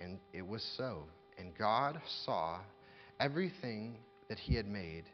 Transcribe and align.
And 0.00 0.18
it 0.32 0.46
was 0.46 0.64
so. 0.76 1.04
And 1.38 1.56
God 1.56 2.00
saw 2.24 2.58
everything 3.20 3.96
that 4.28 4.38
he 4.38 4.54
had 4.54 4.66
made, 4.66 5.04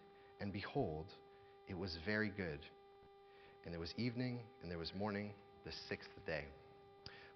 and 0.40 0.52
behold, 0.52 1.06
it 1.68 1.76
was 1.76 1.96
very 2.04 2.30
good. 2.30 2.60
And 3.64 3.72
there 3.72 3.80
was 3.80 3.92
evening, 3.96 4.40
and 4.62 4.70
there 4.70 4.78
was 4.78 4.92
morning, 4.94 5.32
the 5.64 5.72
sixth 5.88 6.10
day. 6.26 6.44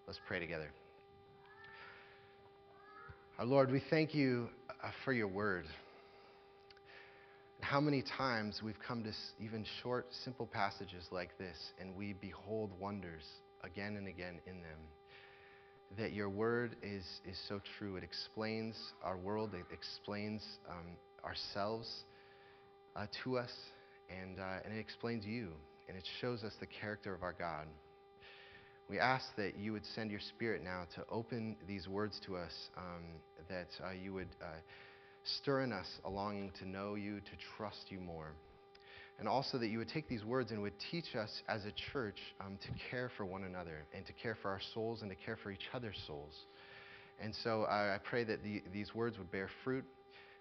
Let's 0.06 0.20
pray 0.26 0.38
together. 0.38 0.70
Our 3.38 3.44
Lord, 3.44 3.70
we 3.70 3.82
thank 3.90 4.14
you 4.14 4.48
uh, 4.82 4.90
for 5.04 5.12
your 5.12 5.28
word. 5.28 5.66
How 7.60 7.80
many 7.80 8.02
times 8.16 8.60
we've 8.62 8.78
come 8.86 9.02
to 9.04 9.10
even 9.42 9.64
short, 9.82 10.06
simple 10.24 10.46
passages 10.46 11.06
like 11.10 11.36
this, 11.38 11.56
and 11.80 11.96
we 11.96 12.12
behold 12.12 12.70
wonders 12.78 13.24
again 13.62 13.96
and 13.96 14.06
again 14.06 14.40
in 14.46 14.60
them. 14.60 14.78
That 15.98 16.12
your 16.12 16.28
word 16.28 16.74
is, 16.82 17.04
is 17.24 17.38
so 17.48 17.60
true. 17.78 17.96
It 17.96 18.02
explains 18.02 18.74
our 19.02 19.16
world, 19.16 19.54
it 19.54 19.66
explains 19.72 20.42
um, 20.68 20.96
ourselves 21.24 21.88
uh, 22.96 23.06
to 23.22 23.38
us, 23.38 23.52
and, 24.10 24.40
uh, 24.40 24.64
and 24.64 24.74
it 24.74 24.80
explains 24.80 25.24
you, 25.24 25.50
and 25.88 25.96
it 25.96 26.04
shows 26.20 26.42
us 26.42 26.52
the 26.58 26.66
character 26.66 27.14
of 27.14 27.22
our 27.22 27.32
God. 27.32 27.66
We 28.88 28.98
ask 28.98 29.24
that 29.36 29.56
you 29.56 29.72
would 29.72 29.84
send 29.94 30.10
your 30.10 30.20
spirit 30.20 30.62
now 30.64 30.84
to 30.96 31.04
open 31.08 31.56
these 31.68 31.86
words 31.86 32.20
to 32.26 32.36
us, 32.36 32.52
um, 32.76 33.04
that 33.48 33.68
uh, 33.86 33.92
you 33.92 34.12
would 34.14 34.28
uh, 34.42 34.46
stir 35.40 35.62
in 35.62 35.72
us 35.72 35.86
a 36.04 36.10
longing 36.10 36.50
to 36.58 36.68
know 36.68 36.96
you, 36.96 37.20
to 37.20 37.32
trust 37.56 37.86
you 37.88 38.00
more. 38.00 38.32
And 39.18 39.28
also 39.28 39.58
that 39.58 39.68
you 39.68 39.78
would 39.78 39.88
take 39.88 40.08
these 40.08 40.24
words 40.24 40.50
and 40.50 40.60
would 40.62 40.78
teach 40.90 41.14
us 41.14 41.30
as 41.48 41.64
a 41.64 41.72
church 41.92 42.18
um, 42.40 42.58
to 42.62 42.68
care 42.90 43.10
for 43.16 43.24
one 43.24 43.44
another 43.44 43.84
and 43.94 44.04
to 44.06 44.12
care 44.12 44.36
for 44.42 44.50
our 44.50 44.60
souls 44.74 45.02
and 45.02 45.10
to 45.10 45.16
care 45.16 45.38
for 45.42 45.50
each 45.50 45.68
other's 45.72 45.98
souls. 46.06 46.34
And 47.20 47.32
so 47.44 47.62
uh, 47.62 47.94
I 47.94 47.98
pray 48.02 48.24
that 48.24 48.42
the, 48.42 48.62
these 48.72 48.94
words 48.94 49.16
would 49.18 49.30
bear 49.30 49.48
fruit, 49.62 49.84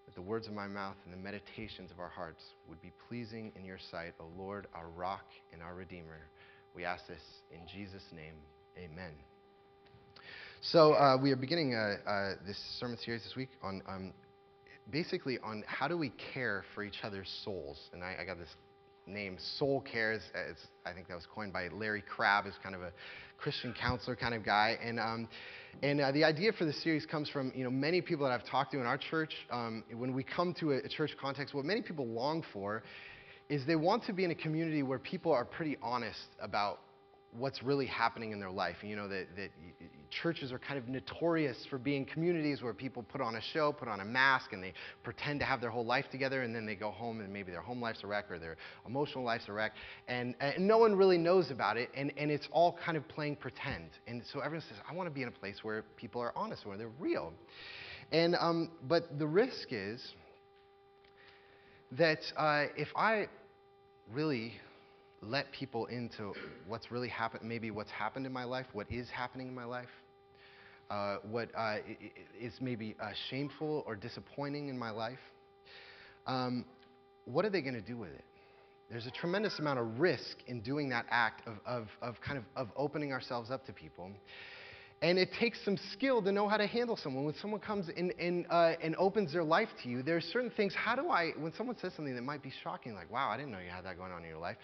that 0.06 0.16
the 0.16 0.22
words 0.22 0.48
of 0.48 0.54
my 0.54 0.68
mouth 0.68 0.96
and 1.06 1.14
the 1.14 1.18
meditations 1.18 1.92
of 1.92 2.00
our 2.00 2.10
hearts 2.10 2.42
would 2.68 2.82
be 2.82 2.92
pleasing 3.08 3.52
in 3.56 3.64
your 3.64 3.78
sight, 3.92 4.14
O 4.20 4.26
Lord, 4.38 4.68
our 4.74 4.90
rock 4.90 5.26
and 5.52 5.62
our 5.62 5.76
redeemer. 5.76 6.28
We 6.76 6.84
ask 6.84 7.06
this 7.08 7.22
in 7.52 7.60
Jesus' 7.72 8.04
name. 8.12 8.34
Amen. 8.78 9.12
So 10.62 10.94
uh, 10.94 11.18
we 11.22 11.32
are 11.32 11.36
beginning 11.36 11.76
uh, 11.76 12.10
uh, 12.10 12.36
this 12.48 12.58
sermon 12.80 12.98
series 13.04 13.24
this 13.24 13.36
week 13.36 13.50
on 13.62 13.82
um, 13.88 14.14
basically 14.90 15.38
on 15.44 15.64
how 15.68 15.88
do 15.88 15.98
we 15.98 16.12
care 16.34 16.64
for 16.74 16.84
each 16.84 16.98
other's 17.04 17.30
souls. 17.44 17.78
And 17.94 18.04
I, 18.04 18.18
I 18.22 18.26
got 18.26 18.38
this 18.38 18.50
name, 19.06 19.38
Soul 19.58 19.82
Cares. 19.82 20.22
I 20.86 20.94
think 20.94 21.08
that 21.08 21.16
was 21.16 21.28
coined 21.34 21.54
by 21.54 21.68
Larry 21.70 22.02
Crabb, 22.02 22.46
who's 22.46 22.54
kind 22.62 22.76
of 22.76 22.82
a 22.82 22.92
Christian 23.38 23.74
counselor 23.80 24.16
kind 24.16 24.34
of 24.34 24.46
guy. 24.46 24.78
And 24.84 25.00
um, 25.00 25.28
and 25.82 26.00
uh, 26.00 26.12
the 26.12 26.24
idea 26.24 26.54
for 26.54 26.66
the 26.66 26.74
series 26.74 27.06
comes 27.06 27.30
from 27.30 27.52
you 27.56 27.64
know 27.64 27.72
many 27.72 28.02
people 28.02 28.26
that 28.26 28.32
I've 28.32 28.48
talked 28.48 28.72
to 28.74 28.80
in 28.80 28.86
our 28.86 28.98
church. 28.98 29.34
Um, 29.52 29.84
when 29.96 30.14
we 30.14 30.24
come 30.24 30.54
to 30.60 30.74
a, 30.74 30.78
a 30.78 30.90
church 30.90 31.12
context, 31.20 31.54
what 31.54 31.66
many 31.66 31.82
people 31.82 32.08
long 32.08 32.44
for 32.54 32.84
is 33.50 33.66
they 33.66 33.76
want 33.76 34.04
to 34.06 34.14
be 34.14 34.24
in 34.24 34.32
a 34.32 34.36
community 34.36 34.84
where 34.84 35.00
people 35.00 35.32
are 35.32 35.46
pretty 35.46 35.78
honest 35.82 36.28
about 36.42 36.80
what's 37.38 37.64
really 37.64 37.86
happening 37.86 38.32
in 38.32 38.40
their 38.40 38.52
life. 38.52 38.78
You 38.84 38.96
know, 38.96 39.08
that, 39.08 39.28
that 39.36 39.50
churches 40.10 40.52
are 40.52 40.60
kind 40.60 40.78
of 40.78 40.88
notorious 40.88 41.66
for 41.70 41.78
being 41.78 42.06
communities 42.06 42.62
where 42.62 42.74
people 42.74 43.04
put 43.04 43.22
on 43.22 43.36
a 43.36 43.42
show, 43.42 43.72
put 43.72 43.88
on 43.88 44.00
a 44.00 44.06
mask, 44.06 44.54
and 44.54 44.64
they 44.64 44.74
pretend 45.04 45.40
to 45.40 45.46
have 45.46 45.60
their 45.60 45.70
whole 45.70 45.86
life 45.86 46.06
together, 46.12 46.44
and 46.44 46.56
then 46.56 46.66
they 46.66 46.76
go 46.76 46.92
home 46.92 47.20
and 47.20 47.32
maybe 47.32 47.52
their 47.52 47.62
home 47.62 47.82
life's 47.82 48.04
a 48.04 48.08
wreck 48.08 48.30
or 48.30 48.38
their 48.38 48.58
emotional 48.86 49.24
life's 49.24 49.48
a 49.48 49.54
wreck, 49.54 49.74
and, 50.08 50.36
and 50.40 50.68
no 50.68 50.78
one 50.78 50.96
really 50.96 51.18
knows 51.18 51.52
about 51.52 51.78
it, 51.78 51.90
and, 51.96 52.12
and 52.18 52.30
it's 52.30 52.48
all 52.52 52.78
kind 52.86 52.98
of 52.98 53.08
playing 53.08 53.36
pretend. 53.36 53.90
And 54.08 54.24
so 54.32 54.40
everyone 54.40 54.66
says, 54.70 54.78
I 54.90 54.94
want 54.94 55.08
to 55.08 55.14
be 55.14 55.24
in 55.24 55.28
a 55.28 55.32
place 55.32 55.64
where 55.64 55.84
people 55.98 56.22
are 56.22 56.34
honest, 56.36 56.66
where 56.66 56.78
they're 56.78 56.90
real. 57.00 57.34
And, 58.12 58.36
um, 58.40 58.72
but 58.88 59.18
the 59.18 59.28
risk 59.28 59.70
is, 59.72 60.14
that 61.98 62.20
uh, 62.38 62.66
if 62.76 62.88
I 62.96 63.28
really 64.12 64.54
let 65.30 65.52
people 65.52 65.86
into 65.88 66.36
what's 66.68 66.92
really 66.92 67.10
happened, 67.10 67.48
maybe 67.48 67.72
what's 67.72 67.92
happened 67.92 68.26
in 68.26 68.34
my 68.34 68.44
life, 68.44 68.66
what 68.74 68.92
is 68.92 69.10
happening 69.10 69.48
in 69.48 69.56
my 69.56 69.66
life, 69.66 69.90
uh, 70.90 71.18
what 71.30 71.50
uh, 71.56 71.78
is 72.40 72.54
maybe 72.62 72.96
uh, 73.02 73.12
shameful 73.30 73.84
or 73.86 73.96
disappointing 73.96 74.70
in 74.70 74.78
my 74.78 74.92
life, 74.92 75.20
um, 76.28 76.66
what 77.26 77.46
are 77.46 77.50
they 77.50 77.62
going 77.62 77.74
to 77.74 77.82
do 77.82 77.98
with 77.98 78.12
it? 78.12 78.24
There's 78.90 79.08
a 79.08 79.12
tremendous 79.12 79.58
amount 79.60 79.80
of 79.80 80.00
risk 80.00 80.38
in 80.48 80.62
doing 80.62 80.90
that 80.90 81.06
act 81.10 81.48
of, 81.48 81.56
of, 81.66 81.88
of 82.02 82.16
kind 82.22 82.38
of, 82.38 82.44
of 82.56 82.68
opening 82.76 83.12
ourselves 83.12 83.50
up 83.50 83.66
to 83.66 83.74
people. 83.74 84.12
And 85.02 85.18
it 85.18 85.30
takes 85.38 85.60
some 85.66 85.78
skill 85.92 86.22
to 86.22 86.32
know 86.32 86.48
how 86.48 86.56
to 86.58 86.68
handle 86.68 86.96
someone. 86.96 87.26
When 87.26 87.34
someone 87.42 87.60
comes 87.60 87.90
in 87.90 88.12
and, 88.20 88.46
uh, 88.50 88.74
and 88.82 88.96
opens 88.98 89.34
their 89.34 89.44
life 89.44 89.68
to 89.84 89.90
you, 89.90 90.02
there 90.02 90.16
are 90.16 90.22
certain 90.22 90.52
things. 90.52 90.74
How 90.74 90.96
do 90.96 91.10
I, 91.10 91.32
when 91.38 91.52
someone 91.58 91.76
says 91.82 91.92
something 91.96 92.16
that 92.16 92.22
might 92.22 92.42
be 92.42 92.54
shocking, 92.64 92.94
like, 92.94 93.12
wow, 93.12 93.30
I 93.30 93.36
didn't 93.36 93.52
know 93.52 93.60
you 93.60 93.70
had 93.70 93.84
that 93.84 93.98
going 93.98 94.14
on 94.14 94.24
in 94.24 94.30
your 94.30 94.38
life, 94.38 94.58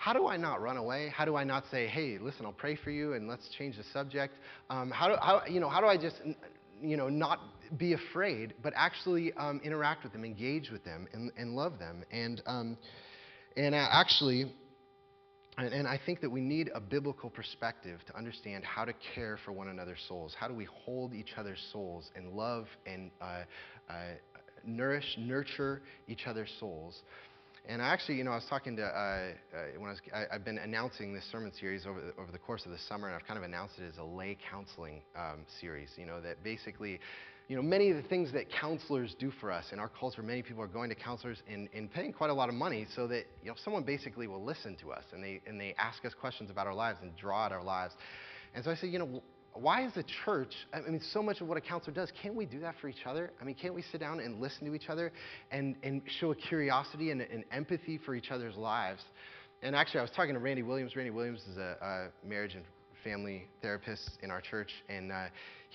how 0.00 0.14
do 0.14 0.26
I 0.26 0.38
not 0.38 0.62
run 0.62 0.78
away? 0.78 1.12
How 1.14 1.26
do 1.26 1.36
I 1.36 1.44
not 1.44 1.64
say, 1.70 1.86
hey, 1.86 2.16
listen, 2.18 2.46
I'll 2.46 2.52
pray 2.52 2.74
for 2.74 2.90
you 2.90 3.12
and 3.12 3.28
let's 3.28 3.46
change 3.58 3.76
the 3.76 3.84
subject? 3.92 4.32
Um, 4.70 4.90
how, 4.90 5.08
do, 5.08 5.16
how, 5.20 5.42
you 5.46 5.60
know, 5.60 5.68
how 5.68 5.82
do 5.82 5.88
I 5.88 5.98
just, 5.98 6.16
you 6.80 6.96
know, 6.96 7.10
not 7.10 7.38
be 7.76 7.92
afraid, 7.92 8.54
but 8.62 8.72
actually 8.74 9.34
um, 9.34 9.60
interact 9.62 10.02
with 10.02 10.14
them, 10.14 10.24
engage 10.24 10.70
with 10.70 10.82
them, 10.84 11.06
and, 11.12 11.30
and 11.36 11.54
love 11.54 11.78
them? 11.78 12.02
And, 12.10 12.40
um, 12.46 12.78
and 13.58 13.74
actually, 13.74 14.50
and, 15.58 15.74
and, 15.74 15.86
I 15.86 16.00
think 16.06 16.22
that 16.22 16.30
we 16.30 16.40
need 16.40 16.70
a 16.74 16.80
biblical 16.80 17.28
perspective 17.28 18.00
to 18.06 18.16
understand 18.16 18.64
how 18.64 18.86
to 18.86 18.94
care 19.14 19.38
for 19.44 19.52
one 19.52 19.68
another's 19.68 20.02
souls. 20.08 20.34
How 20.34 20.48
do 20.48 20.54
we 20.54 20.64
hold 20.64 21.12
each 21.12 21.34
other's 21.36 21.60
souls 21.74 22.10
and 22.16 22.32
love 22.32 22.68
and 22.86 23.10
uh, 23.20 23.42
uh, 23.90 23.94
nourish, 24.64 25.18
nurture 25.18 25.82
each 26.08 26.26
other's 26.26 26.50
souls? 26.58 27.02
And 27.68 27.82
I 27.82 27.88
actually, 27.88 28.16
you 28.16 28.24
know, 28.24 28.32
I 28.32 28.36
was 28.36 28.46
talking 28.48 28.76
to, 28.76 28.82
uh, 28.82 28.86
uh, 28.88 29.32
when 29.78 29.94
I, 30.12 30.24
have 30.32 30.44
been 30.44 30.58
announcing 30.58 31.14
this 31.14 31.24
sermon 31.30 31.52
series 31.58 31.86
over 31.86 32.00
the, 32.00 32.12
over 32.20 32.32
the 32.32 32.38
course 32.38 32.64
of 32.64 32.72
the 32.72 32.78
summer, 32.88 33.06
and 33.06 33.14
I've 33.14 33.26
kind 33.26 33.38
of 33.38 33.44
announced 33.44 33.74
it 33.78 33.88
as 33.88 33.98
a 33.98 34.04
lay 34.04 34.36
counseling 34.50 35.02
um, 35.16 35.44
series, 35.60 35.90
you 35.96 36.06
know, 36.06 36.20
that 36.20 36.42
basically 36.42 37.00
you 37.50 37.56
know, 37.56 37.62
many 37.62 37.90
of 37.90 37.96
the 37.96 38.08
things 38.08 38.32
that 38.32 38.44
counselors 38.48 39.16
do 39.18 39.32
for 39.40 39.50
us 39.50 39.64
in 39.72 39.80
our 39.80 39.88
culture, 39.88 40.22
many 40.22 40.40
people 40.40 40.62
are 40.62 40.68
going 40.68 40.88
to 40.88 40.94
counselors 40.94 41.42
and, 41.52 41.68
and 41.74 41.92
paying 41.92 42.12
quite 42.12 42.30
a 42.30 42.32
lot 42.32 42.48
of 42.48 42.54
money 42.54 42.86
so 42.94 43.08
that, 43.08 43.24
you 43.42 43.48
know, 43.48 43.56
someone 43.64 43.82
basically 43.82 44.28
will 44.28 44.44
listen 44.44 44.76
to 44.76 44.92
us 44.92 45.02
and 45.12 45.20
they, 45.20 45.40
and 45.48 45.60
they 45.60 45.74
ask 45.76 46.04
us 46.04 46.12
questions 46.14 46.48
about 46.48 46.68
our 46.68 46.74
lives 46.74 47.00
and 47.02 47.16
draw 47.16 47.46
out 47.46 47.50
our 47.50 47.64
lives. 47.64 47.92
And 48.54 48.64
so 48.64 48.70
I 48.70 48.76
said, 48.76 48.90
you 48.90 49.00
know, 49.00 49.20
why 49.54 49.84
is 49.84 49.92
the 49.94 50.04
church, 50.24 50.52
I 50.72 50.80
mean, 50.80 51.00
so 51.12 51.22
much 51.22 51.40
of 51.40 51.48
what 51.48 51.58
a 51.58 51.60
counselor 51.60 51.94
does, 51.94 52.12
can't 52.22 52.34
we 52.34 52.46
do 52.46 52.60
that 52.60 52.74
for 52.80 52.88
each 52.88 53.04
other? 53.06 53.32
I 53.40 53.44
mean, 53.44 53.56
can't 53.60 53.74
we 53.74 53.82
sit 53.82 54.00
down 54.00 54.20
and 54.20 54.40
listen 54.40 54.66
to 54.66 54.74
each 54.74 54.88
other 54.88 55.12
and, 55.50 55.76
and 55.82 56.02
show 56.20 56.30
a 56.30 56.34
curiosity 56.34 57.10
and 57.10 57.20
an 57.20 57.44
empathy 57.52 57.98
for 57.98 58.14
each 58.14 58.30
other's 58.30 58.56
lives? 58.56 59.02
And 59.62 59.74
actually, 59.74 60.00
I 60.00 60.02
was 60.02 60.12
talking 60.12 60.34
to 60.34 60.40
Randy 60.40 60.62
Williams. 60.62 60.96
Randy 60.96 61.10
Williams 61.10 61.40
is 61.50 61.58
a, 61.58 62.10
a 62.22 62.26
marriage 62.26 62.54
and 62.54 62.64
family 63.04 63.46
therapist 63.62 64.18
in 64.22 64.30
our 64.30 64.40
church, 64.40 64.70
and 64.88 65.10
uh, 65.12 65.26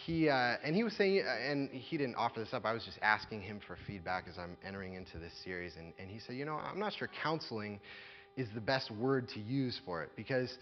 he 0.05 0.29
uh, 0.29 0.55
and 0.63 0.75
he 0.75 0.83
was 0.83 0.93
saying, 0.93 1.23
uh, 1.25 1.51
and 1.51 1.69
he 1.69 1.97
didn't 1.97 2.15
offer 2.15 2.39
this 2.39 2.53
up. 2.53 2.65
I 2.65 2.73
was 2.73 2.83
just 2.83 2.99
asking 3.01 3.41
him 3.41 3.59
for 3.65 3.77
feedback 3.87 4.25
as 4.29 4.37
I'm 4.37 4.57
entering 4.65 4.93
into 4.93 5.17
this 5.17 5.33
series, 5.43 5.73
and, 5.77 5.93
and 5.99 6.09
he 6.09 6.19
said, 6.19 6.35
you 6.35 6.45
know, 6.45 6.55
I'm 6.55 6.79
not 6.79 6.93
sure 6.93 7.09
counseling 7.21 7.79
is 8.37 8.47
the 8.53 8.61
best 8.61 8.91
word 8.91 9.29
to 9.29 9.39
use 9.39 9.79
for 9.85 10.03
it 10.03 10.09
because 10.15 10.55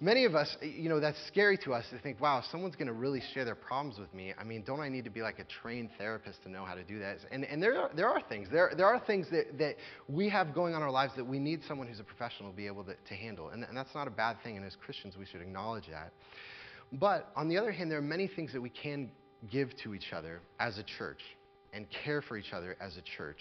many 0.00 0.24
of 0.24 0.34
us, 0.34 0.56
you 0.62 0.88
know, 0.88 0.98
that's 0.98 1.18
scary 1.26 1.58
to 1.58 1.74
us 1.74 1.84
to 1.90 1.98
think, 1.98 2.20
wow, 2.20 2.42
someone's 2.50 2.74
going 2.74 2.86
to 2.88 2.92
really 2.92 3.22
share 3.34 3.44
their 3.44 3.54
problems 3.54 3.98
with 3.98 4.12
me, 4.14 4.32
I 4.38 4.44
mean, 4.44 4.62
don't 4.66 4.80
I 4.80 4.88
need 4.88 5.04
to 5.04 5.10
be 5.10 5.20
like 5.20 5.38
a 5.38 5.44
trained 5.44 5.90
therapist 5.98 6.42
to 6.44 6.50
know 6.50 6.64
how 6.64 6.74
to 6.74 6.82
do 6.82 6.98
that? 7.00 7.18
And, 7.30 7.44
and 7.44 7.62
there, 7.62 7.78
are, 7.78 7.90
there 7.94 8.08
are 8.08 8.22
things. 8.28 8.48
There, 8.50 8.72
there 8.76 8.86
are 8.86 8.98
things 8.98 9.26
that, 9.30 9.58
that 9.58 9.76
we 10.08 10.28
have 10.30 10.54
going 10.54 10.74
on 10.74 10.80
in 10.80 10.86
our 10.86 10.90
lives 10.90 11.12
that 11.16 11.26
we 11.26 11.38
need 11.38 11.60
someone 11.68 11.86
who's 11.86 12.00
a 12.00 12.04
professional 12.04 12.50
to 12.50 12.56
be 12.56 12.66
able 12.66 12.84
to, 12.84 12.94
to 13.08 13.14
handle. 13.14 13.50
And, 13.50 13.64
and 13.64 13.76
that's 13.76 13.94
not 13.94 14.08
a 14.08 14.10
bad 14.10 14.38
thing. 14.42 14.56
And 14.56 14.64
as 14.64 14.74
Christians, 14.76 15.16
we 15.18 15.26
should 15.26 15.42
acknowledge 15.42 15.86
that. 15.90 16.12
But 16.92 17.30
on 17.36 17.48
the 17.48 17.58
other 17.58 17.70
hand, 17.70 17.90
there 17.90 17.98
are 17.98 18.02
many 18.02 18.26
things 18.26 18.52
that 18.52 18.60
we 18.60 18.70
can 18.70 19.10
give 19.50 19.70
to 19.84 19.94
each 19.94 20.12
other 20.12 20.40
as 20.58 20.78
a 20.78 20.82
church 20.82 21.20
and 21.72 21.86
care 22.04 22.20
for 22.20 22.36
each 22.36 22.52
other 22.52 22.76
as 22.80 22.96
a 22.96 23.02
church. 23.16 23.38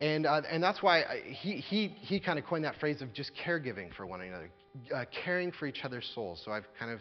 And, 0.00 0.26
uh, 0.26 0.42
and 0.50 0.62
that's 0.62 0.82
why 0.82 1.04
he, 1.24 1.56
he, 1.56 1.88
he 1.88 2.20
kind 2.20 2.38
of 2.38 2.44
coined 2.44 2.64
that 2.64 2.76
phrase 2.78 3.00
of 3.00 3.12
just 3.14 3.32
caregiving 3.46 3.94
for 3.94 4.06
one 4.06 4.20
another, 4.20 4.50
uh, 4.94 5.04
caring 5.24 5.52
for 5.52 5.66
each 5.66 5.84
other's 5.84 6.10
souls. 6.14 6.42
So 6.44 6.50
I've 6.52 6.66
kind 6.78 6.92
of 6.92 7.00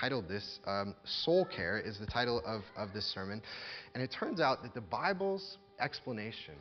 titled 0.00 0.28
this 0.28 0.58
um, 0.66 0.94
Soul 1.04 1.44
Care, 1.44 1.78
is 1.78 1.98
the 1.98 2.06
title 2.06 2.42
of, 2.46 2.62
of 2.76 2.94
this 2.94 3.04
sermon. 3.12 3.42
And 3.94 4.02
it 4.02 4.10
turns 4.18 4.40
out 4.40 4.62
that 4.62 4.74
the 4.74 4.80
Bible's 4.80 5.58
explanation 5.78 6.54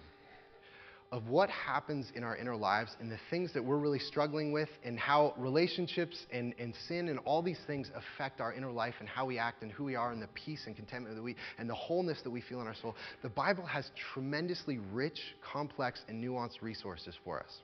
of 1.12 1.28
what 1.28 1.50
happens 1.50 2.12
in 2.16 2.24
our 2.24 2.36
inner 2.36 2.56
lives 2.56 2.96
and 3.00 3.12
the 3.12 3.20
things 3.30 3.54
that 3.54 3.64
we're 3.64 3.78
really 3.78 4.00
struggling 4.00 4.52
with 4.52 4.70
and 4.84 5.00
how 5.00 5.34
relationships 5.38 6.26
and, 6.32 6.54
and 6.60 6.74
sin 6.88 7.10
and 7.10 7.20
all 7.20 7.42
these 7.42 7.60
things 7.68 7.92
affect 7.96 8.42
our 8.42 8.54
inner 8.54 8.72
life 8.72 8.96
and 9.00 9.08
how 9.08 9.26
we 9.26 9.38
act 9.38 9.62
and 9.62 9.72
who 9.72 9.84
we 9.84 9.96
are 9.96 10.12
and 10.12 10.22
the 10.22 10.30
peace 10.34 10.64
and 10.66 10.76
contentment 10.76 11.16
that 11.16 11.22
we 11.22 11.36
and 11.58 11.70
the 11.70 11.76
wholeness 11.76 12.22
that 12.24 12.32
we 12.32 12.42
feel 12.42 12.60
in 12.62 12.68
our 12.68 12.76
soul. 12.76 12.96
The 13.22 13.30
Bible 13.30 13.66
has 13.66 13.90
tremendously 14.14 14.80
rich, 14.92 15.20
complex, 15.42 16.02
and 16.08 16.24
nuanced 16.24 16.62
resources 16.62 17.16
for 17.24 17.40
us. 17.40 17.60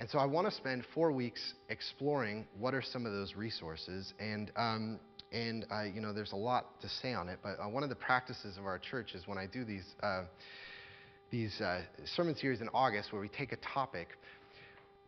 And 0.00 0.10
so 0.10 0.18
I 0.18 0.24
want 0.24 0.48
to 0.48 0.52
spend 0.52 0.84
four 0.94 1.12
weeks 1.12 1.54
exploring 1.68 2.46
what 2.58 2.74
are 2.74 2.82
some 2.82 3.06
of 3.06 3.12
those 3.12 3.36
resources. 3.36 4.14
And, 4.18 4.50
um, 4.56 4.98
and 5.30 5.66
uh, 5.70 5.84
you 5.84 6.00
know, 6.00 6.12
there's 6.12 6.32
a 6.32 6.36
lot 6.36 6.80
to 6.80 6.88
say 6.88 7.12
on 7.12 7.28
it, 7.28 7.38
but 7.42 7.56
uh, 7.60 7.68
one 7.68 7.82
of 7.82 7.88
the 7.88 7.94
practices 7.94 8.56
of 8.56 8.64
our 8.64 8.78
church 8.78 9.14
is 9.14 9.28
when 9.28 9.38
I 9.38 9.46
do 9.46 9.64
these. 9.64 9.84
Uh, 10.02 10.24
these 11.32 11.62
uh, 11.62 11.80
sermon 12.14 12.36
series 12.36 12.60
in 12.60 12.68
August 12.74 13.10
where 13.10 13.20
we 13.20 13.28
take 13.28 13.52
a 13.52 13.56
topic. 13.74 14.08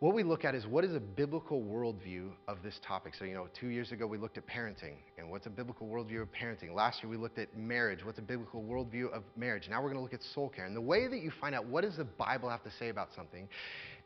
What 0.00 0.15
we 0.15 0.23
look 0.23 0.44
at 0.47 0.55
is 0.55 0.67
what 0.67 0.82
is 0.82 0.94
a 0.94 1.00
biblical 1.00 1.62
worldview 1.62 2.31
of 2.49 2.62
this 2.65 2.81
topic. 2.87 3.12
So, 3.19 3.26
you 3.26 3.35
know, 3.35 3.47
two 3.61 3.69
years 3.69 3.93
ago 3.93 4.06
we 4.06 4.17
looked 4.17 4.38
at 4.38 4.47
parenting, 4.47 4.94
and 5.19 5.31
what's 5.31 5.47
a 5.47 5.50
biblical 5.50 5.87
worldview 5.87 6.23
of 6.23 6.29
parenting? 6.32 6.75
Last 6.75 7.03
year 7.03 7.11
we 7.11 7.19
looked 7.19 7.38
at 7.38 7.55
marriage. 7.56 8.05
What's 8.05 8.19
a 8.19 8.23
biblical 8.23 8.62
worldview 8.62 9.12
of 9.12 9.23
marriage? 9.37 9.65
Now 9.69 9.82
we're 9.82 9.91
going 9.91 9.99
to 9.99 10.03
look 10.03 10.15
at 10.15 10.23
soul 10.35 10.49
care. 10.49 10.65
And 10.65 10.75
the 10.75 10.81
way 10.81 11.09
that 11.09 11.21
you 11.21 11.31
find 11.43 11.55
out 11.55 11.67
what 11.67 11.82
does 11.82 11.99
the 11.99 12.05
Bible 12.05 12.49
have 12.49 12.65
to 12.65 12.70
say 12.79 12.88
about 12.88 13.11
something 13.15 13.47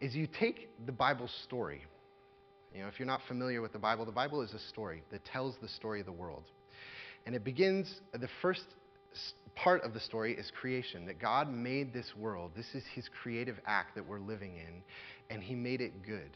is 0.01 0.17
you 0.17 0.27
take 0.27 0.71
the 0.87 0.93
Bible's 0.93 1.33
story. 1.45 1.85
You 2.75 2.83
know, 2.83 2.89
if 2.89 2.99
you're 2.99 3.07
not 3.07 3.21
familiar 3.29 3.63
with 3.63 3.73
the 3.73 3.79
Bible, 3.79 4.05
the 4.05 4.13
Bible 4.13 4.43
is 4.43 4.53
a 4.55 4.69
story 4.71 5.05
that 5.13 5.25
tells 5.25 5.55
the 5.63 5.69
story 5.69 6.01
of 6.01 6.07
the 6.07 6.13
world. 6.13 6.43
And 7.27 7.37
it 7.37 7.45
begins, 7.45 7.93
the 8.13 8.29
first 8.43 8.65
part 9.55 9.83
of 9.83 9.93
the 9.93 10.01
story 10.01 10.35
is 10.35 10.51
creation, 10.61 11.07
that 11.07 11.21
God 11.21 11.53
made 11.53 11.93
this 11.93 12.13
world. 12.17 12.53
This 12.57 12.75
is 12.75 12.85
his 12.95 13.09
creative 13.23 13.57
act 13.67 13.95
that 13.97 14.07
we're 14.07 14.21
living 14.21 14.57
in, 14.57 14.83
and 15.31 15.43
he 15.43 15.55
made 15.55 15.81
it 15.81 16.05
good. 16.05 16.31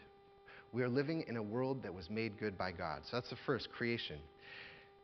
We 0.73 0.83
are 0.83 0.89
living 0.89 1.25
in 1.29 1.37
a 1.37 1.43
world 1.43 1.83
that 1.83 1.95
was 1.95 2.09
made 2.11 2.39
good 2.39 2.57
by 2.57 2.73
God. 2.73 3.03
So 3.05 3.17
that's 3.17 3.31
the 3.31 3.37
first, 3.47 3.71
creation. 3.71 4.19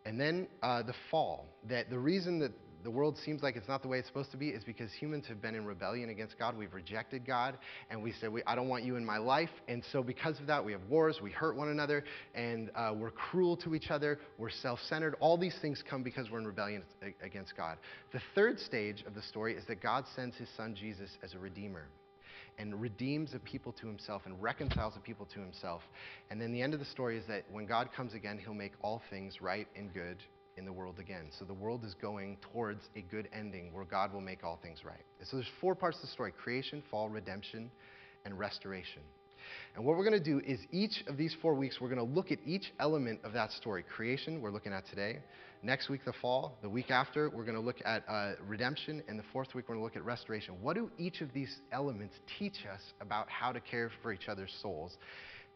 And 0.05 0.19
then 0.19 0.49
uh, 0.63 0.83
the 0.83 0.95
fall, 1.11 1.47
that 1.69 1.91
the 1.91 1.99
reason 1.99 2.39
that 2.39 2.53
the 2.85 2.91
world 2.91 3.17
seems 3.25 3.43
like 3.43 3.57
it's 3.57 3.69
not 3.69 3.83
the 3.83 3.89
way 3.89 3.99
it's 3.99 4.07
supposed 4.07 4.31
to 4.31 4.37
be 4.37 4.49
is 4.49 4.63
because 4.63 4.91
humans 4.93 5.27
have 5.29 5.43
been 5.43 5.55
in 5.55 5.65
rebellion 5.65 6.11
against 6.11 6.39
God. 6.39 6.57
We've 6.57 6.73
rejected 6.73 7.27
God, 7.27 7.59
and 7.91 8.03
we 8.03 8.13
said, 8.21 8.33
we, 8.33 8.43
I 8.47 8.55
don't 8.55 8.69
want 8.69 8.85
you 8.85 8.97
in 8.97 9.05
my 9.05 9.19
life. 9.19 9.51
And 9.67 9.83
so, 9.93 10.03
because 10.03 10.39
of 10.41 10.47
that, 10.47 10.65
we 10.65 10.73
have 10.73 10.81
wars, 10.89 11.19
we 11.23 11.31
hurt 11.31 11.57
one 11.57 11.69
another, 11.69 12.05
and 12.35 12.71
uh, 12.75 12.93
we're 12.95 13.11
cruel 13.11 13.57
to 13.59 13.75
each 13.75 13.91
other, 13.91 14.19
we're 14.39 14.51
self 14.51 14.79
centered. 14.89 15.17
All 15.21 15.37
these 15.37 15.57
things 15.61 15.83
come 15.89 16.03
because 16.03 16.31
we're 16.31 16.39
in 16.39 16.47
rebellion 16.47 16.83
against 17.23 17.57
God. 17.57 17.79
The 18.13 18.21
third 18.35 18.61
stage 18.61 19.05
of 19.07 19.15
the 19.15 19.23
story 19.23 19.55
is 19.55 19.65
that 19.67 19.83
God 19.83 20.05
sends 20.15 20.37
his 20.37 20.49
son 20.57 20.75
Jesus 20.79 21.11
as 21.23 21.35
a 21.35 21.39
redeemer 21.39 21.87
and 22.59 22.81
redeems 22.81 23.35
a 23.35 23.39
people 23.39 23.73
to 23.73 23.87
himself 23.87 24.23
and 24.25 24.41
reconciles 24.43 24.95
a 24.97 25.01
people 25.01 25.27
to 25.33 25.41
himself. 25.41 25.83
And 26.31 26.41
then 26.41 26.53
the 26.53 26.61
end 26.61 26.75
of 26.75 26.81
the 26.81 26.87
story 26.87 27.17
is 27.17 27.25
that 27.29 27.45
when 27.51 27.67
God 27.67 27.91
comes 27.97 28.15
again, 28.15 28.39
he'll 28.39 28.55
make 28.55 28.73
all 28.83 29.01
things 29.11 29.41
right 29.41 29.69
and 29.77 29.93
good 29.95 30.19
in 30.59 30.65
the 30.65 30.73
world 30.73 30.99
again. 30.99 31.31
So 31.39 31.45
the 31.45 31.55
world 31.55 31.85
is 31.85 31.95
going 31.95 32.37
towards 32.53 32.83
a 32.97 33.01
good 33.01 33.29
ending 33.33 33.73
where 33.73 33.85
God 33.85 34.13
will 34.13 34.21
make 34.21 34.45
all 34.45 34.59
things 34.63 34.85
right. 34.85 35.05
So 35.25 35.37
there's 35.37 35.49
four 35.61 35.75
parts 35.75 35.97
of 35.99 36.03
the 36.03 36.09
story 36.09 36.33
creation, 36.33 36.83
fall, 36.91 37.09
redemption, 37.09 37.71
and 38.25 38.39
restoration. 38.39 39.03
And 39.75 39.85
what 39.85 39.97
we're 39.97 40.09
going 40.09 40.23
to 40.23 40.25
do 40.25 40.41
is 40.45 40.59
each 40.73 41.05
of 41.07 41.17
these 41.17 41.35
four 41.41 41.55
weeks, 41.55 41.79
we're 41.81 41.89
going 41.89 42.07
to 42.07 42.15
look 42.15 42.31
at 42.33 42.39
each 42.45 42.73
element 42.81 43.21
of 43.25 43.33
that 43.33 43.53
story. 43.53 43.83
Creation, 43.83 44.43
we're 44.43 44.51
looking 44.51 44.73
at 44.73 44.87
today. 44.89 45.21
Next 45.63 45.89
week, 45.89 46.05
the 46.05 46.13
fall. 46.21 46.59
The 46.63 46.69
week 46.69 46.91
after, 46.91 47.31
we're 47.31 47.45
going 47.45 47.57
to 47.57 47.61
look 47.61 47.79
at 47.85 48.05
uh, 48.09 48.33
redemption. 48.47 49.03
And 49.09 49.19
the 49.19 49.25
fourth 49.33 49.55
week, 49.55 49.69
we're 49.69 49.77
going 49.77 49.81
to 49.81 49.85
look 49.85 49.97
at 49.97 50.05
restoration. 50.05 50.55
What 50.61 50.75
do 50.75 50.91
each 50.99 51.21
of 51.21 51.33
these 51.33 51.57
elements 51.73 52.15
teach 52.39 52.67
us 52.73 52.81
about 53.01 53.29
how 53.29 53.53
to 53.53 53.61
care 53.61 53.91
for 54.03 54.13
each 54.13 54.29
other's 54.29 54.55
souls? 54.61 54.97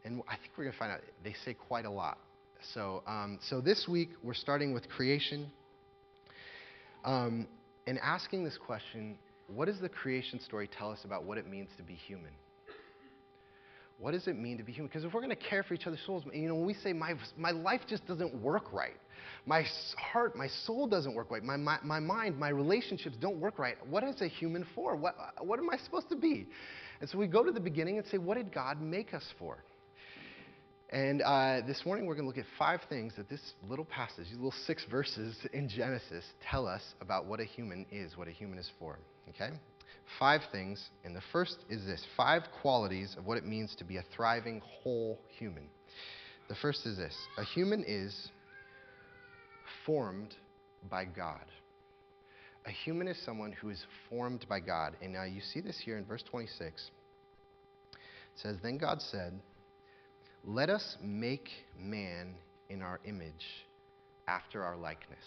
And 0.05 0.23
I 0.29 0.37
think 0.37 0.53
we're 0.57 0.65
going 0.65 0.73
to 0.73 0.79
find 0.79 0.93
out 0.93 1.01
they 1.23 1.35
say 1.45 1.55
quite 1.55 1.85
a 1.85 1.91
lot. 1.91 2.19
So, 2.75 3.03
um, 3.07 3.39
so 3.49 3.61
this 3.61 3.87
week 3.89 4.11
we're 4.23 4.35
starting 4.35 4.73
with 4.73 4.89
creation 4.89 5.51
um, 7.05 7.49
and 7.87 7.99
asking 7.99 8.45
this 8.45 8.57
question 8.65 9.17
what 9.49 9.67
does 9.67 9.81
the 9.81 9.89
creation 9.89 10.41
story 10.41 10.69
tell 10.69 10.91
us 10.91 11.01
about 11.05 11.25
what 11.25 11.37
it 11.37 11.47
means 11.47 11.69
to 11.77 11.83
be 11.83 11.95
human? 11.95 12.31
What 13.99 14.13
does 14.13 14.27
it 14.27 14.37
mean 14.39 14.57
to 14.59 14.65
be 14.65 14.73
human? 14.73 14.89
Because 14.89 15.05
if 15.05 15.13
we're 15.13 15.21
going 15.21 15.37
to 15.37 15.49
care 15.49 15.63
for 15.63 15.75
each 15.75 15.87
other's 15.87 16.01
souls, 16.07 16.25
you 16.33 16.49
know, 16.49 16.55
when 16.55 16.67
we 16.67 16.75
say 16.75 16.93
my, 16.93 17.15
my 17.37 17.51
life 17.51 17.83
just 17.87 18.07
doesn't 18.07 18.35
work 18.41 18.73
right, 18.73 18.97
my 19.47 19.65
heart, 19.97 20.35
my 20.35 20.49
soul 20.65 20.87
doesn't 20.87 21.15
work 21.15 21.31
right, 21.31 21.43
my, 21.45 21.57
my, 21.57 21.79
my 21.83 22.01
mind, 22.01 22.39
my 22.39 22.49
relationships 22.49 23.17
don't 23.21 23.39
work 23.39 23.59
right, 23.59 23.77
what 23.89 24.03
is 24.03 24.21
a 24.23 24.27
human 24.27 24.67
for? 24.75 24.97
What, 24.97 25.15
what 25.41 25.59
am 25.59 25.69
I 25.71 25.77
supposed 25.77 26.09
to 26.09 26.17
be? 26.17 26.49
And 27.01 27.11
so 27.11 27.19
we 27.19 27.27
go 27.27 27.45
to 27.45 27.53
the 27.53 27.61
beginning 27.61 27.99
and 27.99 28.07
say, 28.07 28.19
what 28.19 28.37
did 28.37 28.53
God 28.53 28.81
make 28.81 29.13
us 29.13 29.25
for? 29.39 29.59
And 30.93 31.23
uh, 31.23 31.63
this 31.67 31.87
morning 31.87 32.05
we're 32.05 32.15
going 32.15 32.27
to 32.27 32.29
look 32.29 32.37
at 32.37 32.59
five 32.59 32.81
things 32.91 33.15
that 33.17 33.31
this 33.31 33.41
little 33.67 33.87
passage, 33.87 34.27
these 34.29 34.35
little 34.35 34.53
six 34.67 34.85
verses 34.91 35.35
in 35.55 35.67
Genesis, 35.67 36.23
tell 36.51 36.67
us 36.67 36.83
about 37.01 37.25
what 37.25 37.41
a 37.41 37.47
human 37.47 37.87
is, 37.91 38.15
what 38.15 38.29
a 38.29 38.31
human 38.31 38.59
is 38.59 38.71
for. 38.79 38.99
Okay? 39.31 39.55
Five 40.19 40.43
things, 40.53 40.91
and 41.03 41.17
the 41.17 41.23
first 41.33 41.57
is 41.71 41.87
this 41.87 42.05
five 42.15 42.43
qualities 42.61 43.15
of 43.17 43.25
what 43.25 43.39
it 43.39 43.47
means 43.47 43.75
to 43.77 43.85
be 43.85 43.97
a 43.97 44.05
thriving, 44.15 44.61
whole 44.83 45.19
human. 45.39 45.65
The 46.51 46.57
first 46.57 46.85
is 46.85 46.99
this 46.99 47.17
a 47.39 47.45
human 47.45 47.85
is 47.87 48.29
formed 49.87 50.35
by 50.91 51.07
God. 51.07 51.47
A 52.67 52.71
human 52.71 53.09
is 53.09 53.17
someone 53.25 53.53
who 53.53 53.71
is 53.71 53.83
formed 54.11 54.45
by 54.47 54.61
God. 54.61 54.97
And 55.01 55.15
now 55.15 55.25
you 55.25 55.41
see 55.41 55.63
this 55.63 55.81
here 55.83 55.97
in 55.97 56.05
verse 56.05 56.23
26. 56.31 56.91
It 57.93 57.99
says, 58.37 58.57
Then 58.63 58.77
God 58.77 59.01
said, 59.01 59.33
let 60.45 60.71
us 60.71 60.97
make 61.03 61.49
man 61.79 62.35
in 62.69 62.83
our 62.83 63.01
image 63.05 63.47
after 64.27 64.65
our 64.65 64.77
likeness. 64.77 65.25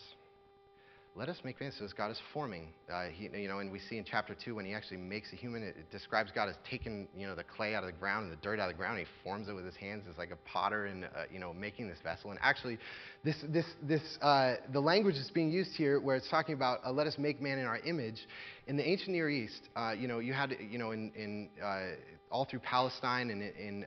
Let 1.17 1.29
us 1.29 1.37
make 1.45 1.61
man. 1.61 1.71
So 1.79 1.85
as 1.85 1.93
God 1.93 2.11
is 2.11 2.19
forming, 2.33 2.73
uh, 2.91 3.05
he, 3.05 3.29
you 3.33 3.47
know, 3.47 3.59
and 3.59 3.71
we 3.71 3.79
see 3.79 3.97
in 3.97 4.03
chapter 4.03 4.35
two 4.35 4.55
when 4.55 4.65
he 4.65 4.73
actually 4.73 4.97
makes 4.97 5.31
a 5.31 5.37
human, 5.37 5.63
it, 5.63 5.77
it, 5.79 5.89
describes 5.89 6.29
God 6.35 6.49
as 6.49 6.55
taking, 6.69 7.07
you 7.15 7.25
know, 7.25 7.35
the 7.35 7.43
clay 7.45 7.73
out 7.73 7.83
of 7.83 7.87
the 7.87 7.97
ground 7.97 8.25
and 8.25 8.33
the 8.33 8.41
dirt 8.41 8.59
out 8.59 8.69
of 8.69 8.75
the 8.75 8.77
ground. 8.77 8.97
And 8.97 9.07
he 9.07 9.13
forms 9.23 9.47
it 9.47 9.53
with 9.53 9.63
his 9.63 9.77
hands 9.77 10.03
as 10.11 10.17
like 10.17 10.31
a 10.31 10.35
potter, 10.45 10.87
and 10.87 11.05
uh, 11.05 11.23
you 11.31 11.39
know, 11.39 11.53
making 11.53 11.87
this 11.87 11.99
vessel. 12.03 12.31
And 12.31 12.39
actually, 12.43 12.77
this, 13.23 13.37
this, 13.47 13.65
this, 13.81 14.01
uh, 14.21 14.55
the 14.73 14.81
language 14.81 15.15
that's 15.15 15.31
being 15.31 15.49
used 15.49 15.71
here, 15.77 16.01
where 16.01 16.17
it's 16.17 16.29
talking 16.29 16.53
about 16.53 16.79
uh, 16.85 16.91
let 16.91 17.07
us 17.07 17.15
make 17.17 17.41
man 17.41 17.59
in 17.59 17.65
our 17.65 17.79
image, 17.79 18.27
in 18.67 18.75
the 18.75 18.85
ancient 18.85 19.11
Near 19.11 19.29
East, 19.29 19.69
uh, 19.77 19.93
you 19.97 20.09
know, 20.09 20.19
you 20.19 20.33
had, 20.33 20.53
you 20.69 20.77
know, 20.77 20.91
in, 20.91 21.13
in 21.15 21.49
uh, 21.63 21.95
all 22.29 22.43
through 22.43 22.59
Palestine 22.59 23.29
and 23.29 23.41
in 23.41 23.51
in 23.57 23.85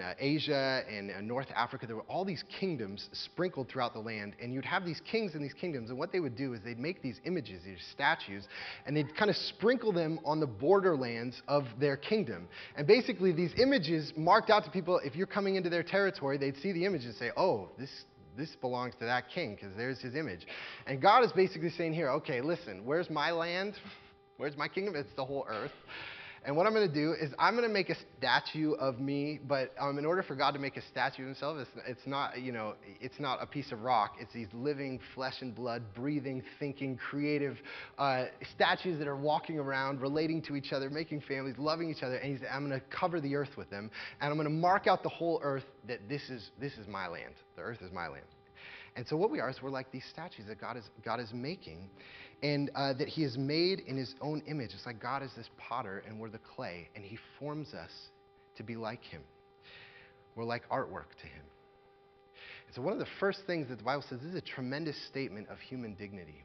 uh, 0.00 0.14
Asia 0.18 0.82
and 0.88 1.10
uh, 1.10 1.20
North 1.20 1.48
Africa, 1.54 1.86
there 1.86 1.96
were 1.96 2.02
all 2.02 2.24
these 2.24 2.44
kingdoms 2.60 3.08
sprinkled 3.12 3.68
throughout 3.68 3.92
the 3.92 4.00
land, 4.00 4.34
and 4.40 4.52
you'd 4.52 4.64
have 4.64 4.84
these 4.84 5.00
kings 5.10 5.34
in 5.34 5.42
these 5.42 5.52
kingdoms, 5.54 5.90
and 5.90 5.98
what 5.98 6.12
they 6.12 6.20
would 6.20 6.36
do 6.36 6.52
is 6.52 6.60
they'd 6.64 6.78
make 6.78 7.02
these 7.02 7.20
images, 7.24 7.62
these 7.64 7.78
statues, 7.92 8.46
and 8.86 8.96
they'd 8.96 9.14
kind 9.16 9.30
of 9.30 9.36
sprinkle 9.36 9.92
them 9.92 10.18
on 10.24 10.40
the 10.40 10.46
borderlands 10.46 11.42
of 11.48 11.64
their 11.78 11.96
kingdom. 11.96 12.48
And 12.76 12.86
basically, 12.86 13.32
these 13.32 13.52
images 13.58 14.12
marked 14.16 14.50
out 14.50 14.64
to 14.64 14.70
people, 14.70 15.00
if 15.04 15.16
you're 15.16 15.26
coming 15.26 15.56
into 15.56 15.70
their 15.70 15.82
territory, 15.82 16.38
they'd 16.38 16.56
see 16.58 16.72
the 16.72 16.84
image 16.84 17.04
and 17.04 17.14
say, 17.14 17.30
oh, 17.36 17.68
this, 17.78 17.90
this 18.36 18.54
belongs 18.60 18.94
to 19.00 19.04
that 19.04 19.24
king 19.34 19.54
because 19.54 19.76
there's 19.76 20.00
his 20.00 20.14
image. 20.14 20.46
And 20.86 21.00
God 21.00 21.24
is 21.24 21.32
basically 21.32 21.70
saying 21.70 21.94
here, 21.94 22.10
okay, 22.10 22.40
listen, 22.40 22.84
where's 22.84 23.10
my 23.10 23.30
land? 23.30 23.74
Where's 24.38 24.56
my 24.56 24.66
kingdom? 24.66 24.96
It's 24.96 25.14
the 25.14 25.24
whole 25.24 25.46
earth. 25.48 25.70
And 26.44 26.56
what 26.56 26.66
I'm 26.66 26.74
going 26.74 26.88
to 26.88 26.92
do 26.92 27.12
is 27.12 27.32
I'm 27.38 27.54
going 27.54 27.68
to 27.68 27.72
make 27.72 27.88
a 27.88 27.94
statue 28.18 28.72
of 28.72 28.98
me, 28.98 29.38
but 29.46 29.72
um, 29.78 29.96
in 29.98 30.04
order 30.04 30.24
for 30.24 30.34
God 30.34 30.52
to 30.52 30.58
make 30.58 30.76
a 30.76 30.82
statue 30.90 31.22
of 31.22 31.28
himself, 31.28 31.58
it's, 31.58 31.70
it's 31.86 32.06
not, 32.06 32.40
you 32.40 32.50
know, 32.50 32.74
it's 33.00 33.20
not 33.20 33.40
a 33.40 33.46
piece 33.46 33.70
of 33.70 33.82
rock. 33.82 34.16
It's 34.18 34.32
these 34.32 34.48
living, 34.52 34.98
flesh 35.14 35.40
and 35.40 35.54
blood, 35.54 35.82
breathing, 35.94 36.42
thinking, 36.58 36.96
creative 36.96 37.58
uh, 37.96 38.24
statues 38.54 38.98
that 38.98 39.06
are 39.06 39.16
walking 39.16 39.60
around, 39.60 40.00
relating 40.00 40.42
to 40.42 40.56
each 40.56 40.72
other, 40.72 40.90
making 40.90 41.20
families, 41.20 41.54
loving 41.58 41.88
each 41.90 42.02
other. 42.02 42.16
And 42.16 42.32
he's, 42.32 42.48
I'm 42.52 42.68
going 42.68 42.80
to 42.80 42.86
cover 42.86 43.20
the 43.20 43.36
earth 43.36 43.56
with 43.56 43.70
them, 43.70 43.88
and 44.20 44.28
I'm 44.28 44.36
going 44.36 44.48
to 44.48 44.54
mark 44.54 44.88
out 44.88 45.04
the 45.04 45.10
whole 45.10 45.40
earth 45.44 45.64
that 45.86 46.08
this 46.08 46.28
is, 46.28 46.50
this 46.60 46.72
is 46.72 46.88
my 46.88 47.06
land. 47.06 47.34
The 47.54 47.62
earth 47.62 47.82
is 47.82 47.92
my 47.92 48.08
land. 48.08 48.24
And 48.96 49.06
so 49.08 49.16
what 49.16 49.30
we 49.30 49.40
are 49.40 49.48
is 49.48 49.62
we're 49.62 49.70
like 49.70 49.90
these 49.90 50.04
statues 50.10 50.46
that 50.48 50.60
God 50.60 50.76
is, 50.76 50.84
God 51.04 51.20
is 51.20 51.32
making 51.32 51.88
and 52.42 52.70
uh, 52.74 52.92
that 52.94 53.08
he 53.08 53.22
is 53.22 53.38
made 53.38 53.80
in 53.80 53.96
his 53.96 54.14
own 54.20 54.42
image. 54.46 54.70
It's 54.74 54.86
like 54.86 55.00
God 55.00 55.22
is 55.22 55.30
this 55.36 55.48
potter 55.58 56.02
and 56.06 56.18
we're 56.18 56.30
the 56.30 56.40
clay, 56.56 56.88
and 56.94 57.04
he 57.04 57.18
forms 57.38 57.72
us 57.74 57.90
to 58.56 58.62
be 58.62 58.76
like 58.76 59.02
him. 59.04 59.22
We're 60.34 60.44
like 60.44 60.68
artwork 60.68 61.10
to 61.20 61.26
him. 61.26 61.44
And 62.66 62.74
so, 62.74 62.82
one 62.82 62.92
of 62.92 62.98
the 62.98 63.06
first 63.20 63.40
things 63.46 63.68
that 63.68 63.78
the 63.78 63.84
Bible 63.84 64.04
says 64.08 64.20
this 64.20 64.30
is 64.30 64.36
a 64.36 64.40
tremendous 64.40 64.96
statement 65.08 65.48
of 65.48 65.58
human 65.58 65.94
dignity. 65.94 66.44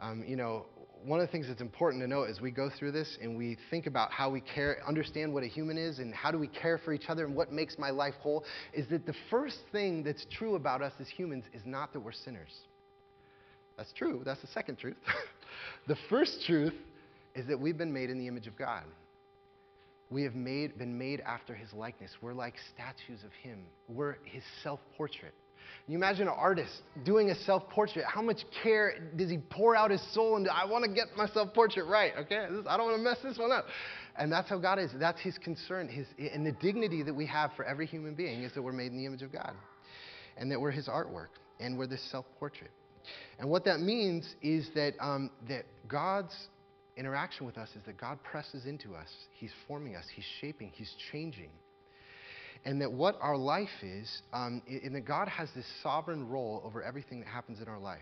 Um, 0.00 0.24
you 0.26 0.36
know, 0.36 0.66
one 1.04 1.20
of 1.20 1.26
the 1.26 1.32
things 1.32 1.46
that's 1.46 1.60
important 1.60 2.02
to 2.02 2.08
know 2.08 2.22
as 2.22 2.40
we 2.40 2.50
go 2.50 2.68
through 2.76 2.92
this 2.92 3.18
and 3.22 3.36
we 3.36 3.56
think 3.70 3.86
about 3.86 4.10
how 4.10 4.30
we 4.30 4.40
care, 4.40 4.78
understand 4.86 5.32
what 5.32 5.44
a 5.44 5.46
human 5.46 5.78
is, 5.78 5.98
and 5.98 6.12
how 6.14 6.30
do 6.30 6.38
we 6.38 6.48
care 6.48 6.78
for 6.78 6.92
each 6.92 7.08
other 7.08 7.24
and 7.24 7.34
what 7.34 7.52
makes 7.52 7.78
my 7.78 7.90
life 7.90 8.14
whole, 8.20 8.44
is 8.72 8.86
that 8.88 9.06
the 9.06 9.14
first 9.30 9.58
thing 9.70 10.02
that's 10.02 10.26
true 10.30 10.56
about 10.56 10.82
us 10.82 10.92
as 11.00 11.08
humans 11.08 11.44
is 11.52 11.62
not 11.64 11.92
that 11.92 12.00
we're 12.00 12.12
sinners. 12.12 12.52
That's 13.76 13.92
true. 13.92 14.22
That's 14.24 14.40
the 14.40 14.48
second 14.48 14.78
truth. 14.78 14.96
the 15.88 15.96
first 16.08 16.44
truth 16.46 16.74
is 17.34 17.46
that 17.46 17.58
we've 17.58 17.78
been 17.78 17.92
made 17.92 18.10
in 18.10 18.18
the 18.18 18.28
image 18.28 18.46
of 18.46 18.56
God. 18.56 18.84
We 20.10 20.22
have 20.24 20.34
made, 20.34 20.78
been 20.78 20.98
made 20.98 21.20
after 21.20 21.54
his 21.54 21.72
likeness. 21.72 22.10
We're 22.20 22.34
like 22.34 22.54
statues 22.74 23.24
of 23.24 23.32
him. 23.42 23.64
We're 23.88 24.16
his 24.24 24.42
self 24.62 24.80
portrait. 24.96 25.32
You 25.88 25.96
imagine 25.96 26.28
an 26.28 26.34
artist 26.36 26.82
doing 27.04 27.30
a 27.30 27.34
self 27.34 27.68
portrait. 27.70 28.04
How 28.06 28.22
much 28.22 28.42
care 28.62 29.10
does 29.16 29.30
he 29.30 29.38
pour 29.38 29.74
out 29.74 29.90
his 29.90 30.02
soul 30.12 30.36
into? 30.36 30.54
I 30.54 30.64
want 30.66 30.84
to 30.84 30.90
get 30.90 31.06
my 31.16 31.26
self 31.28 31.54
portrait 31.54 31.86
right, 31.86 32.12
okay? 32.20 32.46
This, 32.50 32.64
I 32.68 32.76
don't 32.76 32.86
want 32.86 32.98
to 32.98 33.02
mess 33.02 33.18
this 33.22 33.38
one 33.38 33.50
up. 33.50 33.66
And 34.16 34.30
that's 34.30 34.48
how 34.48 34.58
God 34.58 34.78
is. 34.78 34.90
That's 34.98 35.20
his 35.20 35.38
concern. 35.38 35.88
His, 35.88 36.06
and 36.32 36.46
the 36.46 36.52
dignity 36.52 37.02
that 37.02 37.14
we 37.14 37.26
have 37.26 37.52
for 37.56 37.64
every 37.64 37.86
human 37.86 38.14
being 38.14 38.42
is 38.42 38.52
that 38.52 38.62
we're 38.62 38.72
made 38.72 38.92
in 38.92 38.98
the 38.98 39.06
image 39.06 39.22
of 39.22 39.32
God 39.32 39.54
and 40.36 40.50
that 40.50 40.60
we're 40.60 40.70
his 40.70 40.88
artwork 40.88 41.28
and 41.58 41.78
we're 41.78 41.86
this 41.86 42.02
self 42.10 42.26
portrait. 42.38 42.70
And 43.38 43.48
what 43.48 43.64
that 43.64 43.80
means 43.80 44.34
is 44.42 44.68
that, 44.74 44.94
um, 45.00 45.30
that 45.48 45.64
God's 45.88 46.34
interaction 46.96 47.46
with 47.46 47.56
us 47.58 47.68
is 47.76 47.82
that 47.86 47.98
God 47.98 48.18
presses 48.22 48.66
into 48.66 48.94
us. 48.94 49.08
He's 49.38 49.52
forming 49.66 49.96
us, 49.96 50.04
He's 50.14 50.26
shaping, 50.40 50.70
He's 50.74 50.92
changing. 51.10 51.50
And 52.64 52.80
that 52.80 52.92
what 52.92 53.16
our 53.20 53.36
life 53.36 53.82
is, 53.82 54.22
um, 54.32 54.62
and 54.68 54.94
that 54.94 55.04
God 55.04 55.26
has 55.28 55.48
this 55.54 55.66
sovereign 55.82 56.28
role 56.28 56.62
over 56.64 56.82
everything 56.82 57.18
that 57.20 57.28
happens 57.28 57.60
in 57.60 57.66
our 57.66 57.80
life. 57.80 58.00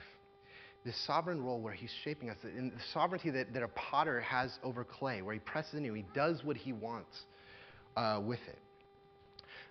This 0.85 0.97
sovereign 1.07 1.43
role 1.43 1.61
where 1.61 1.73
He's 1.73 1.93
shaping 2.05 2.29
us, 2.31 2.37
and 2.43 2.73
the 2.73 2.77
sovereignty 2.93 3.31
that, 3.31 3.55
that 3.55 3.63
a 3.63 3.69
potter 3.69 4.21
has 4.21 4.51
over 4.63 4.85
clay, 4.85 5.23
where 5.23 5.35
He 5.35 5.41
presses 5.41 5.75
into, 5.75 5.95
He 5.95 6.05
does 6.15 6.45
what 6.45 6.57
He 6.57 6.73
wants 6.73 7.17
uh, 7.97 8.21
with 8.23 8.41
it. 8.49 8.59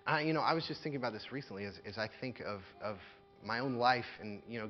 Uh, 0.07 0.19
you 0.19 0.33
know, 0.33 0.41
I 0.41 0.53
was 0.53 0.65
just 0.67 0.81
thinking 0.81 0.99
about 0.99 1.13
this 1.13 1.31
recently 1.31 1.65
as, 1.65 1.73
as 1.85 1.97
I 1.97 2.09
think 2.19 2.39
of, 2.39 2.61
of 2.83 2.97
my 3.43 3.59
own 3.59 3.75
life 3.75 4.05
and, 4.21 4.41
you 4.47 4.59
know, 4.59 4.69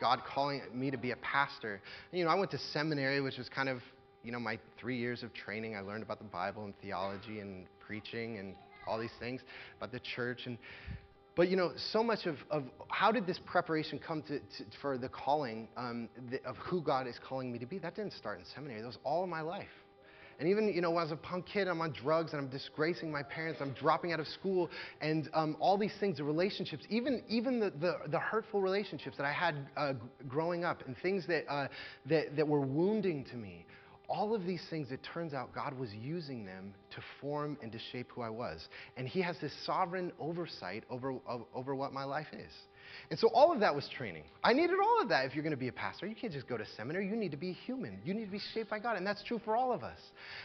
God 0.00 0.22
calling 0.26 0.62
me 0.72 0.90
to 0.90 0.98
be 0.98 1.10
a 1.10 1.16
pastor. 1.16 1.80
You 2.12 2.24
know, 2.24 2.30
I 2.30 2.34
went 2.34 2.50
to 2.52 2.58
seminary, 2.58 3.20
which 3.20 3.38
was 3.38 3.48
kind 3.48 3.68
of, 3.68 3.80
you 4.22 4.32
know, 4.32 4.40
my 4.40 4.58
three 4.78 4.98
years 4.98 5.22
of 5.22 5.32
training. 5.32 5.76
I 5.76 5.80
learned 5.80 6.02
about 6.02 6.18
the 6.18 6.24
Bible 6.24 6.64
and 6.64 6.74
theology 6.80 7.40
and 7.40 7.66
preaching 7.78 8.38
and 8.38 8.54
all 8.86 8.98
these 8.98 9.14
things 9.18 9.40
about 9.76 9.92
the 9.92 10.00
church. 10.00 10.42
And, 10.46 10.58
but, 11.34 11.48
you 11.48 11.56
know, 11.56 11.72
so 11.92 12.02
much 12.02 12.26
of, 12.26 12.36
of 12.50 12.64
how 12.88 13.12
did 13.12 13.26
this 13.26 13.38
preparation 13.44 13.98
come 13.98 14.22
to, 14.22 14.38
to 14.38 14.64
for 14.80 14.96
the 14.98 15.08
calling 15.08 15.68
um, 15.76 16.08
the, 16.30 16.42
of 16.44 16.56
who 16.56 16.80
God 16.80 17.06
is 17.06 17.18
calling 17.26 17.52
me 17.52 17.58
to 17.58 17.66
be? 17.66 17.78
That 17.78 17.94
didn't 17.94 18.14
start 18.14 18.38
in 18.38 18.44
seminary. 18.54 18.80
That 18.80 18.86
was 18.86 18.98
all 19.04 19.26
my 19.26 19.40
life. 19.40 19.66
And 20.38 20.48
even, 20.48 20.72
you 20.72 20.80
know, 20.80 20.90
was 20.90 21.12
a 21.12 21.16
punk 21.16 21.46
kid, 21.46 21.66
I'm 21.66 21.80
on 21.80 21.92
drugs 21.92 22.32
and 22.32 22.40
I'm 22.40 22.48
disgracing 22.48 23.10
my 23.10 23.22
parents, 23.22 23.60
I'm 23.62 23.72
dropping 23.72 24.12
out 24.12 24.20
of 24.20 24.26
school, 24.26 24.70
and 25.00 25.30
um, 25.32 25.56
all 25.60 25.78
these 25.78 25.94
things, 25.98 26.18
the 26.18 26.24
relationships, 26.24 26.84
even, 26.90 27.22
even 27.28 27.58
the, 27.58 27.70
the, 27.70 27.96
the 28.08 28.18
hurtful 28.18 28.60
relationships 28.60 29.16
that 29.16 29.24
I 29.24 29.32
had 29.32 29.54
uh, 29.76 29.94
growing 30.28 30.64
up 30.64 30.86
and 30.86 30.96
things 30.98 31.26
that, 31.28 31.50
uh, 31.50 31.68
that, 32.06 32.36
that 32.36 32.46
were 32.46 32.60
wounding 32.60 33.24
to 33.30 33.36
me, 33.36 33.66
all 34.08 34.34
of 34.34 34.44
these 34.44 34.62
things, 34.70 34.92
it 34.92 35.00
turns 35.12 35.34
out 35.34 35.52
God 35.54 35.76
was 35.76 35.90
using 35.92 36.44
them 36.44 36.74
to 36.90 36.98
form 37.20 37.56
and 37.62 37.72
to 37.72 37.78
shape 37.90 38.08
who 38.14 38.22
I 38.22 38.30
was. 38.30 38.68
And 38.96 39.08
He 39.08 39.20
has 39.22 39.36
this 39.40 39.52
sovereign 39.64 40.12
oversight 40.20 40.84
over, 40.90 41.14
over 41.54 41.74
what 41.74 41.92
my 41.92 42.04
life 42.04 42.28
is. 42.32 42.52
And 43.10 43.18
so 43.18 43.28
all 43.28 43.52
of 43.52 43.60
that 43.60 43.74
was 43.74 43.88
training. 43.96 44.24
I 44.42 44.52
needed 44.52 44.76
all 44.82 45.00
of 45.00 45.08
that 45.10 45.26
if 45.26 45.34
you're 45.34 45.44
going 45.44 45.52
to 45.52 45.56
be 45.56 45.68
a 45.68 45.72
pastor. 45.72 46.06
You 46.06 46.14
can't 46.14 46.32
just 46.32 46.48
go 46.48 46.56
to 46.56 46.64
seminary. 46.76 47.06
You 47.06 47.14
need 47.14 47.30
to 47.30 47.36
be 47.36 47.52
human. 47.52 48.00
You 48.04 48.14
need 48.14 48.24
to 48.24 48.30
be 48.30 48.40
shaped 48.52 48.70
by 48.70 48.80
God. 48.80 48.96
And 48.96 49.06
that's 49.06 49.22
true 49.22 49.40
for 49.44 49.56
all 49.56 49.72
of 49.72 49.84
us. 49.84 49.98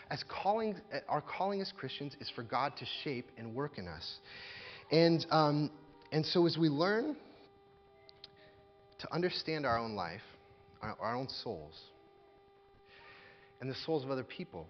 As 0.10 0.24
calling, 0.30 0.76
our 1.10 1.22
calling 1.22 1.62
as 1.62 1.72
Christians 1.76 2.16
is 2.20 2.30
for 2.36 2.44
God 2.44 2.74
to 2.78 2.86
shape 3.04 3.32
and 3.38 3.56
work 3.56 3.78
in 3.78 3.88
us. 3.88 4.18
And, 4.92 5.26
um, 5.32 5.72
and 6.12 6.26
so 6.26 6.46
as 6.46 6.58
we 6.58 6.70
learn 6.70 7.16
to 9.00 9.14
understand 9.14 9.66
our 9.66 9.80
own 9.80 9.96
life, 9.96 10.22
our, 10.82 10.96
our 11.00 11.16
own 11.16 11.30
souls, 11.30 11.74
and 13.60 13.70
the 13.70 13.76
souls 13.86 14.04
of 14.04 14.12
other 14.12 14.24
people, 14.24 14.68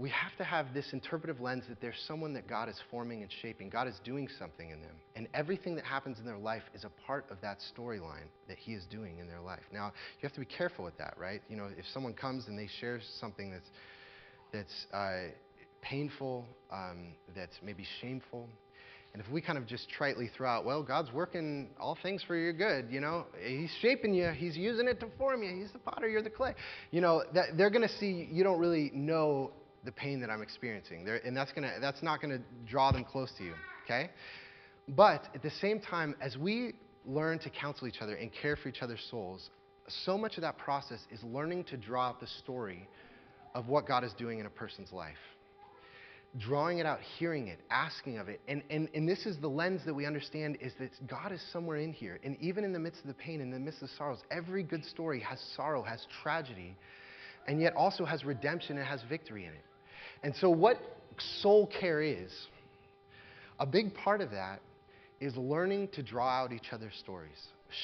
we 0.00 0.08
have 0.08 0.34
to 0.38 0.44
have 0.44 0.72
this 0.72 0.94
interpretive 0.94 1.42
lens 1.42 1.64
that 1.68 1.78
there's 1.82 2.02
someone 2.08 2.32
that 2.32 2.48
God 2.48 2.70
is 2.70 2.76
forming 2.90 3.20
and 3.20 3.30
shaping. 3.42 3.68
God 3.68 3.86
is 3.86 4.00
doing 4.02 4.28
something 4.38 4.70
in 4.70 4.80
them. 4.80 4.94
And 5.14 5.28
everything 5.34 5.74
that 5.76 5.84
happens 5.84 6.18
in 6.18 6.24
their 6.24 6.38
life 6.38 6.62
is 6.74 6.84
a 6.84 6.90
part 7.06 7.26
of 7.30 7.36
that 7.42 7.58
storyline 7.76 8.28
that 8.48 8.56
He 8.56 8.72
is 8.72 8.86
doing 8.90 9.18
in 9.18 9.26
their 9.26 9.42
life. 9.42 9.60
Now, 9.70 9.92
you 10.18 10.22
have 10.22 10.32
to 10.32 10.40
be 10.40 10.46
careful 10.46 10.86
with 10.86 10.96
that, 10.96 11.14
right? 11.18 11.42
You 11.50 11.58
know, 11.58 11.68
if 11.76 11.84
someone 11.92 12.14
comes 12.14 12.48
and 12.48 12.58
they 12.58 12.68
share 12.80 12.98
something 13.20 13.50
that's, 13.50 13.68
that's 14.54 14.86
uh, 14.94 15.32
painful, 15.82 16.46
um, 16.72 17.12
that's 17.36 17.56
maybe 17.62 17.84
shameful, 18.00 18.48
and 19.12 19.20
if 19.20 19.28
we 19.30 19.40
kind 19.40 19.58
of 19.58 19.66
just 19.66 19.88
tritely 19.98 20.30
throw 20.36 20.48
out, 20.48 20.64
well, 20.64 20.84
God's 20.84 21.12
working 21.12 21.70
all 21.80 21.98
things 22.00 22.22
for 22.22 22.36
your 22.36 22.52
good, 22.52 22.86
you 22.90 23.00
know, 23.00 23.26
He's 23.44 23.72
shaping 23.82 24.14
you, 24.14 24.30
He's 24.30 24.56
using 24.56 24.86
it 24.86 25.00
to 25.00 25.08
form 25.18 25.42
you, 25.42 25.50
He's 25.60 25.72
the 25.72 25.80
potter, 25.80 26.08
you're 26.08 26.22
the 26.22 26.30
clay. 26.30 26.54
You 26.92 27.00
know, 27.00 27.24
that 27.34 27.56
they're 27.56 27.70
going 27.70 27.86
to 27.86 27.96
see 27.98 28.28
you 28.30 28.44
don't 28.44 28.60
really 28.60 28.92
know 28.94 29.50
the 29.84 29.92
pain 29.92 30.20
that 30.20 30.30
I'm 30.30 30.42
experiencing. 30.42 31.04
They're, 31.04 31.24
and 31.24 31.36
that's, 31.36 31.52
gonna, 31.52 31.74
that's 31.80 32.02
not 32.02 32.20
going 32.20 32.38
to 32.38 32.44
draw 32.68 32.92
them 32.92 33.04
close 33.04 33.32
to 33.38 33.44
you, 33.44 33.54
okay? 33.84 34.10
But 34.88 35.28
at 35.34 35.42
the 35.42 35.50
same 35.50 35.80
time, 35.80 36.14
as 36.20 36.36
we 36.36 36.74
learn 37.06 37.38
to 37.40 37.50
counsel 37.50 37.86
each 37.86 38.00
other 38.00 38.14
and 38.14 38.30
care 38.32 38.56
for 38.56 38.68
each 38.68 38.82
other's 38.82 39.04
souls, 39.10 39.50
so 40.04 40.16
much 40.18 40.36
of 40.36 40.42
that 40.42 40.58
process 40.58 41.00
is 41.10 41.22
learning 41.22 41.64
to 41.64 41.76
draw 41.76 42.08
out 42.08 42.20
the 42.20 42.26
story 42.26 42.88
of 43.54 43.68
what 43.68 43.86
God 43.86 44.04
is 44.04 44.12
doing 44.14 44.38
in 44.38 44.46
a 44.46 44.50
person's 44.50 44.92
life. 44.92 45.16
Drawing 46.38 46.78
it 46.78 46.86
out, 46.86 47.00
hearing 47.18 47.48
it, 47.48 47.58
asking 47.70 48.18
of 48.18 48.28
it. 48.28 48.40
And, 48.46 48.62
and, 48.70 48.88
and 48.94 49.08
this 49.08 49.26
is 49.26 49.36
the 49.38 49.48
lens 49.48 49.80
that 49.84 49.94
we 49.94 50.06
understand 50.06 50.58
is 50.60 50.72
that 50.78 50.90
God 51.08 51.32
is 51.32 51.42
somewhere 51.52 51.78
in 51.78 51.92
here. 51.92 52.20
And 52.22 52.36
even 52.40 52.62
in 52.62 52.72
the 52.72 52.78
midst 52.78 53.00
of 53.00 53.08
the 53.08 53.14
pain, 53.14 53.40
in 53.40 53.50
the 53.50 53.58
midst 53.58 53.82
of 53.82 53.90
sorrows, 53.98 54.20
every 54.30 54.62
good 54.62 54.84
story 54.84 55.18
has 55.20 55.40
sorrow, 55.56 55.82
has 55.82 56.06
tragedy, 56.22 56.76
and 57.48 57.60
yet 57.60 57.74
also 57.74 58.04
has 58.04 58.24
redemption 58.24 58.78
and 58.78 58.86
has 58.86 59.00
victory 59.08 59.46
in 59.46 59.52
it. 59.52 59.64
And 60.22 60.34
so, 60.36 60.50
what 60.50 60.78
soul 61.40 61.66
care 61.80 62.02
is, 62.02 62.30
a 63.58 63.66
big 63.66 63.94
part 63.94 64.20
of 64.20 64.30
that 64.30 64.60
is 65.20 65.36
learning 65.36 65.88
to 65.92 66.02
draw 66.02 66.28
out 66.28 66.52
each 66.52 66.72
other's 66.72 66.94
stories, 67.00 67.36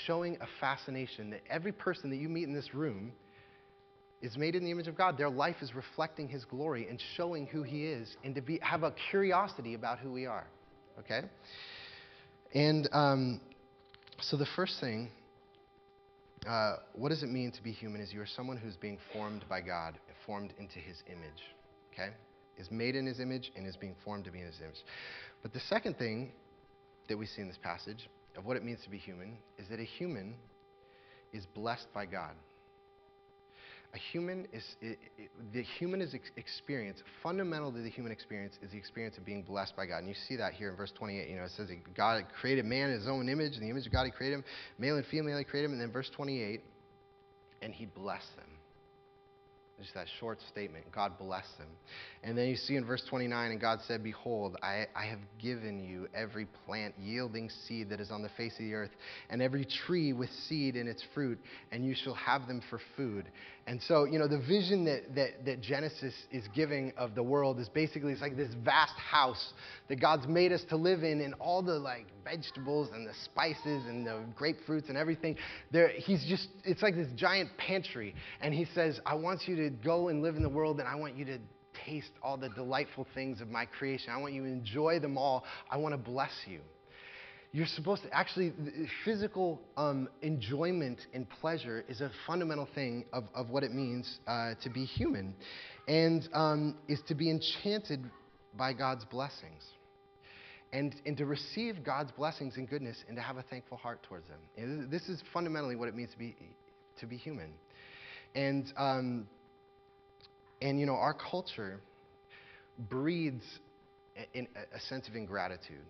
showing 0.07 0.37
a 0.41 0.47
fascination 0.61 1.31
that 1.31 1.41
every 1.51 1.73
person 1.73 2.11
that 2.11 2.17
you 2.17 2.29
meet 2.29 2.45
in 2.45 2.55
this 2.55 2.75
room 2.75 3.13
is 4.23 4.37
made 4.37 4.55
in 4.55 4.65
the 4.65 4.71
image 4.71 4.89
of 4.89 4.97
God. 4.97 5.19
Their 5.19 5.29
life 5.29 5.57
is 5.61 5.75
reflecting 5.75 6.29
His 6.29 6.45
glory 6.45 6.89
and 6.89 7.01
showing 7.17 7.47
who 7.47 7.63
He 7.63 7.87
is, 7.87 8.17
and 8.25 8.35
to 8.35 8.41
be, 8.41 8.59
have 8.63 8.83
a 8.83 8.93
curiosity 9.11 9.75
about 9.75 9.99
who 9.99 10.13
we 10.13 10.27
are. 10.27 10.47
Okay? 10.99 11.23
And 12.55 12.89
um, 12.93 13.41
so, 14.21 14.37
the 14.37 14.47
first 14.57 14.81
thing, 14.81 15.09
uh, 16.47 16.77
what 16.95 17.11
does 17.11 17.23
it 17.23 17.31
mean 17.31 17.53
to 17.53 17.63
be 17.63 17.73
human? 17.73 18.01
Is 18.01 18.13
you 18.13 18.21
are 18.21 18.27
someone 18.27 18.57
who's 18.57 18.77
being 18.77 18.99
formed 19.13 19.45
by 19.49 19.61
God, 19.61 19.99
formed 20.27 20.53
into 20.59 20.79
His 20.79 20.97
image. 21.07 21.43
Okay? 21.93 22.11
Is 22.59 22.71
made 22.71 22.97
in 22.97 23.07
his 23.07 23.21
image 23.21 23.53
and 23.57 23.67
is 23.67 23.77
being 23.77 23.95
formed 24.05 24.25
to 24.25 24.31
be 24.31 24.41
in 24.41 24.47
his 24.47 24.61
image. 24.63 24.83
But 25.43 25.53
the 25.53 25.61
second 25.61 25.99
thing 25.99 26.33
that 27.09 27.17
we 27.17 27.27
see 27.27 27.43
in 27.43 27.49
this 27.49 27.59
passage 27.63 28.09
of 28.37 28.45
what 28.45 28.57
it 28.57 28.65
means 28.65 28.81
to 28.85 28.91
be 28.91 28.99
human 28.99 29.37
is 29.59 29.69
that 29.69 29.81
a 29.81 29.85
human 29.85 30.35
is 31.33 31.47
blessed 31.55 31.87
by 31.95 32.07
God. 32.07 32.33
A 33.95 33.99
human 33.99 34.47
is, 34.53 34.65
it, 34.83 34.99
it, 35.17 35.31
the 35.55 35.63
human 35.63 36.03
is 36.03 36.13
ex- 36.13 36.31
experience, 36.37 36.99
fundamental 37.23 37.73
to 37.73 37.79
the 37.79 37.89
human 37.89 38.13
experience 38.13 38.55
is 38.61 38.71
the 38.73 38.77
experience 38.77 39.17
of 39.17 39.25
being 39.25 39.43
blessed 39.43 39.75
by 39.77 39.87
God. 39.87 39.99
And 39.99 40.09
you 40.09 40.15
see 40.29 40.37
that 40.37 40.53
here 40.53 40.71
in 40.71 40.77
verse 40.77 40.93
28. 40.99 41.31
You 41.31 41.37
know, 41.37 41.45
it 41.45 41.53
says 41.57 41.69
that 41.69 41.95
God 41.95 42.25
created 42.39 42.65
man 42.65 42.91
in 42.91 42.99
his 42.99 43.09
own 43.09 43.29
image, 43.29 43.55
in 43.55 43.61
the 43.61 43.71
image 43.71 43.87
of 43.87 43.93
God 43.93 44.05
he 44.05 44.11
created 44.11 44.37
him, 44.37 44.45
male 44.79 44.97
and 44.97 45.07
female 45.07 45.39
he 45.39 45.45
created 45.45 45.67
him. 45.67 45.73
And 45.73 45.81
then 45.81 45.93
verse 45.93 46.11
28, 46.15 46.63
and 47.63 47.73
he 47.73 47.87
blessed 47.87 48.37
them. 48.37 48.56
Just 49.79 49.93
that 49.93 50.07
short 50.21 50.39
statement. 50.49 50.87
God 50.91 51.19
bless 51.19 51.47
them. 51.59 51.69
And 52.23 52.37
then 52.37 52.49
you 52.49 52.57
see 52.57 52.77
in 52.77 52.87
verse 52.87 53.03
29, 53.11 53.51
and 53.51 53.61
God 53.61 53.81
said, 53.87 54.03
Behold, 54.03 54.57
I, 54.63 54.87
I 54.97 55.05
have 55.05 55.19
given 55.39 55.85
you 55.85 56.09
every 56.15 56.47
plant 56.65 56.95
yielding 56.99 57.51
seed 57.51 57.91
that 57.91 58.01
is 58.01 58.11
on 58.11 58.23
the 58.23 58.31
face 58.39 58.53
of 58.55 58.61
the 58.61 58.73
earth, 58.73 58.91
and 59.29 59.43
every 59.43 59.67
tree 59.87 60.15
with 60.15 60.31
seed 60.49 60.77
in 60.77 60.89
its 60.89 61.05
fruit, 61.13 61.39
and 61.73 61.85
you 61.85 61.95
shall 61.95 62.15
have 62.15 62.47
them 62.47 62.63
for 62.71 62.81
food. 62.97 63.27
And 63.67 63.83
so, 63.83 64.05
you 64.05 64.19
know, 64.19 64.29
the 64.29 64.39
vision 64.39 64.87
that, 64.87 65.15
that, 65.15 65.45
that 65.45 65.61
Genesis 65.61 66.15
is 66.31 66.45
giving 66.55 66.95
of 66.97 67.15
the 67.15 67.23
world 67.23 67.61
is 67.61 67.69
basically 67.69 68.13
it's 68.13 68.23
like 68.23 68.37
this 68.37 68.55
vast 68.65 68.95
house 68.99 69.53
that 69.89 70.01
God's 70.01 70.27
made 70.27 70.53
us 70.53 70.65
to 70.71 70.77
live 70.77 71.05
in, 71.05 71.21
and 71.21 71.35
all 71.35 71.63
the 71.63 71.79
like 71.79 72.07
vegetables 72.27 72.91
and 72.93 73.07
the 73.07 73.15
spices 73.25 73.87
and 73.87 74.07
the 74.07 74.23
grapefruits 74.39 74.89
and 74.89 74.99
everything. 74.99 75.37
There, 75.71 75.89
he's 75.89 76.25
just, 76.29 76.49
it's 76.65 76.83
like 76.83 76.95
this 76.95 77.09
giant 77.17 77.51
pantry. 77.57 78.15
And 78.41 78.53
he 78.53 78.67
says, 78.75 79.01
I 79.07 79.15
want 79.15 79.43
you 79.47 79.57
to 79.57 79.71
go 79.71 80.09
and 80.09 80.23
live 80.23 80.37
in 80.37 80.43
the 80.43 80.49
world, 80.49 80.81
and 80.81 80.89
I 80.89 80.97
want 80.97 81.17
you 81.17 81.25
to 81.27 81.39
taste 81.85 82.11
all 82.23 82.37
the 82.37 82.49
delightful 82.51 83.07
things 83.15 83.41
of 83.41 83.49
my 83.49 83.67
creation. 83.67 84.11
I 84.11 84.19
want 84.19 84.35
you 84.35 84.43
to 84.43 84.49
enjoy 84.49 84.99
them 84.99 85.17
all. 85.19 85.45
I 85.71 85.77
want 85.77 85.93
to 85.93 85.99
bless 85.99 86.33
you. 86.47 86.61
You're 87.53 87.67
supposed 87.67 88.03
to 88.03 88.13
actually, 88.13 88.53
physical 89.05 89.63
um, 89.77 90.09
enjoyment 90.21 91.01
and 91.15 91.29
pleasure 91.41 91.85
is 91.89 92.01
a 92.01 92.11
fundamental 92.27 92.69
thing 92.75 93.07
of, 93.13 93.25
of 93.35 93.49
what 93.49 93.63
it 93.63 93.73
means 93.73 94.19
uh, 94.27 94.55
to 94.63 94.69
be 94.69 94.85
human 94.85 95.35
and 95.89 96.29
um, 96.35 96.77
is 96.89 97.01
to 97.09 97.15
be 97.15 97.31
enchanted 97.31 98.11
by 98.59 98.73
God's 98.73 99.05
blessings 99.07 99.63
and, 100.73 100.95
and 101.07 101.17
to 101.17 101.27
receive 101.27 101.85
God's 101.85 102.11
blessings 102.13 102.57
and 102.57 102.69
goodness 102.69 102.97
and 103.09 103.17
to 103.17 103.23
have 103.23 103.37
a 103.37 103.43
thankful 103.43 103.77
heart 103.77 104.03
towards 104.03 104.27
them. 104.29 104.41
And 104.57 104.91
this 104.91 105.03
is 105.09 105.23
fundamentally 105.33 105.77
what 105.77 105.89
it 105.89 105.95
means 105.95 106.11
to 106.13 106.19
be, 106.19 106.37
to 107.01 107.07
be 107.07 107.17
human. 107.17 107.53
And, 108.35 108.73
um, 108.77 109.29
and, 110.61 110.81
you 110.81 110.87
know, 110.87 110.97
our 110.97 111.15
culture 111.15 111.81
breeds 112.79 113.45
in 114.35 114.49
a 114.75 114.81
sense 114.81 115.09
of 115.09 115.15
ingratitude. 115.15 115.85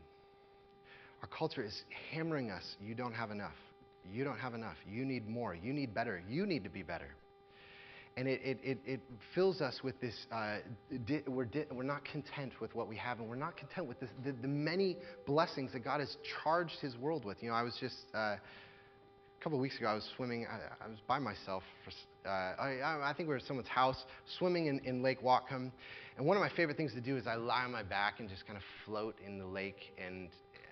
Our 1.23 1.29
culture 1.29 1.63
is 1.63 1.83
hammering 2.13 2.51
us 2.51 2.63
you 2.81 2.95
don't 2.95 3.15
have 3.15 3.31
enough. 3.31 3.55
You 4.13 4.25
don't 4.25 4.39
have 4.39 4.55
enough. 4.55 4.77
You 4.89 5.05
need 5.05 5.29
more. 5.29 5.55
You 5.55 5.73
need 5.73 5.93
better. 5.95 6.23
You 6.29 6.47
need 6.47 6.65
to 6.65 6.71
be 6.71 6.83
better. 6.83 7.09
And 8.19 8.27
it, 8.27 8.41
it, 8.43 8.59
it, 8.63 8.79
it 8.87 9.01
fills 9.35 9.61
us 9.61 9.81
with 9.85 10.01
this, 10.01 10.15
uh, 10.33 10.59
di- 11.05 11.23
we're, 11.27 11.45
di- 11.45 11.67
we're 11.71 11.83
not 11.83 12.03
content 12.07 12.53
with 12.63 12.75
what 12.75 12.89
we 12.89 12.97
have, 12.97 13.21
and 13.21 13.29
we're 13.29 13.37
not 13.37 13.59
content 13.59 13.87
with 13.87 14.01
this, 14.01 14.09
the, 14.25 14.33
the 14.33 14.49
many 14.49 14.97
blessings 15.27 15.73
that 15.75 15.85
God 15.85 16.01
has 16.01 16.17
charged 16.43 16.81
His 16.81 16.97
world 16.97 17.27
with. 17.27 17.43
You 17.43 17.51
know, 17.51 17.55
I 17.55 17.63
was 17.63 17.77
just, 17.79 17.97
uh, 18.15 18.19
a 18.19 18.41
couple 19.43 19.59
of 19.59 19.63
weeks 19.63 19.77
ago, 19.77 19.89
I 19.89 19.95
was 19.95 20.09
swimming, 20.17 20.47
I, 20.51 20.85
I 20.85 20.89
was 20.89 20.99
by 21.07 21.19
myself. 21.19 21.63
For, 21.85 22.29
uh, 22.29 22.31
I, 22.31 23.11
I, 23.11 23.13
think 23.15 23.29
we 23.29 23.35
were 23.35 23.39
at 23.39 23.47
someone's 23.47 23.69
house, 23.69 24.03
swimming 24.39 24.67
in, 24.67 24.81
in 24.87 25.03
Lake 25.03 25.23
Whatcom. 25.23 25.71
And 26.17 26.27
one 26.27 26.39
of 26.39 26.41
my 26.41 26.51
favorite 26.57 26.79
things 26.79 26.95
to 26.95 27.03
do 27.03 27.19
is 27.19 27.27
I 27.27 27.35
lie 27.35 27.65
on 27.65 27.73
my 27.73 27.83
back 27.83 28.21
and 28.21 28.31
just 28.31 28.47
kind 28.47 28.57
of 28.57 28.63
float 28.87 29.17
in 29.27 29.39
the 29.39 29.47
lake. 29.47 29.95
And, 30.03 30.31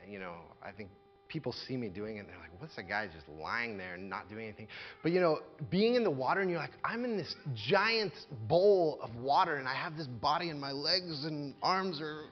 you 0.09 0.19
know, 0.19 0.33
I 0.63 0.73
think 0.73 0.89
people 1.29 1.55
see 1.67 1.77
me 1.77 1.89
doing 1.89 2.17
it 2.17 2.21
and 2.21 2.29
they're 2.29 2.39
like, 2.39 2.51
what's 2.59 2.77
that 2.77 2.89
guy 2.89 3.07
just 3.07 3.27
lying 3.41 3.77
there 3.77 3.95
and 3.95 4.09
not 4.09 4.29
doing 4.29 4.45
anything? 4.45 4.69
But 5.03 5.13
you 5.13 5.21
know, 5.21 5.41
being 5.71 5.95
in 5.95 6.05
the 6.05 6.11
water 6.11 6.41
and 6.41 6.51
you're 6.51 6.59
like, 6.59 6.73
I'm 6.85 7.05
in 7.05 7.17
this 7.17 7.35
giant 7.69 8.13
bowl 8.49 8.99
of 9.03 9.15
water 9.17 9.57
and 9.57 9.69
I 9.69 9.75
have 9.75 9.97
this 9.97 10.07
body 10.07 10.51
and 10.51 10.61
my 10.61 10.73
legs 10.73 11.25
and 11.25 11.55
arms 11.63 12.01
are 12.01 12.25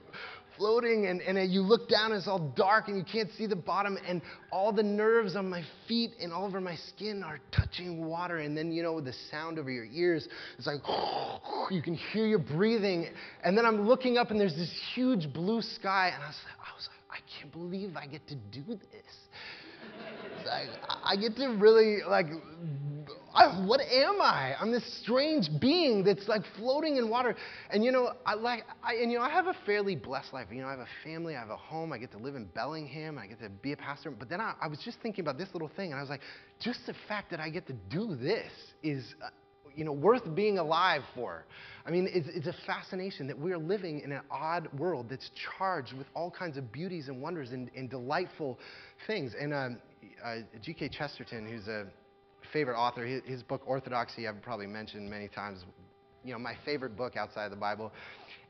floating 0.57 1.07
and, 1.07 1.21
and 1.21 1.51
you 1.51 1.61
look 1.61 1.89
down 1.89 2.11
and 2.11 2.15
it's 2.15 2.27
all 2.27 2.53
dark 2.55 2.87
and 2.87 2.97
you 2.97 3.03
can't 3.03 3.29
see 3.37 3.47
the 3.47 3.55
bottom 3.55 3.97
and 4.07 4.21
all 4.51 4.71
the 4.71 4.83
nerves 4.83 5.35
on 5.35 5.49
my 5.49 5.63
feet 5.87 6.11
and 6.21 6.31
all 6.31 6.45
over 6.45 6.61
my 6.61 6.75
skin 6.75 7.23
are 7.23 7.39
touching 7.51 8.05
water 8.05 8.37
and 8.37 8.55
then 8.55 8.71
you 8.71 8.83
know 8.83 9.01
the 9.01 9.13
sound 9.31 9.57
over 9.57 9.71
your 9.71 9.85
ears 9.85 10.27
it's 10.57 10.67
like 10.67 10.81
you 11.71 11.81
can 11.81 11.95
hear 11.95 12.25
your 12.25 12.39
breathing 12.39 13.07
and 13.43 13.57
then 13.57 13.65
i'm 13.65 13.87
looking 13.87 14.17
up 14.17 14.31
and 14.31 14.39
there's 14.39 14.55
this 14.55 14.71
huge 14.93 15.31
blue 15.33 15.61
sky 15.61 16.11
and 16.13 16.23
i 16.23 16.27
was, 16.27 16.37
I 16.59 16.75
was 16.75 16.87
like 16.91 17.02
I 17.13 17.19
can't 17.39 17.51
believe 17.51 17.95
I 17.95 18.07
get 18.07 18.27
to 18.27 18.35
do 18.35 18.63
this. 18.67 19.29
Like, 20.45 20.69
I 21.03 21.15
get 21.15 21.35
to 21.37 21.49
really, 21.59 21.99
like, 22.07 22.25
I, 23.33 23.47
what 23.65 23.81
am 23.81 24.21
I? 24.21 24.55
I'm 24.59 24.71
this 24.71 24.83
strange 25.01 25.49
being 25.59 26.03
that's 26.03 26.27
like 26.27 26.41
floating 26.57 26.97
in 26.97 27.09
water. 27.09 27.35
And 27.69 27.83
you 27.83 27.91
know, 27.91 28.13
I 28.25 28.33
like, 28.33 28.65
I, 28.83 28.95
and 28.95 29.11
you 29.11 29.19
know, 29.19 29.23
I 29.23 29.29
have 29.29 29.47
a 29.47 29.55
fairly 29.65 29.95
blessed 29.95 30.33
life. 30.33 30.47
You 30.51 30.61
know, 30.61 30.67
I 30.67 30.71
have 30.71 30.79
a 30.79 30.87
family, 31.03 31.35
I 31.35 31.39
have 31.39 31.49
a 31.49 31.57
home, 31.57 31.93
I 31.93 31.97
get 31.97 32.11
to 32.11 32.17
live 32.17 32.35
in 32.35 32.45
Bellingham, 32.45 33.17
I 33.17 33.27
get 33.27 33.39
to 33.41 33.49
be 33.49 33.73
a 33.73 33.77
pastor. 33.77 34.11
But 34.11 34.29
then 34.29 34.41
I, 34.41 34.55
I 34.61 34.67
was 34.67 34.79
just 34.79 34.99
thinking 35.01 35.23
about 35.23 35.37
this 35.37 35.49
little 35.53 35.69
thing, 35.75 35.91
and 35.91 35.99
I 35.99 36.01
was 36.01 36.09
like, 36.09 36.21
just 36.59 36.79
the 36.87 36.95
fact 37.07 37.29
that 37.31 37.39
I 37.39 37.49
get 37.49 37.67
to 37.67 37.73
do 37.89 38.15
this 38.15 38.51
is, 38.81 39.15
uh, 39.23 39.29
you 39.75 39.83
know, 39.83 39.91
worth 39.91 40.23
being 40.35 40.57
alive 40.57 41.01
for. 41.15 41.45
I 41.85 41.91
mean, 41.91 42.07
it's, 42.11 42.27
it's 42.29 42.47
a 42.47 42.55
fascination 42.65 43.27
that 43.27 43.37
we're 43.37 43.57
living 43.57 43.99
in 44.01 44.11
an 44.11 44.21
odd 44.31 44.67
world 44.77 45.07
that's 45.09 45.29
charged 45.57 45.93
with 45.93 46.07
all 46.15 46.31
kinds 46.31 46.57
of 46.57 46.71
beauties 46.71 47.07
and 47.07 47.21
wonders 47.21 47.51
and, 47.51 47.69
and 47.75 47.89
delightful 47.89 48.57
things. 49.05 49.33
And 49.39 49.53
um, 49.53 49.79
uh, 50.23 50.37
G.K. 50.61 50.89
Chesterton, 50.89 51.47
who's 51.47 51.67
a 51.67 51.87
favorite 52.51 52.77
author, 52.77 53.05
his, 53.05 53.21
his 53.25 53.43
book 53.43 53.61
Orthodoxy, 53.65 54.27
I've 54.27 54.41
probably 54.41 54.67
mentioned 54.67 55.09
many 55.09 55.27
times, 55.27 55.59
you 56.23 56.31
know, 56.31 56.39
my 56.39 56.55
favorite 56.63 56.95
book 56.95 57.17
outside 57.17 57.45
of 57.45 57.51
the 57.51 57.57
Bible. 57.57 57.91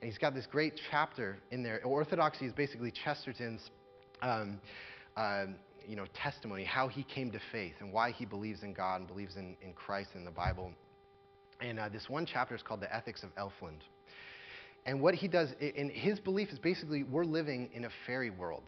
And 0.01 0.09
he's 0.09 0.19
got 0.19 0.35
this 0.35 0.45
great 0.45 0.79
chapter 0.91 1.37
in 1.51 1.63
there. 1.63 1.81
Orthodoxy 1.83 2.45
is 2.45 2.53
basically 2.53 2.91
Chesterton's. 2.91 3.61
Um, 4.21 4.59
uh, 5.17 5.45
you 5.87 5.95
know, 5.95 6.05
testimony, 6.13 6.63
how 6.63 6.87
he 6.87 7.03
came 7.03 7.31
to 7.31 7.39
faith 7.51 7.73
and 7.79 7.91
why 7.91 8.11
he 8.11 8.25
believes 8.25 8.63
in 8.63 8.73
God 8.73 9.01
and 9.01 9.07
believes 9.07 9.35
in, 9.35 9.57
in 9.61 9.73
Christ 9.73 10.11
and 10.13 10.25
the 10.25 10.31
Bible. 10.31 10.71
And 11.63 11.79
uh, 11.79 11.87
this 11.89 12.09
one 12.09 12.25
chapter 12.25 12.55
is 12.55 12.61
called 12.61 12.81
The 12.81 12.93
Ethics 12.93 13.23
of 13.23 13.33
Elfland. 13.35 13.79
And 14.85 15.01
what 15.01 15.15
he 15.15 15.29
does, 15.29 15.49
and 15.61 15.89
his 15.89 16.19
belief 16.19 16.49
is 16.49 16.59
basically 16.59 17.03
we're 17.03 17.23
living 17.23 17.69
in 17.73 17.85
a 17.85 17.89
fairy 18.05 18.29
world. 18.29 18.65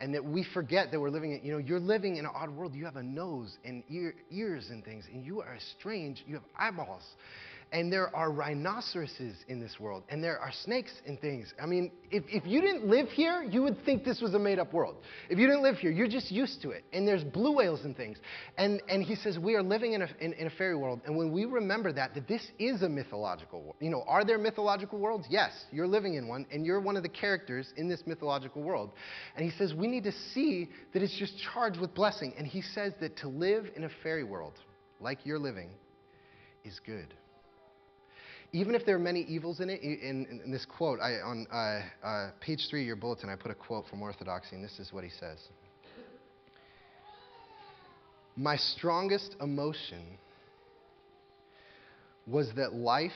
And 0.00 0.14
that 0.14 0.24
we 0.24 0.46
forget 0.54 0.92
that 0.92 1.00
we're 1.00 1.10
living 1.10 1.32
in, 1.32 1.40
you 1.42 1.50
know, 1.50 1.58
you're 1.58 1.80
living 1.80 2.18
in 2.18 2.24
an 2.24 2.30
odd 2.32 2.50
world. 2.50 2.72
You 2.72 2.84
have 2.84 2.94
a 2.94 3.02
nose 3.02 3.58
and 3.64 3.82
ear, 3.90 4.14
ears 4.30 4.68
and 4.70 4.84
things, 4.84 5.06
and 5.12 5.26
you 5.26 5.40
are 5.40 5.56
strange. 5.76 6.22
You 6.24 6.34
have 6.34 6.44
eyeballs 6.56 7.02
and 7.70 7.92
there 7.92 8.14
are 8.16 8.30
rhinoceroses 8.30 9.36
in 9.48 9.60
this 9.60 9.78
world, 9.78 10.02
and 10.08 10.24
there 10.24 10.38
are 10.38 10.50
snakes 10.64 10.92
and 11.06 11.20
things. 11.20 11.52
I 11.62 11.66
mean, 11.66 11.90
if, 12.10 12.24
if 12.28 12.46
you 12.46 12.62
didn't 12.62 12.86
live 12.86 13.08
here, 13.08 13.42
you 13.42 13.62
would 13.62 13.84
think 13.84 14.04
this 14.04 14.22
was 14.22 14.32
a 14.34 14.38
made 14.38 14.58
up 14.58 14.72
world. 14.72 14.96
If 15.28 15.38
you 15.38 15.46
didn't 15.46 15.62
live 15.62 15.76
here, 15.76 15.90
you're 15.90 16.08
just 16.08 16.30
used 16.30 16.62
to 16.62 16.70
it. 16.70 16.84
And 16.94 17.06
there's 17.06 17.24
blue 17.24 17.54
whales 17.54 17.84
and 17.84 17.94
things. 17.94 18.18
And, 18.56 18.80
and 18.88 19.02
he 19.02 19.14
says, 19.14 19.38
we 19.38 19.54
are 19.54 19.62
living 19.62 19.92
in 19.92 20.02
a, 20.02 20.08
in, 20.20 20.32
in 20.34 20.46
a 20.46 20.50
fairy 20.50 20.76
world. 20.76 21.02
And 21.04 21.16
when 21.16 21.30
we 21.30 21.44
remember 21.44 21.92
that, 21.92 22.14
that 22.14 22.26
this 22.26 22.46
is 22.58 22.82
a 22.82 22.88
mythological 22.88 23.60
world. 23.60 23.76
You 23.80 23.90
know, 23.90 24.02
are 24.06 24.24
there 24.24 24.38
mythological 24.38 24.98
worlds? 24.98 25.26
Yes, 25.28 25.52
you're 25.70 25.86
living 25.86 26.14
in 26.14 26.26
one, 26.26 26.46
and 26.50 26.64
you're 26.64 26.80
one 26.80 26.96
of 26.96 27.02
the 27.02 27.08
characters 27.10 27.72
in 27.76 27.86
this 27.86 28.02
mythological 28.06 28.62
world. 28.62 28.92
And 29.36 29.44
he 29.44 29.56
says, 29.58 29.74
we 29.74 29.88
need 29.88 30.04
to 30.04 30.12
see 30.32 30.70
that 30.94 31.02
it's 31.02 31.16
just 31.18 31.34
charged 31.52 31.78
with 31.78 31.94
blessing. 31.94 32.32
And 32.38 32.46
he 32.46 32.62
says 32.62 32.94
that 33.00 33.16
to 33.18 33.28
live 33.28 33.66
in 33.76 33.84
a 33.84 33.90
fairy 34.02 34.24
world, 34.24 34.54
like 35.00 35.18
you're 35.24 35.38
living, 35.38 35.68
is 36.64 36.80
good 36.84 37.14
even 38.52 38.74
if 38.74 38.86
there 38.86 38.96
are 38.96 39.00
many 39.00 39.20
evils 39.22 39.60
in 39.60 39.68
it, 39.68 39.82
in, 39.82 40.40
in, 40.44 40.50
this 40.50 40.64
quote, 40.64 41.00
I, 41.00 41.14
on 41.20 41.46
uh, 41.52 42.06
uh, 42.06 42.30
page 42.40 42.66
three 42.70 42.80
of 42.80 42.86
your 42.86 42.96
bulletin, 42.96 43.28
I 43.28 43.36
put 43.36 43.50
a 43.50 43.54
quote 43.54 43.86
from 43.88 44.00
Orthodoxy, 44.00 44.56
and 44.56 44.64
this 44.64 44.78
is 44.78 44.92
what 44.92 45.04
he 45.04 45.10
says 45.10 45.38
My 48.36 48.56
strongest 48.56 49.36
emotion 49.40 50.18
was 52.26 52.50
that 52.56 52.74
life 52.74 53.12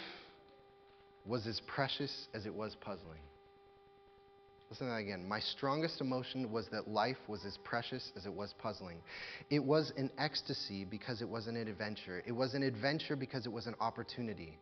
was 1.24 1.46
as 1.46 1.60
precious 1.66 2.28
as 2.34 2.44
it 2.46 2.54
was 2.54 2.74
puzzling. 2.80 3.20
Listen 4.68 4.86
to 4.86 4.92
that 4.92 5.00
again. 5.00 5.28
My 5.28 5.38
strongest 5.38 6.00
emotion 6.00 6.50
was 6.50 6.66
that 6.72 6.88
life 6.88 7.18
was 7.28 7.44
as 7.44 7.58
precious 7.62 8.10
as 8.16 8.24
it 8.24 8.32
was 8.32 8.54
puzzling. 8.58 8.96
It 9.50 9.62
was 9.62 9.92
an 9.98 10.10
ecstasy 10.16 10.86
because 10.86 11.20
it 11.20 11.28
was 11.28 11.46
an 11.46 11.56
adventure. 11.56 12.22
It 12.26 12.32
was 12.32 12.54
an 12.54 12.62
adventure 12.62 13.14
because 13.14 13.44
it 13.44 13.52
was 13.52 13.66
an 13.66 13.74
opportunity. 13.80 14.58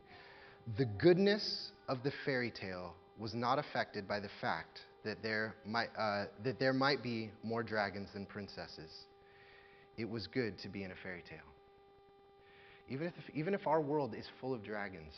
The 0.77 0.85
goodness 0.85 1.73
of 1.89 2.03
the 2.03 2.13
fairy 2.25 2.51
tale 2.51 2.95
was 3.19 3.35
not 3.35 3.59
affected 3.59 4.07
by 4.07 4.21
the 4.21 4.31
fact 4.41 4.81
that 5.05 5.23
there 5.23 5.57
might, 5.67 5.89
uh, 5.99 6.27
that 6.45 6.59
there 6.59 6.73
might 6.73 7.03
be 7.03 7.31
more 7.43 7.63
dragons 7.63 8.11
than 8.13 8.27
princesses. 8.27 8.91
It 9.97 10.09
was 10.09 10.27
good 10.27 10.59
to 10.61 10.69
be 10.69 10.85
in 10.85 10.91
a 10.91 10.95
fairy 11.03 11.25
tale. 11.29 11.39
Even 12.89 13.07
if, 13.07 13.15
even 13.35 13.55
if 13.55 13.67
our 13.67 13.81
world 13.81 14.15
is 14.15 14.27
full 14.41 14.55
of 14.55 14.63
dragons, 14.63 15.13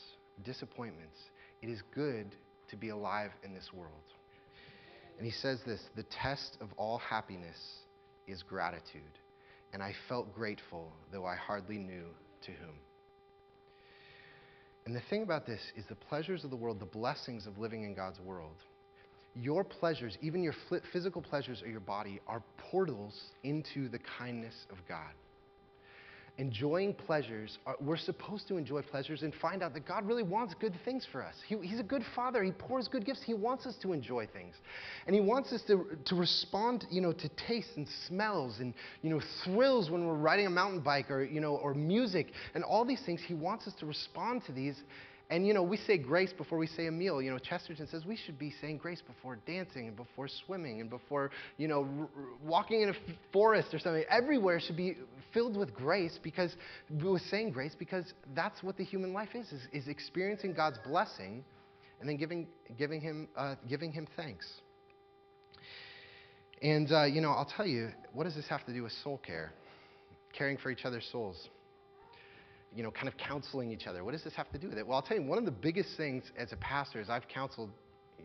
disappointments, 0.44 1.16
it 1.62 1.68
is 1.68 1.82
good 1.94 2.34
to 2.70 2.76
be 2.76 2.90
alive 2.90 3.30
in 3.44 3.54
this 3.54 3.70
world. 3.72 3.92
And 5.16 5.26
he 5.26 5.32
says 5.32 5.60
this 5.66 5.80
the 5.94 6.04
test 6.04 6.58
of 6.60 6.68
all 6.76 6.98
happiness 6.98 7.56
is 8.26 8.42
gratitude. 8.42 9.18
And 9.72 9.82
I 9.82 9.94
felt 10.08 10.34
grateful, 10.34 10.92
though 11.12 11.24
I 11.24 11.34
hardly 11.36 11.78
knew 11.78 12.06
to 12.44 12.52
whom. 12.52 12.74
And 14.86 14.94
the 14.96 15.02
thing 15.10 15.22
about 15.22 15.46
this 15.46 15.60
is 15.76 15.84
the 15.88 15.94
pleasures 15.94 16.44
of 16.44 16.50
the 16.50 16.56
world, 16.56 16.80
the 16.80 16.86
blessings 16.86 17.46
of 17.46 17.58
living 17.58 17.84
in 17.84 17.94
God's 17.94 18.18
world, 18.20 18.56
your 19.34 19.64
pleasures, 19.64 20.18
even 20.20 20.42
your 20.42 20.54
physical 20.92 21.22
pleasures 21.22 21.62
of 21.62 21.68
your 21.68 21.80
body, 21.80 22.20
are 22.26 22.42
portals 22.70 23.18
into 23.44 23.88
the 23.88 24.00
kindness 24.18 24.54
of 24.70 24.76
God. 24.88 25.12
Enjoying 26.38 26.94
pleasures, 26.94 27.58
uh, 27.66 27.72
we're 27.80 27.96
supposed 27.96 28.48
to 28.48 28.56
enjoy 28.56 28.80
pleasures 28.82 29.22
and 29.22 29.34
find 29.34 29.62
out 29.62 29.74
that 29.74 29.86
God 29.86 30.06
really 30.06 30.22
wants 30.22 30.54
good 30.58 30.74
things 30.84 31.06
for 31.12 31.22
us. 31.22 31.34
He, 31.46 31.56
he's 31.58 31.78
a 31.78 31.84
good 31.84 32.02
father. 32.16 32.42
He 32.42 32.52
pours 32.52 32.88
good 32.88 33.04
gifts. 33.04 33.22
He 33.22 33.34
wants 33.34 33.66
us 33.66 33.76
to 33.82 33.92
enjoy 33.92 34.26
things. 34.26 34.54
And 35.06 35.14
He 35.14 35.20
wants 35.20 35.52
us 35.52 35.62
to, 35.66 35.86
to 36.06 36.14
respond, 36.14 36.86
you 36.90 37.00
know, 37.00 37.12
to 37.12 37.28
tastes 37.46 37.72
and 37.76 37.86
smells 38.08 38.60
and, 38.60 38.72
you 39.02 39.10
know, 39.10 39.20
thrills 39.44 39.90
when 39.90 40.06
we're 40.06 40.14
riding 40.14 40.46
a 40.46 40.50
mountain 40.50 40.80
bike 40.80 41.10
or, 41.10 41.22
you 41.22 41.40
know, 41.40 41.56
or 41.56 41.74
music 41.74 42.28
and 42.54 42.64
all 42.64 42.84
these 42.84 43.02
things. 43.04 43.20
He 43.26 43.34
wants 43.34 43.66
us 43.66 43.74
to 43.80 43.86
respond 43.86 44.42
to 44.46 44.52
these 44.52 44.80
and 45.30 45.46
you 45.46 45.54
know, 45.54 45.62
we 45.62 45.76
say 45.78 45.96
grace 45.96 46.32
before 46.32 46.58
we 46.58 46.66
say 46.66 46.86
a 46.86 46.90
meal. 46.90 47.22
You 47.22 47.30
know, 47.30 47.38
Chesterton 47.38 47.86
says 47.88 48.04
we 48.04 48.16
should 48.16 48.38
be 48.38 48.52
saying 48.60 48.78
grace 48.78 49.00
before 49.00 49.38
dancing 49.46 49.88
and 49.88 49.96
before 49.96 50.28
swimming 50.28 50.80
and 50.80 50.90
before, 50.90 51.30
you 51.56 51.68
know, 51.68 51.86
r- 52.00 52.08
walking 52.44 52.82
in 52.82 52.90
a 52.90 52.94
forest 53.32 53.72
or 53.72 53.78
something. 53.78 54.04
Everywhere 54.10 54.60
should 54.60 54.76
be 54.76 54.96
filled 55.32 55.56
with 55.56 55.74
grace 55.74 56.18
because 56.22 56.54
with 57.02 57.22
saying 57.30 57.52
grace 57.52 57.74
because 57.78 58.12
that's 58.34 58.62
what 58.62 58.76
the 58.76 58.84
human 58.84 59.12
life 59.12 59.30
is, 59.34 59.50
is, 59.52 59.62
is 59.72 59.88
experiencing 59.88 60.52
God's 60.52 60.78
blessing 60.86 61.44
and 62.00 62.08
then 62.08 62.16
giving, 62.16 62.46
giving, 62.76 63.00
him, 63.00 63.28
uh, 63.36 63.54
giving 63.68 63.92
him 63.92 64.06
thanks. 64.16 64.46
And, 66.60 66.92
uh, 66.92 67.04
you 67.04 67.20
know, 67.20 67.30
I'll 67.30 67.50
tell 67.56 67.66
you, 67.66 67.90
what 68.12 68.24
does 68.24 68.34
this 68.34 68.46
have 68.48 68.66
to 68.66 68.72
do 68.72 68.82
with 68.82 68.92
soul 69.02 69.18
care? 69.24 69.52
Caring 70.36 70.58
for 70.58 70.70
each 70.70 70.84
other's 70.84 71.08
souls 71.10 71.48
you 72.74 72.82
know, 72.82 72.90
kind 72.90 73.08
of 73.08 73.16
counseling 73.16 73.70
each 73.70 73.86
other. 73.86 74.04
What 74.04 74.12
does 74.12 74.24
this 74.24 74.34
have 74.34 74.50
to 74.52 74.58
do 74.58 74.68
with 74.68 74.78
it? 74.78 74.86
Well, 74.86 74.96
I'll 74.96 75.02
tell 75.02 75.16
you, 75.16 75.22
one 75.22 75.38
of 75.38 75.44
the 75.44 75.50
biggest 75.50 75.96
things 75.96 76.24
as 76.36 76.52
a 76.52 76.56
pastor 76.56 77.00
is 77.00 77.08
I've 77.10 77.28
counseled, 77.28 77.70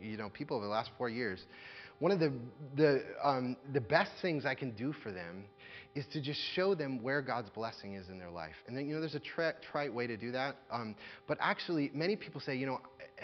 you 0.00 0.16
know, 0.16 0.28
people 0.30 0.56
over 0.56 0.66
the 0.66 0.72
last 0.72 0.90
four 0.96 1.08
years. 1.08 1.40
One 1.98 2.12
of 2.12 2.20
the, 2.20 2.32
the, 2.76 3.02
um, 3.22 3.56
the 3.72 3.80
best 3.80 4.12
things 4.22 4.46
I 4.46 4.54
can 4.54 4.70
do 4.70 4.92
for 5.02 5.10
them 5.10 5.44
is 5.94 6.06
to 6.12 6.20
just 6.20 6.40
show 6.54 6.74
them 6.74 7.02
where 7.02 7.20
God's 7.20 7.50
blessing 7.50 7.94
is 7.94 8.08
in 8.08 8.18
their 8.18 8.30
life. 8.30 8.54
And 8.66 8.76
then, 8.76 8.86
you 8.86 8.94
know, 8.94 9.00
there's 9.00 9.16
a 9.16 9.20
tri- 9.20 9.54
trite 9.72 9.92
way 9.92 10.06
to 10.06 10.16
do 10.16 10.30
that. 10.32 10.56
Um, 10.70 10.94
but 11.26 11.38
actually, 11.40 11.90
many 11.92 12.14
people 12.14 12.40
say, 12.40 12.56
you 12.56 12.66
know, 12.66 12.80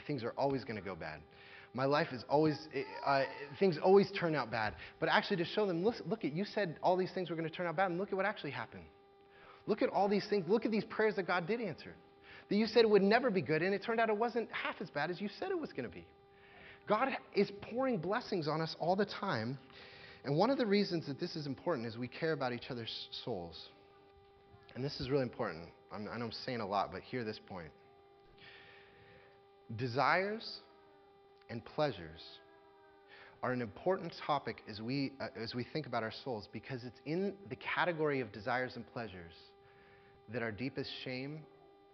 things 0.06 0.24
are 0.24 0.34
always 0.36 0.64
going 0.64 0.76
to 0.76 0.82
go 0.82 0.96
bad. 0.96 1.20
My 1.72 1.84
life 1.84 2.08
is 2.12 2.24
always, 2.28 2.68
uh, 3.04 3.22
things 3.58 3.78
always 3.82 4.10
turn 4.12 4.34
out 4.34 4.50
bad. 4.50 4.74
But 5.00 5.08
actually, 5.08 5.38
to 5.38 5.44
show 5.44 5.66
them, 5.66 5.84
look, 5.84 5.96
look 6.06 6.24
at, 6.24 6.32
you 6.32 6.44
said 6.44 6.76
all 6.82 6.96
these 6.96 7.12
things 7.12 7.30
were 7.30 7.36
going 7.36 7.48
to 7.48 7.54
turn 7.54 7.66
out 7.66 7.76
bad, 7.76 7.90
and 7.90 7.98
look 7.98 8.10
at 8.10 8.16
what 8.16 8.26
actually 8.26 8.52
happened. 8.52 8.84
Look 9.66 9.82
at 9.82 9.88
all 9.88 10.08
these 10.08 10.26
things. 10.28 10.44
Look 10.48 10.64
at 10.64 10.70
these 10.70 10.84
prayers 10.84 11.16
that 11.16 11.26
God 11.26 11.46
did 11.46 11.60
answer. 11.60 11.94
That 12.48 12.56
you 12.56 12.66
said 12.66 12.84
it 12.84 12.90
would 12.90 13.02
never 13.02 13.30
be 13.30 13.40
good, 13.40 13.62
and 13.62 13.74
it 13.74 13.82
turned 13.82 14.00
out 14.00 14.10
it 14.10 14.16
wasn't 14.16 14.48
half 14.52 14.76
as 14.80 14.90
bad 14.90 15.10
as 15.10 15.20
you 15.20 15.28
said 15.38 15.50
it 15.50 15.58
was 15.58 15.70
going 15.70 15.88
to 15.88 15.94
be. 15.94 16.06
God 16.86 17.08
is 17.34 17.50
pouring 17.62 17.98
blessings 17.98 18.46
on 18.46 18.60
us 18.60 18.76
all 18.78 18.94
the 18.96 19.06
time. 19.06 19.58
And 20.24 20.36
one 20.36 20.50
of 20.50 20.58
the 20.58 20.66
reasons 20.66 21.06
that 21.06 21.18
this 21.18 21.36
is 21.36 21.46
important 21.46 21.86
is 21.86 21.96
we 21.96 22.08
care 22.08 22.32
about 22.32 22.52
each 22.52 22.70
other's 22.70 23.08
souls. 23.24 23.58
And 24.74 24.84
this 24.84 25.00
is 25.00 25.08
really 25.08 25.22
important. 25.22 25.64
I'm, 25.92 26.08
I 26.12 26.18
know 26.18 26.26
I'm 26.26 26.32
saying 26.32 26.60
a 26.60 26.66
lot, 26.66 26.92
but 26.92 27.02
hear 27.02 27.24
this 27.24 27.38
point. 27.48 27.70
Desires 29.76 30.58
and 31.48 31.64
pleasures 31.64 32.20
are 33.42 33.52
an 33.52 33.62
important 33.62 34.12
topic 34.26 34.62
as 34.68 34.80
we, 34.80 35.12
uh, 35.20 35.28
as 35.42 35.54
we 35.54 35.66
think 35.72 35.86
about 35.86 36.02
our 36.02 36.12
souls 36.24 36.48
because 36.52 36.84
it's 36.84 36.98
in 37.06 37.34
the 37.48 37.56
category 37.56 38.20
of 38.20 38.32
desires 38.32 38.72
and 38.76 38.86
pleasures 38.92 39.32
that 40.32 40.42
our 40.42 40.52
deepest 40.52 40.90
shame 41.04 41.40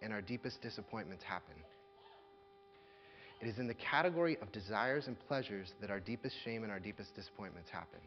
and 0.03 0.13
our 0.13 0.23
deepest 0.23 0.63
disappointments 0.63 1.25
happen. 1.25 1.55
It 3.41 3.49
is 3.49 3.59
in 3.59 3.67
the 3.67 3.75
category 3.75 4.37
of 4.43 4.53
desires 4.53 5.07
and 5.07 5.17
pleasures 5.27 5.73
that 5.81 5.91
our 5.91 6.01
deepest 6.01 6.37
shame 6.45 6.63
and 6.63 6.71
our 6.71 6.81
deepest 6.81 7.15
disappointments 7.15 7.71
happen. 7.71 8.01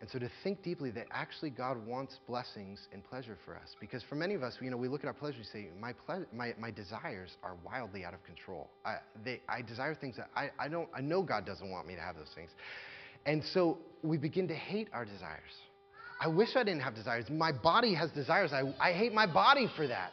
And 0.00 0.10
so 0.10 0.18
to 0.18 0.28
think 0.44 0.62
deeply 0.62 0.90
that 0.90 1.06
actually 1.10 1.50
God 1.50 1.84
wants 1.86 2.18
blessings 2.26 2.86
and 2.92 3.02
pleasure 3.02 3.38
for 3.46 3.56
us. 3.56 3.74
Because 3.80 4.02
for 4.02 4.14
many 4.14 4.34
of 4.34 4.42
us, 4.42 4.54
you 4.60 4.70
know, 4.70 4.76
we 4.76 4.88
look 4.88 5.02
at 5.02 5.06
our 5.06 5.14
pleasures 5.14 5.46
and 5.54 5.64
say, 5.64 5.68
my, 5.80 5.94
ple- 5.94 6.26
my, 6.34 6.54
my 6.58 6.70
desires 6.70 7.30
are 7.42 7.56
wildly 7.64 8.04
out 8.04 8.12
of 8.12 8.22
control. 8.24 8.68
I, 8.84 8.96
they, 9.24 9.40
I 9.48 9.62
desire 9.62 9.94
things 9.94 10.16
that 10.16 10.28
I, 10.36 10.50
I, 10.58 10.68
don't, 10.68 10.88
I 10.94 11.00
know 11.00 11.22
God 11.22 11.46
doesn't 11.46 11.70
want 11.70 11.86
me 11.86 11.94
to 11.94 12.00
have 12.00 12.16
those 12.16 12.30
things. 12.34 12.50
And 13.24 13.42
so 13.54 13.78
we 14.02 14.18
begin 14.18 14.48
to 14.48 14.54
hate 14.54 14.88
our 14.92 15.06
desires. 15.06 15.52
I 16.20 16.28
wish 16.28 16.50
I 16.56 16.64
didn't 16.64 16.80
have 16.80 16.94
desires. 16.94 17.26
My 17.30 17.52
body 17.52 17.94
has 17.94 18.10
desires. 18.10 18.52
I, 18.52 18.62
I 18.80 18.92
hate 18.92 19.12
my 19.12 19.26
body 19.26 19.68
for 19.76 19.86
that. 19.86 20.12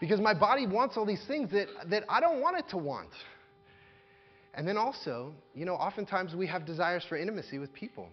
Because 0.00 0.20
my 0.20 0.34
body 0.34 0.66
wants 0.66 0.96
all 0.96 1.06
these 1.06 1.24
things 1.26 1.50
that, 1.52 1.68
that 1.88 2.04
I 2.08 2.20
don't 2.20 2.40
want 2.40 2.58
it 2.58 2.68
to 2.70 2.76
want. 2.76 3.10
And 4.54 4.66
then 4.66 4.76
also, 4.76 5.32
you 5.54 5.64
know, 5.64 5.74
oftentimes 5.74 6.34
we 6.34 6.46
have 6.46 6.64
desires 6.64 7.04
for 7.08 7.16
intimacy 7.16 7.58
with 7.58 7.72
people. 7.72 8.08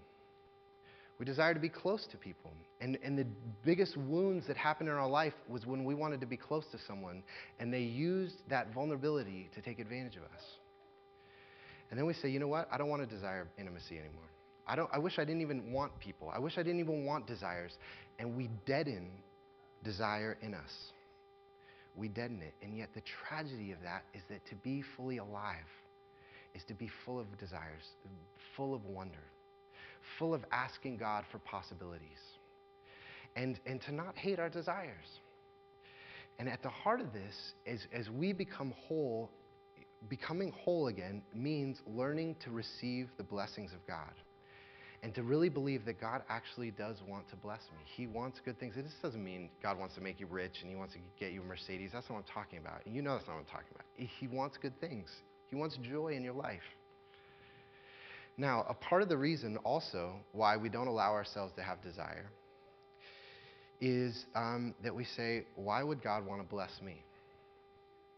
We 1.19 1.25
desire 1.25 1.53
to 1.53 1.59
be 1.59 1.69
close 1.69 2.07
to 2.11 2.17
people. 2.17 2.51
And, 2.79 2.97
and 3.03 3.17
the 3.17 3.27
biggest 3.63 3.95
wounds 3.95 4.47
that 4.47 4.57
happened 4.57 4.89
in 4.89 4.95
our 4.95 5.07
life 5.07 5.33
was 5.47 5.67
when 5.67 5.85
we 5.85 5.93
wanted 5.93 6.19
to 6.21 6.25
be 6.25 6.37
close 6.37 6.65
to 6.71 6.79
someone 6.87 7.21
and 7.59 7.71
they 7.71 7.81
used 7.81 8.35
that 8.49 8.73
vulnerability 8.73 9.49
to 9.53 9.61
take 9.61 9.79
advantage 9.79 10.15
of 10.15 10.23
us. 10.23 10.43
And 11.91 11.99
then 11.99 12.07
we 12.07 12.13
say, 12.13 12.29
you 12.29 12.39
know 12.39 12.47
what? 12.47 12.67
I 12.71 12.77
don't 12.77 12.89
want 12.89 13.07
to 13.07 13.15
desire 13.15 13.47
intimacy 13.59 13.99
anymore. 13.99 14.29
I, 14.67 14.75
don't, 14.75 14.89
I 14.93 14.99
wish 14.99 15.19
I 15.19 15.25
didn't 15.25 15.41
even 15.41 15.71
want 15.71 15.97
people. 15.99 16.31
I 16.33 16.39
wish 16.39 16.57
I 16.57 16.63
didn't 16.63 16.79
even 16.79 17.05
want 17.05 17.27
desires. 17.27 17.71
And 18.19 18.35
we 18.35 18.49
deaden 18.65 19.09
desire 19.83 20.37
in 20.41 20.53
us. 20.53 20.71
We 21.95 22.07
deaden 22.07 22.41
it. 22.41 22.53
And 22.61 22.77
yet 22.77 22.89
the 22.93 23.01
tragedy 23.27 23.71
of 23.71 23.81
that 23.83 24.03
is 24.13 24.21
that 24.29 24.45
to 24.49 24.55
be 24.55 24.83
fully 24.95 25.17
alive 25.17 25.55
is 26.53 26.63
to 26.67 26.73
be 26.73 26.89
full 27.05 27.19
of 27.19 27.37
desires, 27.37 27.83
full 28.55 28.73
of 28.73 28.85
wonder, 28.85 29.23
full 30.19 30.33
of 30.33 30.43
asking 30.51 30.97
God 30.97 31.23
for 31.31 31.39
possibilities, 31.39 32.19
and, 33.35 33.59
and 33.65 33.81
to 33.83 33.93
not 33.93 34.17
hate 34.17 34.39
our 34.39 34.49
desires. 34.49 35.19
And 36.39 36.49
at 36.49 36.61
the 36.61 36.69
heart 36.69 37.01
of 37.01 37.13
this, 37.13 37.53
as, 37.65 37.79
as 37.93 38.09
we 38.09 38.33
become 38.33 38.73
whole, 38.87 39.29
becoming 40.09 40.51
whole 40.51 40.87
again 40.87 41.21
means 41.33 41.77
learning 41.87 42.35
to 42.43 42.51
receive 42.51 43.09
the 43.17 43.23
blessings 43.23 43.71
of 43.73 43.85
God 43.87 44.11
and 45.03 45.15
to 45.15 45.23
really 45.23 45.49
believe 45.49 45.85
that 45.85 45.99
God 45.99 46.21
actually 46.29 46.71
does 46.71 46.97
want 47.07 47.27
to 47.29 47.35
bless 47.35 47.61
me. 47.71 47.79
He 47.95 48.05
wants 48.05 48.39
good 48.43 48.59
things. 48.59 48.75
This 48.75 48.85
doesn't 49.01 49.23
mean 49.23 49.49
God 49.63 49.79
wants 49.79 49.95
to 49.95 50.01
make 50.01 50.19
you 50.19 50.27
rich 50.27 50.57
and 50.61 50.69
He 50.69 50.75
wants 50.75 50.93
to 50.93 50.99
get 51.19 51.31
you 51.31 51.41
a 51.41 51.45
Mercedes. 51.45 51.91
That's 51.93 52.07
not 52.09 52.15
what 52.17 52.25
I'm 52.27 52.33
talking 52.43 52.59
about. 52.59 52.85
And 52.85 52.95
you 52.95 53.01
know 53.01 53.13
that's 53.15 53.27
not 53.27 53.33
what 53.33 53.41
I'm 53.41 53.51
talking 53.51 53.73
about. 53.73 53.85
He 53.95 54.27
wants 54.27 54.57
good 54.57 54.79
things, 54.79 55.09
He 55.49 55.55
wants 55.55 55.77
joy 55.77 56.09
in 56.09 56.23
your 56.23 56.35
life. 56.35 56.61
Now, 58.37 58.65
a 58.69 58.73
part 58.73 59.01
of 59.01 59.09
the 59.09 59.17
reason 59.17 59.57
also 59.57 60.13
why 60.31 60.57
we 60.57 60.69
don't 60.69 60.87
allow 60.87 61.11
ourselves 61.11 61.53
to 61.57 61.63
have 61.63 61.81
desire 61.81 62.31
is 63.81 64.25
um, 64.35 64.73
that 64.83 64.95
we 64.95 65.03
say, 65.03 65.45
why 65.55 65.83
would 65.83 66.01
God 66.01 66.25
want 66.25 66.41
to 66.41 66.47
bless 66.47 66.71
me? 66.81 67.03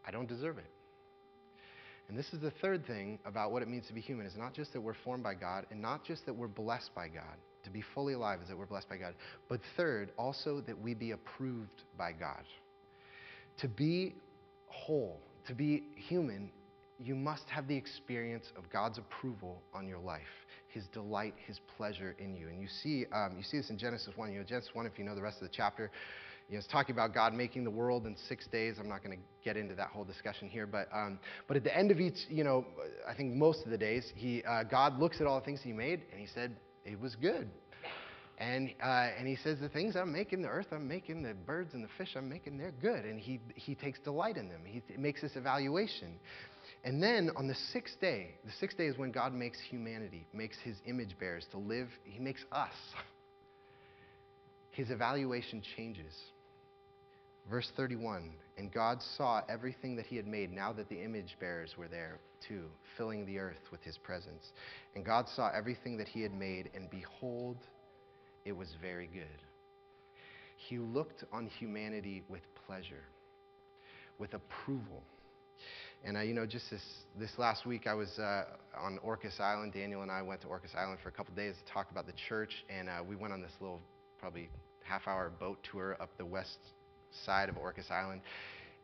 I 0.06 0.12
don't 0.12 0.28
deserve 0.28 0.58
it. 0.58 0.73
And 2.10 2.18
this 2.18 2.34
is 2.34 2.42
the 2.42 2.52
third 2.62 2.86
thing 2.86 3.20
about 3.26 3.52
what 3.52 3.62
it 3.62 3.68
means 3.68 3.88
to 3.88 3.94
be 3.94 4.02
human. 4.02 4.26
It's 4.26 4.36
not 4.36 4.54
just 4.54 4.74
that 4.74 4.82
we're 4.82 4.96
formed 5.04 5.24
by 5.24 5.36
God 5.36 5.66
and 5.72 5.82
not 5.82 6.06
just 6.06 6.26
that 6.26 6.34
we're 6.34 6.48
blessed 6.48 6.94
by 6.94 7.08
God. 7.08 7.38
To 7.64 7.70
be 7.70 7.84
fully 7.94 8.14
alive 8.14 8.40
is 8.42 8.50
that 8.50 8.58
we're 8.58 8.66
blessed 8.66 8.90
by 8.90 8.98
God. 8.98 9.14
But 9.48 9.62
third, 9.78 10.12
also 10.18 10.62
that 10.68 10.80
we 10.80 10.94
be 10.94 11.12
approved 11.12 11.84
by 11.98 12.12
God. 12.12 12.44
To 13.60 13.68
be 13.70 14.16
whole, 14.68 15.22
to 15.48 15.56
be 15.56 15.84
human, 15.96 16.52
you 17.00 17.16
must 17.16 17.44
have 17.48 17.68
the 17.68 17.76
experience 17.76 18.52
of 18.58 18.70
God's 18.70 18.98
approval 18.98 19.62
on 19.74 19.88
your 19.88 20.00
life, 20.00 20.22
His 20.68 20.86
delight, 20.88 21.36
His 21.46 21.60
pleasure 21.78 22.16
in 22.20 22.36
you. 22.36 22.50
And 22.50 22.62
you 22.62 22.68
see, 22.68 23.06
um, 23.14 23.36
you 23.38 23.44
see 23.44 23.58
this 23.58 23.70
in 23.70 23.78
Genesis 23.78 24.10
1. 24.16 24.32
You 24.32 24.40
know, 24.40 24.46
Genesis 24.46 24.72
1, 24.74 24.86
if 24.86 24.98
you 24.98 25.06
know 25.06 25.16
the 25.16 25.22
rest 25.22 25.42
of 25.42 25.48
the 25.48 25.54
chapter, 25.56 25.92
you 26.50 26.56
know, 26.56 26.60
it's 26.60 26.68
talking 26.68 26.94
about 26.94 27.14
God 27.14 27.34
making 27.34 27.64
the 27.64 27.72
world 27.72 28.06
in 28.06 28.16
six 28.28 28.48
days. 28.48 28.76
I'm 28.80 28.90
not 28.90 29.04
going 29.04 29.18
to 29.18 29.24
get 29.44 29.58
into 29.58 29.76
that 29.76 29.90
whole 29.90 30.04
discussion 30.04 30.50
here, 30.50 30.68
but, 30.68 30.88
um, 30.94 31.20
but 31.48 31.58
at 31.58 31.64
the 31.64 31.76
end 31.76 31.90
of 31.90 32.00
each, 32.00 32.18
you 32.30 32.44
know, 32.44 32.66
I 33.08 33.14
think 33.14 33.34
most 33.34 33.64
of 33.66 33.72
the 33.72 33.78
days, 33.78 34.12
he, 34.16 34.44
uh, 34.44 34.64
God 34.64 35.00
looks 35.00 35.22
at 35.22 35.28
all 35.28 35.40
the 35.40 35.46
things 35.46 35.62
He 35.64 35.74
made 35.74 36.04
and 36.12 36.20
He 36.20 36.28
said, 36.28 36.56
it 36.86 37.00
was 37.00 37.16
good. 37.16 37.50
And, 38.38 38.72
uh, 38.84 39.10
and 39.18 39.28
he 39.28 39.36
says, 39.38 39.60
The 39.60 39.70
things 39.70 39.96
I'm 39.96 40.12
making, 40.12 40.42
the 40.42 40.48
earth 40.48 40.68
I'm 40.72 40.88
making, 40.88 41.24
the 41.24 41.34
birds 41.34 41.74
and 41.74 41.84
the 41.84 41.90
fish 41.98 42.10
I'm 42.16 42.28
making, 42.28 42.58
they're 42.58 42.72
good. 42.72 43.06
And 43.06 43.20
he, 43.20 43.40
he 43.56 43.76
takes 43.76 44.00
delight 44.00 44.38
in 44.38 44.50
them. 44.50 44.62
He 44.66 44.82
makes 44.98 45.22
this 45.22 45.36
evaluation. 45.36 46.20
And 46.84 47.02
then 47.02 47.30
on 47.38 47.48
the 47.48 47.56
sixth 47.72 48.00
day, 48.02 48.36
the 48.44 48.52
sixth 48.60 48.78
day 48.78 48.88
is 48.88 48.98
when 48.98 49.12
God 49.12 49.34
makes 49.34 49.60
humanity, 49.70 50.28
makes 50.34 50.58
his 50.64 50.76
image 50.86 51.18
bearers 51.20 51.46
to 51.52 51.58
live. 51.58 51.88
He 52.04 52.20
makes 52.20 52.44
us. 52.52 52.74
His 54.72 54.90
evaluation 54.90 55.62
changes. 55.78 56.14
Verse 57.50 57.72
31 57.76 58.32
And 58.58 58.72
God 58.72 59.00
saw 59.18 59.42
everything 59.50 59.96
that 59.98 60.06
he 60.06 60.16
had 60.16 60.28
made 60.28 60.52
now 60.52 60.74
that 60.74 60.90
the 60.90 61.02
image 61.02 61.36
bearers 61.40 61.76
were 61.78 61.88
there 61.88 62.20
too, 62.48 62.66
filling 62.98 63.26
the 63.26 63.40
earth 63.40 63.72
with 63.72 63.82
his 63.82 63.98
presence. 63.98 64.52
And 64.96 65.06
God 65.06 65.28
saw 65.36 65.50
everything 65.54 65.98
that 65.98 66.08
he 66.08 66.22
had 66.22 66.34
made, 66.34 66.70
and 66.76 66.90
behold, 66.90 67.58
it 68.46 68.52
was 68.52 68.70
very 68.82 69.08
good. 69.08 69.42
He 70.58 70.78
looked 70.78 71.24
on 71.32 71.48
humanity 71.48 72.24
with 72.30 72.42
pleasure, 72.66 73.04
with 74.20 74.34
approval. 74.34 75.04
And, 76.06 76.18
uh, 76.18 76.22
you 76.22 76.34
know, 76.34 76.46
just 76.46 76.70
this, 76.70 76.84
this 77.18 77.32
last 77.38 77.66
week, 77.66 77.88
I 77.88 77.94
was 77.94 78.10
uh, 78.20 78.44
on 78.78 79.00
Orcas 79.06 79.40
Island. 79.40 79.74
Daniel 79.74 80.02
and 80.02 80.12
I 80.12 80.22
went 80.22 80.42
to 80.42 80.48
Orcas 80.48 80.76
Island 80.76 81.00
for 81.02 81.10
a 81.10 81.12
couple 81.14 81.34
days 81.34 81.56
to 81.66 81.74
talk 81.74 81.92
about 81.92 82.06
the 82.06 82.14
church, 82.28 82.66
and 82.70 82.90
uh, 82.90 83.02
we 83.08 83.16
went 83.16 83.34
on 83.34 83.42
this 83.42 83.54
little, 83.62 83.80
probably 84.20 84.50
half 84.84 85.08
hour 85.08 85.32
boat 85.40 85.60
tour 85.72 85.96
up 86.02 86.10
the 86.18 86.26
west 86.26 86.58
side 87.26 87.50
of 87.50 87.56
Orcas 87.56 87.90
Island. 87.92 88.22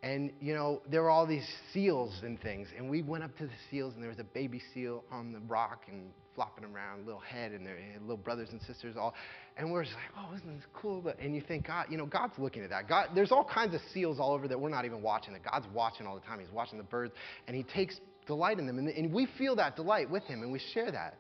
And, 0.02 0.32
you 0.40 0.54
know, 0.54 0.82
there 0.90 1.04
were 1.04 1.10
all 1.10 1.28
these 1.28 1.48
seals 1.74 2.22
and 2.24 2.42
things. 2.42 2.70
And 2.78 2.90
we 2.90 3.02
went 3.02 3.24
up 3.24 3.38
to 3.38 3.46
the 3.46 3.54
seals, 3.70 3.96
and 3.96 4.02
there 4.02 4.10
was 4.10 4.20
a 4.20 4.24
baby 4.24 4.62
seal 4.74 5.04
on 5.12 5.34
the 5.34 5.40
rock 5.40 5.84
and 5.90 6.12
flopping 6.36 6.64
around, 6.64 7.06
little 7.06 7.20
head, 7.20 7.52
and 7.52 7.66
their 7.66 7.78
little 8.00 8.16
brothers 8.16 8.48
and 8.52 8.62
sisters 8.62 8.96
all. 8.98 9.14
And 9.58 9.70
we're 9.70 9.84
just 9.84 9.96
like, 9.96 10.06
oh, 10.18 10.34
isn't 10.36 10.56
this 10.56 10.66
cool? 10.74 11.04
And 11.22 11.36
you 11.36 11.42
think, 11.42 11.68
God, 11.68 11.88
you 11.90 11.98
know, 11.98 12.06
God's 12.06 12.32
looking 12.38 12.64
at 12.64 12.70
that. 12.70 12.88
God, 12.88 13.10
there's 13.14 13.34
all 13.34 13.44
kinds 13.44 13.76
of 13.76 13.82
seals 13.94 14.22
all 14.22 14.32
over 14.32 14.48
that 14.48 14.58
we're 14.58 14.70
not 14.70 14.86
even 14.86 15.02
watching, 15.02 15.34
that 15.34 15.44
God's 15.44 15.66
watching 15.74 16.08
all 16.08 16.16
the 16.16 16.22
time. 16.22 16.40
He's 16.40 16.52
watching 16.52 16.78
the 16.78 16.86
birds, 16.86 17.14
and 17.48 17.58
He 17.58 17.64
takes 17.64 18.00
delight 18.26 18.58
in 18.58 18.68
them. 18.68 18.78
And, 18.78 18.88
and 18.88 19.14
we 19.14 19.28
feel 19.38 19.58
that 19.58 19.76
delight 19.76 20.10
with 20.10 20.24
Him, 20.24 20.44
and 20.44 20.52
we 20.52 20.62
share 20.74 20.92
that. 20.94 21.18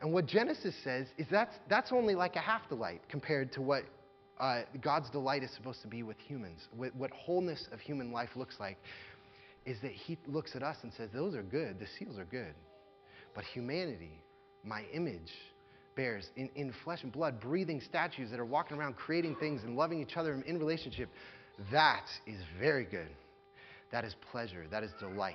And 0.00 0.14
what 0.14 0.26
Genesis 0.26 0.74
says 0.82 1.06
is 1.18 1.26
that's, 1.30 1.54
that's 1.68 1.92
only 1.92 2.14
like 2.14 2.36
a 2.36 2.40
half 2.40 2.66
delight 2.70 3.02
compared 3.10 3.52
to 3.52 3.62
what 3.62 3.84
uh, 4.38 4.62
God's 4.80 5.10
delight 5.10 5.42
is 5.42 5.50
supposed 5.52 5.82
to 5.82 5.88
be 5.88 6.02
with 6.02 6.18
humans. 6.18 6.60
What, 6.76 7.10
wholeness 7.10 7.68
of 7.72 7.80
human 7.80 8.12
life 8.12 8.30
looks 8.34 8.56
like 8.58 8.78
is 9.64 9.80
that 9.82 9.92
He 9.92 10.18
looks 10.26 10.56
at 10.56 10.62
us 10.62 10.76
and 10.82 10.92
says, 10.92 11.10
Those 11.12 11.34
are 11.34 11.42
good, 11.42 11.78
the 11.78 11.86
seals 11.98 12.18
are 12.18 12.24
good. 12.24 12.54
But 13.34 13.44
humanity, 13.44 14.20
my 14.64 14.84
image, 14.92 15.32
bears 15.96 16.28
in, 16.36 16.50
in 16.56 16.72
flesh 16.84 17.02
and 17.02 17.12
blood, 17.12 17.40
breathing 17.40 17.80
statues 17.80 18.30
that 18.30 18.40
are 18.40 18.44
walking 18.44 18.76
around 18.76 18.96
creating 18.96 19.36
things 19.36 19.62
and 19.62 19.76
loving 19.76 20.00
each 20.00 20.16
other 20.16 20.42
in 20.46 20.58
relationship, 20.58 21.08
that 21.70 22.06
is 22.26 22.40
very 22.58 22.84
good. 22.84 23.08
That 23.92 24.04
is 24.04 24.14
pleasure, 24.32 24.66
that 24.70 24.82
is 24.82 24.90
delight. 24.98 25.34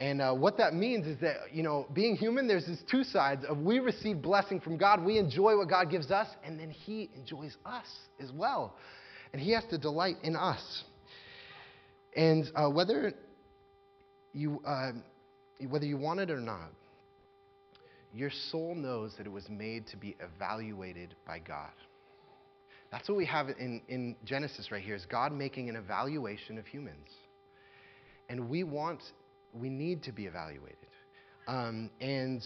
And 0.00 0.20
uh, 0.20 0.32
what 0.32 0.56
that 0.58 0.74
means 0.74 1.06
is 1.06 1.20
that, 1.20 1.36
you 1.52 1.62
know, 1.62 1.86
being 1.92 2.16
human, 2.16 2.48
there's 2.48 2.66
these 2.66 2.82
two 2.90 3.04
sides 3.04 3.44
of 3.44 3.58
we 3.58 3.78
receive 3.78 4.20
blessing 4.20 4.60
from 4.60 4.76
God, 4.76 5.04
we 5.04 5.18
enjoy 5.18 5.56
what 5.56 5.68
God 5.68 5.90
gives 5.90 6.10
us, 6.10 6.26
and 6.44 6.58
then 6.58 6.70
He 6.70 7.10
enjoys 7.14 7.56
us 7.64 7.86
as 8.20 8.32
well. 8.32 8.74
And 9.32 9.40
He 9.40 9.52
has 9.52 9.64
to 9.70 9.78
delight 9.78 10.16
in 10.22 10.34
us. 10.34 10.84
And 12.16 12.50
uh, 12.54 12.68
whether 12.70 13.14
you, 14.32 14.60
uh, 14.66 14.92
whether 15.68 15.86
you 15.86 15.96
want 15.96 16.20
it 16.20 16.30
or 16.30 16.40
not, 16.40 16.70
your 18.12 18.30
soul 18.50 18.74
knows 18.74 19.14
that 19.18 19.26
it 19.26 19.32
was 19.32 19.48
made 19.48 19.86
to 19.88 19.96
be 19.96 20.16
evaluated 20.20 21.14
by 21.26 21.38
God. 21.40 21.72
That's 22.90 23.08
what 23.08 23.18
we 23.18 23.26
have 23.26 23.48
in, 23.48 23.82
in 23.88 24.14
Genesis 24.24 24.70
right 24.70 24.82
here 24.82 24.94
is 24.94 25.04
God 25.06 25.32
making 25.32 25.68
an 25.68 25.74
evaluation 25.74 26.58
of 26.58 26.66
humans. 26.66 27.08
And 28.28 28.48
we 28.48 28.62
want 28.62 29.00
we 29.54 29.68
need 29.68 30.02
to 30.04 30.12
be 30.12 30.26
evaluated. 30.26 30.76
Um, 31.46 31.90
and 32.00 32.42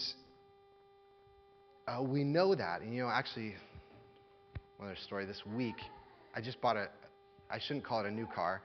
uh, 1.87 2.03
we 2.03 2.23
know 2.23 2.53
that. 2.55 2.81
And, 2.81 2.93
you 2.93 3.01
know, 3.01 3.09
actually, 3.09 3.55
another 4.79 4.97
story 5.05 5.25
this 5.25 5.41
week, 5.55 5.75
I 6.35 6.41
just 6.41 6.61
bought 6.61 6.77
a, 6.77 6.87
I 7.49 7.59
shouldn't 7.59 7.85
call 7.85 8.01
it 8.01 8.07
a 8.07 8.11
new 8.11 8.27
car. 8.33 8.61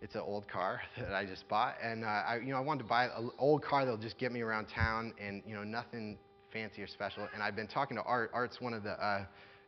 It's 0.00 0.14
an 0.14 0.22
old 0.22 0.48
car 0.48 0.80
that 0.98 1.14
I 1.14 1.26
just 1.26 1.48
bought. 1.48 1.74
And, 1.82 2.04
uh, 2.04 2.08
I, 2.08 2.36
you 2.36 2.52
know, 2.52 2.56
I 2.56 2.60
wanted 2.60 2.84
to 2.84 2.88
buy 2.88 3.04
an 3.06 3.30
old 3.38 3.62
car 3.62 3.84
that'll 3.84 4.00
just 4.00 4.18
get 4.18 4.32
me 4.32 4.40
around 4.40 4.66
town 4.74 5.12
and, 5.20 5.42
you 5.46 5.54
know, 5.54 5.64
nothing 5.64 6.18
fancy 6.52 6.82
or 6.82 6.86
special. 6.86 7.26
And 7.34 7.42
I've 7.42 7.56
been 7.56 7.68
talking 7.68 7.96
to 7.96 8.02
Art. 8.02 8.30
Art's 8.32 8.60
one 8.60 8.74
of 8.74 8.82
the 8.82 8.92
uh, 8.92 9.24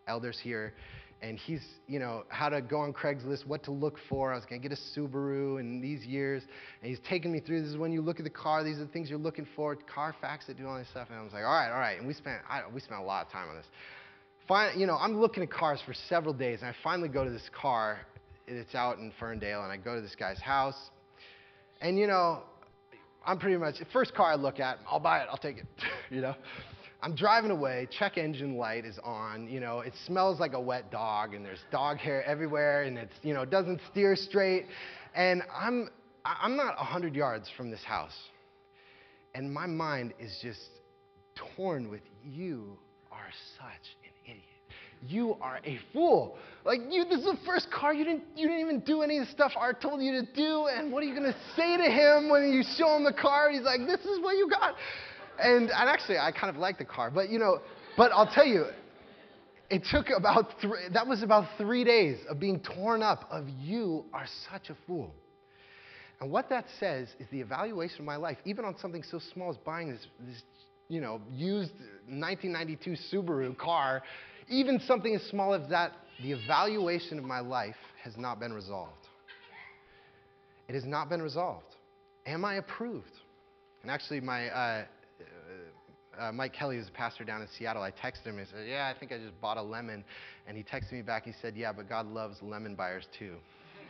elders 0.07 0.39
here 0.43 0.75
and 1.23 1.39
he's, 1.39 1.63
you 1.87 1.99
know, 1.99 2.25
how 2.29 2.49
to 2.49 2.61
go 2.61 2.79
on 2.81 2.93
Craigslist, 2.93 3.47
what 3.47 3.63
to 3.65 3.71
look 3.71 3.97
for. 4.09 4.33
I 4.33 4.37
was 4.37 4.45
going 4.45 4.61
to 4.61 4.69
get 4.69 4.79
a 4.79 4.99
Subaru 4.99 5.59
in 5.59 5.81
these 5.81 6.05
years. 6.05 6.43
And 6.83 6.91
he's 6.91 7.01
taking 7.09 7.33
me 7.33 7.41
through 7.41 7.63
this 7.63 7.71
is 7.71 7.77
when 7.77 7.93
you 7.93 8.03
look 8.03 8.19
at 8.19 8.25
the 8.25 8.31
car, 8.31 8.63
these 8.63 8.77
are 8.77 8.85
the 8.85 8.93
things 8.93 9.09
you're 9.09 9.19
looking 9.19 9.47
for, 9.57 9.77
Carfax 9.77 10.47
that 10.47 10.59
do 10.59 10.67
all 10.67 10.77
this 10.77 10.89
stuff. 10.91 11.09
And 11.11 11.19
I 11.19 11.23
was 11.23 11.33
like, 11.33 11.45
all 11.45 11.55
right, 11.55 11.71
all 11.71 11.79
right. 11.79 11.99
And 11.99 12.07
we 12.07 12.15
spent, 12.15 12.43
I, 12.49 12.63
we 12.73 12.81
spent 12.81 13.01
a 13.01 13.05
lot 13.05 13.27
of 13.27 13.33
time 13.33 13.49
on 13.49 13.57
this. 13.57 13.67
Finally, 14.47 14.79
you 14.79 14.87
know, 14.87 14.97
I'm 14.97 15.19
looking 15.19 15.43
at 15.43 15.51
cars 15.51 15.81
for 15.87 15.95
several 16.09 16.35
days, 16.35 16.59
and 16.61 16.69
I 16.69 16.75
finally 16.83 17.09
go 17.09 17.25
to 17.25 17.31
this 17.31 17.49
car. 17.59 18.01
It's 18.47 18.75
out 18.75 18.99
in 18.99 19.11
Ferndale, 19.19 19.63
and 19.63 19.73
I 19.73 19.79
go 19.79 19.95
to 19.95 20.03
this 20.03 20.15
guy's 20.15 20.41
house. 20.41 20.91
And, 21.81 21.99
you 21.99 22.07
know, 22.07 22.43
I'm 23.27 23.39
pretty 23.39 23.57
much, 23.57 23.79
the 23.79 23.87
first 23.87 24.15
car 24.15 24.33
I 24.33 24.35
look 24.35 24.61
at, 24.61 24.79
I'll 24.87 25.01
buy 25.01 25.21
it, 25.21 25.29
I'll 25.31 25.39
take 25.39 25.59
it, 25.59 25.67
you 26.11 26.21
know. 26.21 26.35
I'm 27.05 27.15
driving 27.15 27.51
away, 27.51 27.87
check 27.99 28.17
engine 28.17 28.57
light 28.57 28.87
is 28.87 28.99
on, 29.05 29.47
you 29.47 29.61
know, 29.61 29.81
it 29.81 29.93
smells 30.07 30.41
like 30.41 30.55
a 30.55 30.61
wet 30.61 30.91
dog 30.91 31.35
and 31.35 31.45
there's 31.45 31.63
dog 31.71 31.99
hair 31.99 32.25
everywhere 32.25 32.85
and 32.85 32.97
it's, 32.97 33.13
you 33.21 33.35
know, 33.35 33.45
doesn't 33.45 33.83
steer 33.91 34.17
straight. 34.17 34.65
And 35.15 35.43
I'm, 35.55 35.91
I'm 36.25 36.57
not 36.57 36.79
100 36.79 37.15
yards 37.15 37.51
from 37.59 37.71
this 37.71 37.85
house. 37.85 38.17
And 39.35 39.53
my 39.53 39.67
mind 39.67 40.15
is 40.19 40.39
just 40.41 40.63
torn 41.55 41.91
with 41.91 42.01
you 42.25 42.79
are 43.13 43.29
such 43.59 43.97
an 44.05 44.11
idiot. 44.25 44.43
You 45.07 45.37
are 45.43 45.61
a 45.63 45.79
fool. 45.93 46.39
Like 46.65 46.81
you, 46.89 47.05
this 47.05 47.19
is 47.19 47.27
the 47.27 47.39
first 47.45 47.71
car 47.71 47.93
you 47.93 48.07
didn't, 48.07 48.25
you 48.35 48.49
didn't 48.49 48.63
even 48.63 48.81
do 48.81 49.03
any 49.03 49.19
of 49.19 49.27
the 49.27 49.31
stuff 49.31 49.53
Art 49.59 49.83
told 49.83 50.01
you 50.01 50.13
to 50.23 50.33
do. 50.35 50.69
And 50.69 50.91
what 50.91 51.03
are 51.03 51.07
you 51.07 51.15
gonna 51.15 51.37
say 51.55 51.77
to 51.77 51.85
him 51.85 52.31
when 52.31 52.51
you 52.51 52.63
show 52.79 52.97
him 52.97 53.05
the 53.05 53.13
car? 53.13 53.51
He's 53.51 53.61
like, 53.61 53.81
this 53.87 54.01
is 54.01 54.23
what 54.23 54.39
you 54.39 54.49
got. 54.49 54.77
And, 55.39 55.71
and 55.71 55.89
actually, 55.89 56.19
I 56.19 56.33
kind 56.33 56.55
of 56.55 56.57
like 56.57 56.79
the 56.79 56.85
car. 56.85 57.11
But, 57.11 57.31
you 57.31 57.39
know, 57.39 57.61
but 57.97 58.13
I'll 58.13 58.33
tell 58.33 58.47
you, 58.47 58.67
it 59.71 59.83
took 59.91 60.07
about 60.17 60.61
three, 60.61 60.81
that 60.93 61.07
was 61.07 61.23
about 61.23 61.49
three 61.59 61.85
days 61.85 62.19
of 62.29 62.39
being 62.39 62.61
torn 62.61 63.03
up 63.03 63.27
of 63.31 63.49
you 63.49 64.05
are 64.13 64.27
such 64.51 64.71
a 64.71 64.77
fool. 64.87 65.15
And 66.21 66.31
what 66.31 66.49
that 66.51 66.67
says 66.79 67.09
is 67.19 67.27
the 67.31 67.41
evaluation 67.41 68.01
of 68.01 68.07
my 68.07 68.17
life, 68.17 68.39
even 68.45 68.65
on 68.65 68.77
something 68.79 69.03
so 69.03 69.21
small 69.33 69.51
as 69.51 69.57
buying 69.59 69.91
this, 69.91 70.07
this 70.21 70.43
you 70.89 71.01
know, 71.01 71.21
used 71.31 71.73
1992 72.07 72.97
Subaru 73.13 73.57
car, 73.57 74.03
even 74.49 74.81
something 74.87 75.15
as 75.15 75.23
small 75.23 75.55
as 75.55 75.69
that, 75.71 75.93
the 76.23 76.33
evaluation 76.33 77.19
of 77.19 77.25
my 77.25 77.41
life 77.41 77.77
has 78.03 78.17
not 78.17 78.39
been 78.39 78.53
resolved. 78.53 78.93
It 80.69 80.75
has 80.75 80.85
not 80.85 81.09
been 81.09 81.21
resolved. 81.21 81.75
Am 82.27 82.45
I 82.45 82.57
approved? 82.57 83.11
And 83.83 83.91
actually, 83.91 84.21
my, 84.21 84.49
uh, 84.49 84.85
uh, 86.19 86.33
Mike 86.33 86.53
Kelly, 86.53 86.77
who's 86.77 86.89
a 86.89 86.93
pastor 86.93 87.25
down 87.25 87.43
in 87.43 87.49
Seattle, 87.59 87.83
I 87.83 87.91
texted 87.91 88.25
him 88.25 88.39
and 88.39 88.47
said, 88.49 88.67
Yeah, 88.69 88.93
I 88.95 88.99
think 88.99 89.13
I 89.13 89.19
just 89.19 89.39
bought 89.41 89.57
a 89.57 89.63
lemon. 89.63 90.05
And 90.47 90.57
he 90.57 90.63
texted 90.63 90.93
me 90.93 91.03
back. 91.03 91.25
He 91.25 91.33
said, 91.41 91.57
Yeah, 91.57 91.73
but 91.73 91.89
God 91.89 92.07
loves 92.07 92.37
lemon 92.43 92.75
buyers 92.75 93.07
too. 93.19 93.37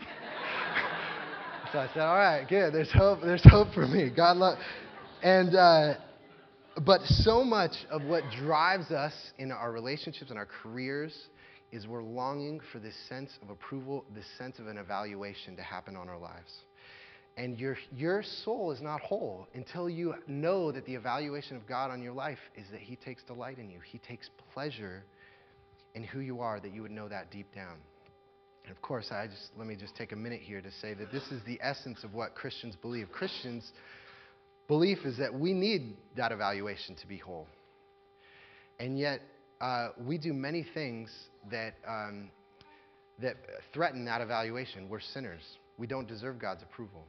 so 1.72 1.78
I 1.78 1.88
said, 1.94 2.02
All 2.02 2.16
right, 2.16 2.46
good. 2.48 2.72
There's 2.72 2.92
hope. 2.92 3.20
There's 3.22 3.44
hope 3.44 3.72
for 3.72 3.86
me. 3.86 4.10
God 4.14 4.36
loves. 4.36 4.60
And, 5.22 5.54
uh, 5.54 5.94
but 6.84 7.00
so 7.02 7.44
much 7.44 7.72
of 7.90 8.02
what 8.04 8.24
drives 8.38 8.90
us 8.90 9.14
in 9.38 9.52
our 9.52 9.72
relationships 9.72 10.30
and 10.30 10.38
our 10.38 10.48
careers 10.62 11.14
is 11.72 11.86
we're 11.86 12.02
longing 12.02 12.60
for 12.72 12.78
this 12.78 12.94
sense 13.08 13.30
of 13.42 13.50
approval, 13.50 14.04
this 14.14 14.26
sense 14.38 14.58
of 14.58 14.68
an 14.68 14.78
evaluation 14.78 15.56
to 15.56 15.62
happen 15.62 15.96
on 15.96 16.08
our 16.08 16.18
lives. 16.18 16.52
And 17.36 17.58
your, 17.58 17.76
your 17.92 18.22
soul 18.44 18.70
is 18.70 18.80
not 18.80 19.00
whole 19.00 19.48
until 19.54 19.88
you 19.88 20.14
know 20.28 20.70
that 20.70 20.86
the 20.86 20.94
evaluation 20.94 21.56
of 21.56 21.66
God 21.66 21.90
on 21.90 22.00
your 22.00 22.12
life 22.12 22.38
is 22.56 22.66
that 22.70 22.80
He 22.80 22.94
takes 22.94 23.24
delight 23.24 23.58
in 23.58 23.70
you. 23.70 23.80
He 23.84 23.98
takes 23.98 24.30
pleasure 24.52 25.04
in 25.94 26.04
who 26.04 26.20
you 26.20 26.40
are, 26.40 26.60
that 26.60 26.72
you 26.72 26.82
would 26.82 26.92
know 26.92 27.08
that 27.08 27.32
deep 27.32 27.52
down. 27.54 27.76
And 28.64 28.74
of 28.74 28.80
course, 28.80 29.10
I 29.10 29.26
just 29.26 29.50
let 29.58 29.66
me 29.66 29.76
just 29.76 29.94
take 29.96 30.12
a 30.12 30.16
minute 30.16 30.40
here 30.40 30.60
to 30.60 30.70
say 30.80 30.94
that 30.94 31.12
this 31.12 31.24
is 31.30 31.42
the 31.44 31.58
essence 31.60 32.02
of 32.04 32.14
what 32.14 32.34
Christians 32.34 32.76
believe. 32.80 33.10
Christians' 33.12 33.70
belief 34.68 34.98
is 35.04 35.18
that 35.18 35.34
we 35.34 35.52
need 35.52 35.96
that 36.16 36.32
evaluation 36.32 36.94
to 36.96 37.06
be 37.06 37.18
whole. 37.18 37.46
And 38.78 38.98
yet, 38.98 39.20
uh, 39.60 39.88
we 39.98 40.18
do 40.18 40.32
many 40.32 40.66
things 40.74 41.10
that, 41.50 41.74
um, 41.86 42.30
that 43.20 43.36
threaten 43.72 44.04
that 44.06 44.20
evaluation. 44.20 44.88
We're 44.88 45.00
sinners. 45.00 45.42
We 45.78 45.86
don't 45.86 46.08
deserve 46.08 46.38
God's 46.38 46.62
approval. 46.62 47.04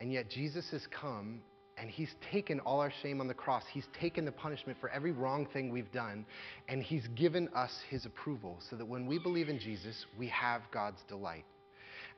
And 0.00 0.12
yet 0.12 0.30
Jesus 0.30 0.70
has 0.70 0.86
come 0.88 1.42
and 1.80 1.90
he's 1.90 2.14
taken 2.30 2.60
all 2.60 2.80
our 2.80 2.92
shame 3.02 3.20
on 3.20 3.28
the 3.28 3.34
cross. 3.34 3.64
He's 3.72 3.86
taken 3.98 4.24
the 4.24 4.32
punishment 4.32 4.78
for 4.80 4.90
every 4.90 5.12
wrong 5.12 5.46
thing 5.52 5.70
we've 5.70 5.90
done, 5.92 6.26
and 6.68 6.82
he's 6.82 7.06
given 7.16 7.48
us 7.54 7.72
his 7.88 8.04
approval 8.04 8.58
so 8.68 8.76
that 8.76 8.84
when 8.84 9.06
we 9.06 9.18
believe 9.18 9.48
in 9.48 9.58
Jesus, 9.58 10.04
we 10.18 10.28
have 10.28 10.60
God's 10.72 11.00
delight. 11.08 11.44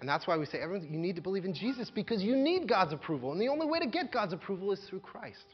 And 0.00 0.08
that's 0.08 0.26
why 0.26 0.36
we 0.36 0.46
say, 0.46 0.58
everyone, 0.58 0.88
you 0.90 0.98
need 0.98 1.14
to 1.14 1.22
believe 1.22 1.44
in 1.44 1.54
Jesus 1.54 1.92
because 1.94 2.22
you 2.22 2.34
need 2.34 2.68
God's 2.68 2.92
approval. 2.92 3.30
And 3.30 3.40
the 3.40 3.46
only 3.48 3.66
way 3.66 3.78
to 3.78 3.86
get 3.86 4.10
God's 4.10 4.32
approval 4.32 4.72
is 4.72 4.80
through 4.90 4.98
Christ. 4.98 5.44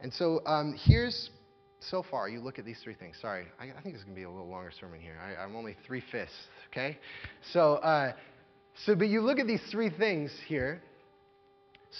And 0.00 0.12
so 0.12 0.40
um, 0.46 0.78
here's, 0.84 1.30
so 1.80 2.04
far, 2.08 2.28
you 2.28 2.38
look 2.38 2.60
at 2.60 2.64
these 2.64 2.78
three 2.84 2.94
things. 2.94 3.16
Sorry, 3.20 3.46
I, 3.58 3.64
I 3.76 3.82
think 3.82 3.94
this 3.94 4.00
is 4.00 4.04
going 4.04 4.14
to 4.14 4.20
be 4.20 4.24
a 4.24 4.30
little 4.30 4.48
longer 4.48 4.70
sermon 4.78 5.00
here. 5.00 5.18
I, 5.20 5.42
am 5.42 5.56
only 5.56 5.76
three 5.84 6.02
fifths, 6.12 6.32
okay? 6.70 6.96
So, 7.52 7.74
uh, 7.74 8.12
so, 8.86 8.94
but 8.94 9.08
you 9.08 9.20
look 9.20 9.40
at 9.40 9.48
these 9.48 9.62
three 9.72 9.90
things 9.90 10.30
here 10.46 10.80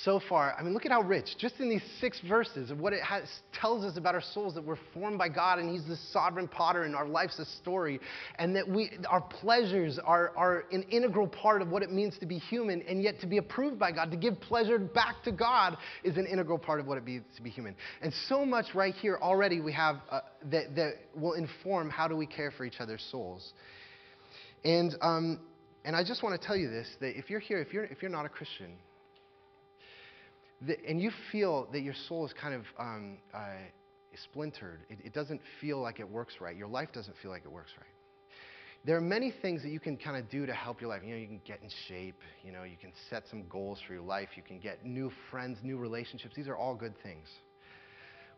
so 0.02 0.20
far, 0.28 0.57
I 0.59 0.62
mean, 0.62 0.74
look 0.74 0.85
at 0.85 0.90
how 0.90 1.02
rich, 1.02 1.37
just 1.38 1.61
in 1.61 1.68
these 1.68 1.83
six 2.00 2.20
verses 2.28 2.70
of 2.70 2.78
what 2.80 2.92
it 2.92 3.02
has, 3.02 3.28
tells 3.52 3.85
us 3.85 3.96
about 3.96 4.16
our 4.16 4.22
souls 4.33 4.54
that 4.54 4.64
we're 4.64 4.78
formed 4.92 5.18
by 5.18 5.28
God 5.28 5.61
and 5.61 5.70
He's 5.70 5.87
the 5.87 5.96
sovereign 6.11 6.48
potter 6.48 6.83
and 6.83 6.96
our 6.96 7.07
life's 7.07 7.38
a 7.38 7.44
story, 7.44 8.00
and 8.38 8.57
that 8.57 8.68
we, 8.68 8.90
our 9.09 9.20
pleasures 9.20 10.00
are, 10.04 10.33
are 10.37 10.64
an 10.72 10.83
integral 10.90 11.28
part 11.28 11.62
of 11.62 11.68
what 11.68 11.83
it 11.83 11.92
means 11.92 12.18
to 12.18 12.26
be 12.26 12.38
human, 12.38 12.83
and 12.83 13.02
yet 13.02 13.20
to 13.20 13.26
be 13.26 13.38
approved 13.38 13.78
by 13.78 13.92
God, 13.92 14.11
to 14.11 14.16
give 14.16 14.40
pleasure 14.40 14.78
back 14.78 15.22
to 15.24 15.33
God 15.33 15.76
is 16.02 16.16
an 16.16 16.26
integral 16.26 16.59
part 16.59 16.80
of 16.80 16.87
what 16.87 16.98
it 16.98 17.04
means 17.04 17.24
to 17.37 17.42
be 17.42 17.50
human. 17.50 17.76
And 18.02 18.12
so 18.28 18.44
much 18.44 18.66
right 18.74 18.94
here 18.94 19.18
already 19.22 19.61
we 19.61 19.72
have 19.74 19.96
uh, 20.11 20.20
that, 20.50 20.74
that 20.74 20.94
will 21.14 21.35
inform 21.35 21.88
how 21.88 22.09
do 22.09 22.16
we 22.16 22.26
care 22.26 22.50
for 22.50 22.64
each 22.64 22.80
other's 22.80 23.07
souls. 23.12 23.52
And, 24.64 24.96
um, 25.00 25.40
and 25.85 25.94
I 25.94 26.02
just 26.02 26.22
want 26.24 26.40
to 26.40 26.44
tell 26.44 26.57
you 26.57 26.68
this 26.68 26.88
that 27.00 27.16
if 27.16 27.30
you're 27.30 27.40
here, 27.40 27.61
if 27.61 27.72
you're, 27.72 27.85
if 27.85 28.02
you're 28.02 28.11
not 28.11 28.26
a 28.26 28.30
Christian, 28.30 28.72
and 30.87 31.00
you 31.00 31.11
feel 31.33 31.68
that 31.72 31.81
your 31.81 31.94
soul 32.09 32.27
is 32.27 32.33
kind 32.33 32.55
of 32.55 32.62
um, 32.79 33.18
uh, 33.35 33.38
splintered, 34.31 34.81
it, 34.88 34.98
it 35.05 35.12
doesn't 35.12 35.40
feel 35.61 35.81
like 35.81 36.00
it 36.00 36.09
works 36.09 36.35
right, 36.40 36.57
your 36.57 36.68
life 36.68 36.88
doesn't 36.92 37.16
feel 37.22 37.31
like 37.31 37.44
it 37.44 37.53
works 37.53 37.70
right. 37.77 37.87
There 38.87 38.96
are 38.98 39.00
many 39.00 39.33
things 39.40 39.62
that 39.62 39.70
you 39.70 39.81
can 39.81 39.96
kind 39.96 40.18
of 40.18 40.29
do 40.31 40.44
to 40.44 40.53
help 40.53 40.83
your 40.83 40.90
life. 40.90 41.00
You 41.03 41.14
know, 41.14 41.20
you 41.20 41.27
can 41.27 41.40
get 41.46 41.62
in 41.62 41.70
shape, 41.88 42.20
you 42.44 42.53
know, 42.53 42.64
you 42.64 42.77
can 42.79 42.92
set 43.09 43.24
some 43.31 43.44
goals 43.48 43.79
for 43.87 43.94
your 43.94 44.03
life, 44.03 44.29
you 44.37 44.42
can 44.42 44.59
get 44.59 44.85
new 44.85 45.11
friends, 45.31 45.59
new 45.62 45.79
relationships. 45.79 46.35
These 46.37 46.48
are 46.48 46.57
all 46.57 46.74
good 46.74 46.92
things. 47.03 47.27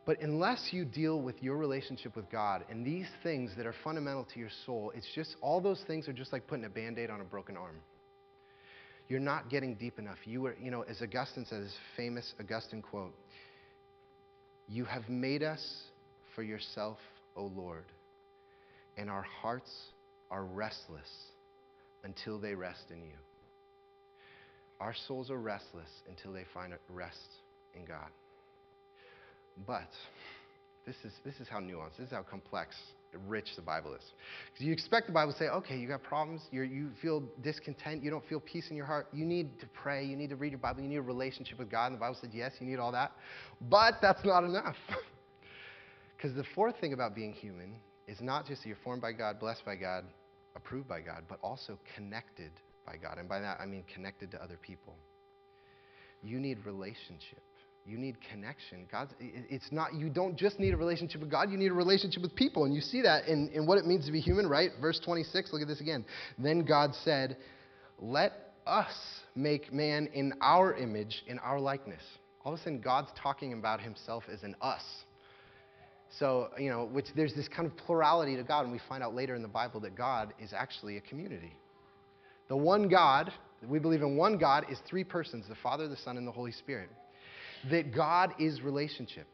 But 0.04 0.20
unless 0.20 0.68
you 0.70 0.84
deal 0.84 1.20
with 1.20 1.42
your 1.42 1.56
relationship 1.56 2.14
with 2.14 2.30
God 2.30 2.64
and 2.70 2.86
these 2.86 3.08
things 3.24 3.50
that 3.56 3.66
are 3.66 3.74
fundamental 3.82 4.24
to 4.34 4.38
your 4.38 4.50
soul, 4.64 4.92
it's 4.94 5.08
just 5.16 5.34
all 5.40 5.60
those 5.60 5.82
things 5.88 6.06
are 6.06 6.12
just 6.12 6.32
like 6.32 6.46
putting 6.46 6.64
a 6.64 6.68
band 6.68 6.96
aid 6.96 7.10
on 7.10 7.20
a 7.20 7.24
broken 7.24 7.56
arm 7.56 7.80
you're 9.08 9.20
not 9.20 9.48
getting 9.50 9.74
deep 9.74 9.98
enough. 9.98 10.18
You 10.24 10.46
are, 10.46 10.56
you 10.60 10.70
know, 10.70 10.82
as 10.82 11.00
Augustine 11.02 11.46
says, 11.48 11.72
famous 11.96 12.34
Augustine 12.40 12.82
quote, 12.82 13.14
you 14.68 14.84
have 14.84 15.08
made 15.08 15.42
us 15.42 15.64
for 16.34 16.42
yourself, 16.42 16.98
O 17.36 17.44
Lord, 17.44 17.84
and 18.96 19.08
our 19.08 19.22
hearts 19.22 19.70
are 20.30 20.44
restless 20.44 21.08
until 22.04 22.40
they 22.40 22.54
rest 22.54 22.84
in 22.90 23.02
you. 23.02 23.14
Our 24.80 24.94
souls 25.06 25.30
are 25.30 25.38
restless 25.38 25.88
until 26.08 26.32
they 26.32 26.44
find 26.52 26.72
rest 26.88 27.28
in 27.74 27.84
God. 27.84 28.08
But 29.66 29.88
this 30.84 30.96
is, 31.04 31.12
this 31.24 31.34
is 31.40 31.48
how 31.48 31.60
nuanced, 31.60 31.96
this 31.98 32.08
is 32.08 32.12
how 32.12 32.22
complex 32.22 32.74
rich 33.26 33.48
the 33.56 33.62
Bible 33.62 33.94
is. 33.94 34.02
Because 34.52 34.66
you 34.66 34.72
expect 34.72 35.06
the 35.06 35.12
Bible 35.12 35.32
to 35.32 35.38
say, 35.38 35.46
okay, 35.46 35.76
you 35.76 35.88
got 35.88 36.02
problems, 36.02 36.42
you 36.50 36.62
you 36.62 36.90
feel 37.00 37.22
discontent, 37.42 38.02
you 38.02 38.10
don't 38.10 38.26
feel 38.28 38.40
peace 38.40 38.66
in 38.70 38.76
your 38.76 38.86
heart, 38.86 39.08
you 39.12 39.24
need 39.24 39.58
to 39.60 39.66
pray, 39.68 40.04
you 40.04 40.16
need 40.16 40.30
to 40.30 40.36
read 40.36 40.52
your 40.52 40.58
Bible, 40.58 40.82
you 40.82 40.88
need 40.88 40.96
a 40.96 41.02
relationship 41.02 41.58
with 41.58 41.70
God. 41.70 41.86
And 41.86 41.96
the 41.96 42.00
Bible 42.00 42.16
said, 42.20 42.30
yes, 42.32 42.52
you 42.60 42.66
need 42.66 42.78
all 42.78 42.92
that. 42.92 43.12
But 43.60 43.94
that's 44.02 44.24
not 44.24 44.44
enough. 44.44 44.76
Because 46.16 46.34
the 46.34 46.44
fourth 46.54 46.80
thing 46.80 46.94
about 46.94 47.14
being 47.14 47.32
human 47.32 47.74
is 48.08 48.20
not 48.20 48.46
just 48.46 48.62
that 48.62 48.68
you're 48.68 48.78
formed 48.82 49.02
by 49.02 49.12
God, 49.12 49.38
blessed 49.38 49.64
by 49.64 49.76
God, 49.76 50.04
approved 50.54 50.88
by 50.88 51.00
God, 51.00 51.24
but 51.28 51.38
also 51.42 51.78
connected 51.94 52.50
by 52.86 52.96
God. 52.96 53.18
And 53.18 53.28
by 53.28 53.40
that, 53.40 53.60
I 53.60 53.66
mean 53.66 53.84
connected 53.92 54.30
to 54.30 54.42
other 54.42 54.58
people. 54.60 54.94
You 56.22 56.38
need 56.38 56.64
relationship. 56.64 57.42
You 57.86 57.98
need 57.98 58.16
connection. 58.32 58.86
God's, 58.90 59.12
it's 59.20 59.70
not, 59.70 59.94
you 59.94 60.08
don't 60.08 60.36
just 60.36 60.58
need 60.58 60.74
a 60.74 60.76
relationship 60.76 61.20
with 61.20 61.30
God, 61.30 61.50
you 61.50 61.56
need 61.56 61.70
a 61.70 61.74
relationship 61.74 62.20
with 62.20 62.34
people. 62.34 62.64
And 62.64 62.74
you 62.74 62.80
see 62.80 63.02
that 63.02 63.28
in, 63.28 63.48
in 63.50 63.64
what 63.64 63.78
it 63.78 63.86
means 63.86 64.06
to 64.06 64.12
be 64.12 64.20
human, 64.20 64.48
right? 64.48 64.70
Verse 64.80 65.00
26, 65.04 65.52
look 65.52 65.62
at 65.62 65.68
this 65.68 65.80
again. 65.80 66.04
Then 66.36 66.64
God 66.64 66.94
said, 67.04 67.36
Let 68.00 68.32
us 68.66 68.92
make 69.36 69.72
man 69.72 70.08
in 70.14 70.34
our 70.40 70.74
image, 70.74 71.22
in 71.28 71.38
our 71.38 71.60
likeness. 71.60 72.02
All 72.44 72.52
of 72.52 72.58
a 72.58 72.62
sudden, 72.62 72.80
God's 72.80 73.10
talking 73.20 73.52
about 73.52 73.80
himself 73.80 74.24
as 74.32 74.42
an 74.42 74.56
us. 74.60 74.82
So, 76.18 76.50
you 76.58 76.70
know, 76.70 76.86
which 76.86 77.06
there's 77.14 77.34
this 77.34 77.46
kind 77.46 77.66
of 77.66 77.76
plurality 77.76 78.36
to 78.36 78.42
God, 78.42 78.64
and 78.64 78.72
we 78.72 78.80
find 78.88 79.02
out 79.02 79.14
later 79.14 79.36
in 79.36 79.42
the 79.42 79.48
Bible 79.48 79.80
that 79.80 79.96
God 79.96 80.32
is 80.40 80.52
actually 80.52 80.96
a 80.96 81.00
community. 81.00 81.54
The 82.48 82.56
one 82.56 82.88
God, 82.88 83.32
we 83.68 83.78
believe 83.78 84.02
in 84.02 84.16
one 84.16 84.38
God, 84.38 84.66
is 84.70 84.78
three 84.88 85.04
persons 85.04 85.46
the 85.48 85.56
Father, 85.56 85.86
the 85.88 85.96
Son, 85.96 86.16
and 86.16 86.26
the 86.26 86.32
Holy 86.32 86.52
Spirit 86.52 86.88
that 87.70 87.94
God 87.94 88.34
is 88.38 88.62
relationship. 88.62 89.26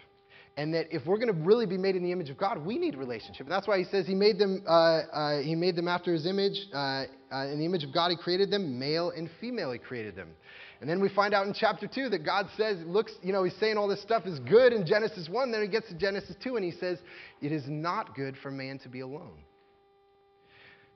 And 0.56 0.74
that 0.74 0.94
if 0.94 1.06
we're 1.06 1.16
going 1.16 1.34
to 1.34 1.40
really 1.40 1.64
be 1.64 1.78
made 1.78 1.96
in 1.96 2.02
the 2.02 2.12
image 2.12 2.28
of 2.28 2.36
God, 2.36 2.58
we 2.58 2.76
need 2.76 2.94
relationship. 2.94 3.46
And 3.46 3.50
that's 3.50 3.66
why 3.66 3.78
he 3.78 3.84
says 3.84 4.06
he 4.06 4.14
made 4.14 4.38
them, 4.38 4.62
uh, 4.68 4.70
uh, 4.70 5.40
he 5.40 5.54
made 5.54 5.76
them 5.76 5.88
after 5.88 6.12
his 6.12 6.26
image. 6.26 6.58
Uh, 6.74 7.04
uh, 7.32 7.46
in 7.46 7.58
the 7.58 7.64
image 7.64 7.84
of 7.84 7.94
God, 7.94 8.10
he 8.10 8.16
created 8.18 8.50
them. 8.50 8.78
Male 8.78 9.12
and 9.16 9.30
female, 9.40 9.72
he 9.72 9.78
created 9.78 10.14
them. 10.14 10.28
And 10.82 10.90
then 10.90 11.00
we 11.00 11.08
find 11.08 11.32
out 11.32 11.46
in 11.46 11.54
chapter 11.54 11.86
2 11.86 12.10
that 12.10 12.24
God 12.24 12.48
says, 12.56 12.76
looks, 12.84 13.12
you 13.22 13.32
know, 13.32 13.44
he's 13.44 13.56
saying 13.60 13.78
all 13.78 13.88
this 13.88 14.02
stuff 14.02 14.26
is 14.26 14.40
good 14.40 14.74
in 14.74 14.84
Genesis 14.84 15.28
1. 15.30 15.52
Then 15.52 15.62
he 15.62 15.68
gets 15.68 15.88
to 15.88 15.94
Genesis 15.94 16.36
2 16.42 16.56
and 16.56 16.64
he 16.64 16.72
says, 16.72 16.98
it 17.40 17.52
is 17.52 17.62
not 17.66 18.14
good 18.14 18.36
for 18.42 18.50
man 18.50 18.78
to 18.80 18.90
be 18.90 19.00
alone. 19.00 19.44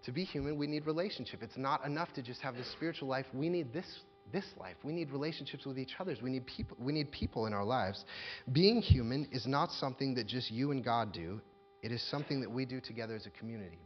To 0.04 0.12
be 0.12 0.24
human, 0.24 0.58
we 0.58 0.66
need 0.66 0.86
relationship. 0.86 1.42
It's 1.42 1.56
not 1.56 1.84
enough 1.86 2.12
to 2.14 2.22
just 2.22 2.40
have 2.42 2.56
the 2.56 2.64
spiritual 2.76 3.08
life. 3.08 3.26
We 3.32 3.48
need 3.48 3.72
this 3.72 3.86
this 4.32 4.44
life. 4.58 4.76
We 4.82 4.92
need 4.92 5.10
relationships 5.10 5.64
with 5.64 5.78
each 5.78 5.92
other. 5.98 6.14
We 6.22 6.30
need 6.30 6.46
people, 6.46 6.76
we 6.80 6.92
need 6.92 7.10
people 7.12 7.46
in 7.46 7.52
our 7.52 7.64
lives. 7.64 8.04
Being 8.52 8.80
human 8.80 9.28
is 9.32 9.46
not 9.46 9.70
something 9.72 10.14
that 10.14 10.26
just 10.26 10.50
you 10.50 10.70
and 10.70 10.84
God 10.84 11.12
do. 11.12 11.40
It 11.82 11.92
is 11.92 12.02
something 12.10 12.40
that 12.40 12.50
we 12.50 12.64
do 12.64 12.80
together 12.80 13.14
as 13.14 13.26
a 13.26 13.30
community. 13.30 13.78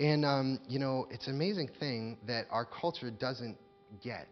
And, 0.00 0.24
um, 0.24 0.60
you 0.68 0.78
know, 0.78 1.06
it's 1.10 1.26
an 1.26 1.34
amazing 1.34 1.70
thing 1.80 2.18
that 2.26 2.46
our 2.50 2.64
culture 2.64 3.10
doesn't 3.10 3.58
get. 4.02 4.28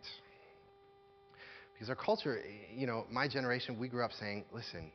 Because 1.72 1.90
our 1.90 1.96
culture, 1.96 2.40
you 2.74 2.86
know, 2.86 3.04
my 3.10 3.28
generation, 3.28 3.78
we 3.78 3.88
grew 3.88 4.04
up 4.04 4.12
saying, 4.18 4.44
listen, 4.52 4.92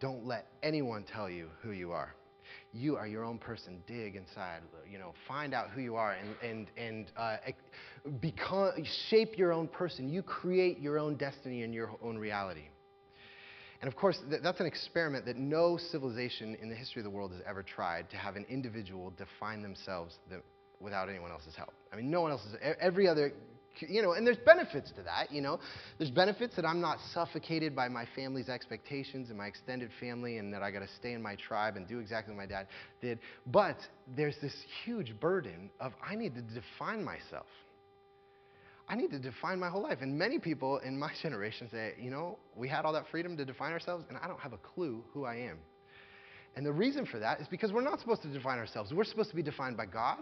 don't 0.00 0.26
let 0.26 0.46
anyone 0.62 1.04
tell 1.04 1.30
you 1.30 1.48
who 1.62 1.70
you 1.70 1.92
are 1.92 2.14
you 2.72 2.96
are 2.96 3.06
your 3.06 3.24
own 3.24 3.38
person. 3.38 3.82
Dig 3.86 4.16
inside, 4.16 4.60
you 4.90 4.98
know, 4.98 5.14
find 5.26 5.54
out 5.54 5.70
who 5.70 5.80
you 5.80 5.96
are 5.96 6.12
and, 6.12 6.34
and, 6.42 6.70
and 6.76 7.06
uh, 7.16 7.36
become, 8.20 8.72
shape 9.08 9.38
your 9.38 9.52
own 9.52 9.68
person. 9.68 10.08
You 10.08 10.22
create 10.22 10.78
your 10.78 10.98
own 10.98 11.16
destiny 11.16 11.62
and 11.62 11.74
your 11.74 11.90
own 12.02 12.18
reality. 12.18 12.68
And 13.80 13.88
of 13.88 13.96
course, 13.96 14.18
th- 14.28 14.42
that's 14.42 14.60
an 14.60 14.66
experiment 14.66 15.24
that 15.26 15.36
no 15.36 15.78
civilization 15.78 16.56
in 16.60 16.68
the 16.68 16.74
history 16.74 17.00
of 17.00 17.04
the 17.04 17.10
world 17.10 17.32
has 17.32 17.40
ever 17.46 17.62
tried 17.62 18.10
to 18.10 18.16
have 18.16 18.36
an 18.36 18.44
individual 18.48 19.12
define 19.16 19.62
themselves 19.62 20.18
without 20.80 21.08
anyone 21.08 21.30
else's 21.30 21.54
help. 21.54 21.72
I 21.92 21.96
mean, 21.96 22.10
no 22.10 22.20
one 22.20 22.30
else 22.30 22.44
is, 22.44 22.56
every 22.80 23.08
other 23.08 23.32
you 23.88 24.02
know, 24.02 24.12
and 24.12 24.26
there's 24.26 24.36
benefits 24.38 24.90
to 24.92 25.02
that, 25.02 25.30
you 25.30 25.40
know. 25.40 25.58
There's 25.98 26.10
benefits 26.10 26.56
that 26.56 26.64
I'm 26.64 26.80
not 26.80 26.98
suffocated 27.14 27.74
by 27.74 27.88
my 27.88 28.06
family's 28.14 28.48
expectations 28.48 29.28
and 29.30 29.38
my 29.38 29.46
extended 29.46 29.90
family 30.00 30.38
and 30.38 30.52
that 30.52 30.62
I 30.62 30.70
got 30.70 30.80
to 30.80 30.88
stay 30.98 31.12
in 31.12 31.22
my 31.22 31.36
tribe 31.36 31.76
and 31.76 31.86
do 31.86 31.98
exactly 31.98 32.34
what 32.34 32.40
my 32.42 32.46
dad 32.46 32.66
did. 33.00 33.20
But 33.46 33.76
there's 34.16 34.36
this 34.42 34.54
huge 34.84 35.18
burden 35.20 35.70
of 35.80 35.92
I 36.04 36.14
need 36.14 36.34
to 36.34 36.42
define 36.42 37.04
myself. 37.04 37.46
I 38.90 38.96
need 38.96 39.12
to 39.12 39.20
define 39.20 39.60
my 39.60 39.68
whole 39.68 39.82
life. 39.82 39.98
And 40.00 40.18
many 40.18 40.40
people 40.40 40.78
in 40.78 40.98
my 40.98 41.12
generation 41.22 41.68
say, 41.70 41.94
you 41.98 42.10
know, 42.10 42.38
we 42.56 42.68
had 42.68 42.84
all 42.84 42.92
that 42.92 43.06
freedom 43.10 43.36
to 43.36 43.44
define 43.44 43.72
ourselves 43.72 44.04
and 44.08 44.18
I 44.18 44.26
don't 44.26 44.40
have 44.40 44.52
a 44.52 44.58
clue 44.58 45.04
who 45.14 45.24
I 45.24 45.36
am. 45.36 45.58
And 46.56 46.66
the 46.66 46.72
reason 46.72 47.06
for 47.06 47.20
that 47.20 47.40
is 47.40 47.46
because 47.46 47.72
we're 47.72 47.80
not 47.80 48.00
supposed 48.00 48.22
to 48.22 48.28
define 48.28 48.58
ourselves. 48.58 48.92
We're 48.92 49.04
supposed 49.04 49.30
to 49.30 49.36
be 49.36 49.42
defined 49.42 49.76
by 49.76 49.86
God, 49.86 50.18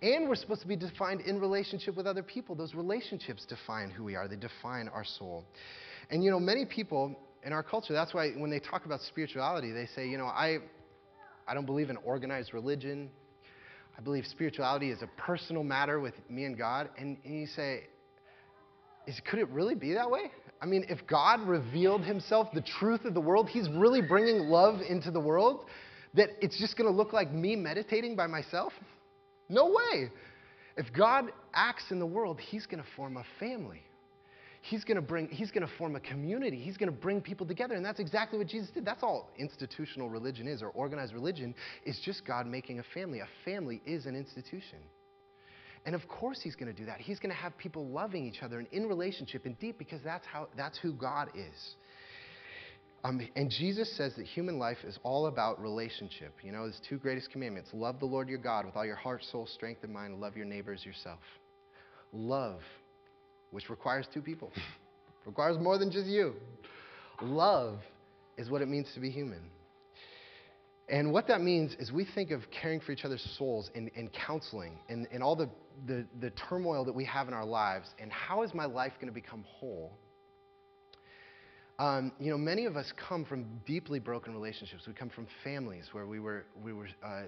and 0.00 0.28
we're 0.28 0.36
supposed 0.36 0.62
to 0.62 0.68
be 0.68 0.76
defined 0.76 1.22
in 1.22 1.40
relationship 1.40 1.96
with 1.96 2.06
other 2.06 2.22
people. 2.22 2.54
Those 2.54 2.72
relationships 2.72 3.44
define 3.44 3.90
who 3.90 4.04
we 4.04 4.14
are, 4.14 4.28
they 4.28 4.36
define 4.36 4.86
our 4.86 5.04
soul. 5.04 5.44
And 6.08 6.22
you 6.22 6.30
know, 6.30 6.38
many 6.38 6.64
people 6.64 7.18
in 7.44 7.52
our 7.52 7.64
culture, 7.64 7.92
that's 7.94 8.14
why 8.14 8.30
when 8.30 8.48
they 8.48 8.60
talk 8.60 8.86
about 8.86 9.00
spirituality, 9.00 9.72
they 9.72 9.88
say, 9.96 10.08
you 10.08 10.18
know, 10.18 10.26
I, 10.26 10.58
I 11.48 11.54
don't 11.54 11.66
believe 11.66 11.90
in 11.90 11.96
organized 11.96 12.54
religion. 12.54 13.10
I 13.98 14.00
believe 14.00 14.24
spirituality 14.26 14.90
is 14.90 15.02
a 15.02 15.08
personal 15.20 15.64
matter 15.64 15.98
with 15.98 16.14
me 16.30 16.44
and 16.44 16.56
God. 16.56 16.90
And, 16.96 17.18
and 17.24 17.40
you 17.40 17.46
say, 17.46 17.88
is, 19.06 19.20
could 19.28 19.38
it 19.38 19.48
really 19.48 19.74
be 19.74 19.94
that 19.94 20.10
way? 20.10 20.30
I 20.60 20.66
mean, 20.66 20.84
if 20.88 21.06
God 21.06 21.40
revealed 21.40 22.04
himself, 22.04 22.48
the 22.54 22.62
truth 22.62 23.04
of 23.04 23.14
the 23.14 23.20
world, 23.20 23.48
he's 23.48 23.68
really 23.68 24.00
bringing 24.00 24.48
love 24.48 24.80
into 24.88 25.10
the 25.10 25.20
world, 25.20 25.64
that 26.14 26.30
it's 26.40 26.58
just 26.58 26.76
going 26.76 26.88
to 26.88 26.96
look 26.96 27.12
like 27.12 27.32
me 27.32 27.56
meditating 27.56 28.14
by 28.14 28.26
myself? 28.26 28.72
No 29.48 29.66
way. 29.66 30.10
If 30.76 30.86
God 30.92 31.32
acts 31.52 31.90
in 31.90 31.98
the 31.98 32.06
world, 32.06 32.38
he's 32.40 32.66
going 32.66 32.82
to 32.82 32.88
form 32.96 33.16
a 33.16 33.24
family. 33.40 33.82
He's 34.62 34.84
going 34.84 34.94
to 34.94 35.02
bring 35.02 35.28
he's 35.28 35.50
going 35.50 35.66
to 35.66 35.72
form 35.76 35.96
a 35.96 36.00
community. 36.00 36.56
He's 36.56 36.76
going 36.76 36.90
to 36.90 36.96
bring 36.96 37.20
people 37.20 37.44
together 37.44 37.74
and 37.74 37.84
that's 37.84 37.98
exactly 37.98 38.38
what 38.38 38.46
Jesus 38.46 38.70
did. 38.70 38.84
That's 38.84 39.02
all 39.02 39.28
institutional 39.36 40.08
religion 40.08 40.46
is 40.46 40.62
or 40.62 40.68
organized 40.68 41.14
religion 41.14 41.52
is 41.84 42.00
just 42.04 42.24
God 42.24 42.46
making 42.46 42.78
a 42.78 42.84
family. 42.94 43.18
A 43.18 43.28
family 43.44 43.82
is 43.84 44.06
an 44.06 44.14
institution. 44.14 44.78
And 45.84 45.94
of 45.94 46.06
course 46.06 46.40
he's 46.42 46.54
going 46.54 46.72
to 46.72 46.78
do 46.78 46.86
that. 46.86 47.00
He's 47.00 47.18
going 47.18 47.34
to 47.34 47.40
have 47.40 47.56
people 47.58 47.88
loving 47.88 48.26
each 48.26 48.42
other 48.42 48.58
and 48.58 48.68
in 48.72 48.86
relationship 48.86 49.46
and 49.46 49.58
deep 49.58 49.78
because 49.78 50.00
that's 50.04 50.26
how 50.26 50.48
that's 50.56 50.78
who 50.78 50.92
God 50.92 51.30
is. 51.34 51.74
Um, 53.04 53.26
and 53.34 53.50
Jesus 53.50 53.96
says 53.96 54.14
that 54.16 54.26
human 54.26 54.60
life 54.60 54.78
is 54.84 54.96
all 55.02 55.26
about 55.26 55.60
relationship. 55.60 56.34
You 56.42 56.52
know, 56.52 56.66
his 56.66 56.80
two 56.88 56.98
greatest 56.98 57.30
commandments 57.30 57.70
love 57.72 57.98
the 57.98 58.06
Lord 58.06 58.28
your 58.28 58.38
God 58.38 58.64
with 58.64 58.76
all 58.76 58.86
your 58.86 58.96
heart, 58.96 59.24
soul, 59.24 59.46
strength, 59.46 59.82
and 59.82 59.92
mind, 59.92 60.20
love 60.20 60.36
your 60.36 60.46
neighbors 60.46 60.84
yourself. 60.86 61.18
Love, 62.12 62.60
which 63.50 63.68
requires 63.68 64.06
two 64.14 64.22
people. 64.22 64.52
requires 65.26 65.58
more 65.58 65.78
than 65.78 65.90
just 65.90 66.06
you. 66.06 66.34
Love 67.20 67.78
is 68.36 68.50
what 68.50 68.62
it 68.62 68.68
means 68.68 68.88
to 68.94 69.00
be 69.00 69.10
human. 69.10 69.40
And 70.88 71.12
what 71.12 71.26
that 71.28 71.40
means 71.40 71.74
is 71.78 71.92
we 71.92 72.04
think 72.04 72.30
of 72.30 72.42
caring 72.50 72.80
for 72.80 72.92
each 72.92 73.04
other's 73.04 73.22
souls 73.38 73.70
and, 73.74 73.90
and 73.96 74.10
counseling 74.12 74.78
and, 74.88 75.06
and 75.12 75.22
all 75.22 75.36
the, 75.36 75.48
the, 75.86 76.04
the 76.20 76.30
turmoil 76.30 76.84
that 76.84 76.92
we 76.92 77.04
have 77.04 77.28
in 77.28 77.34
our 77.34 77.46
lives 77.46 77.88
and 78.00 78.10
how 78.12 78.42
is 78.42 78.52
my 78.52 78.64
life 78.64 78.92
going 79.00 79.06
to 79.06 79.14
become 79.14 79.44
whole? 79.46 79.96
Um, 81.78 82.12
you 82.20 82.30
know, 82.30 82.38
many 82.38 82.66
of 82.66 82.76
us 82.76 82.92
come 83.08 83.24
from 83.24 83.46
deeply 83.66 83.98
broken 83.98 84.34
relationships. 84.34 84.86
We 84.86 84.92
come 84.92 85.08
from 85.08 85.26
families 85.42 85.88
where 85.92 86.06
we 86.06 86.20
were, 86.20 86.44
we 86.62 86.72
were 86.72 86.88
uh, 87.04 87.22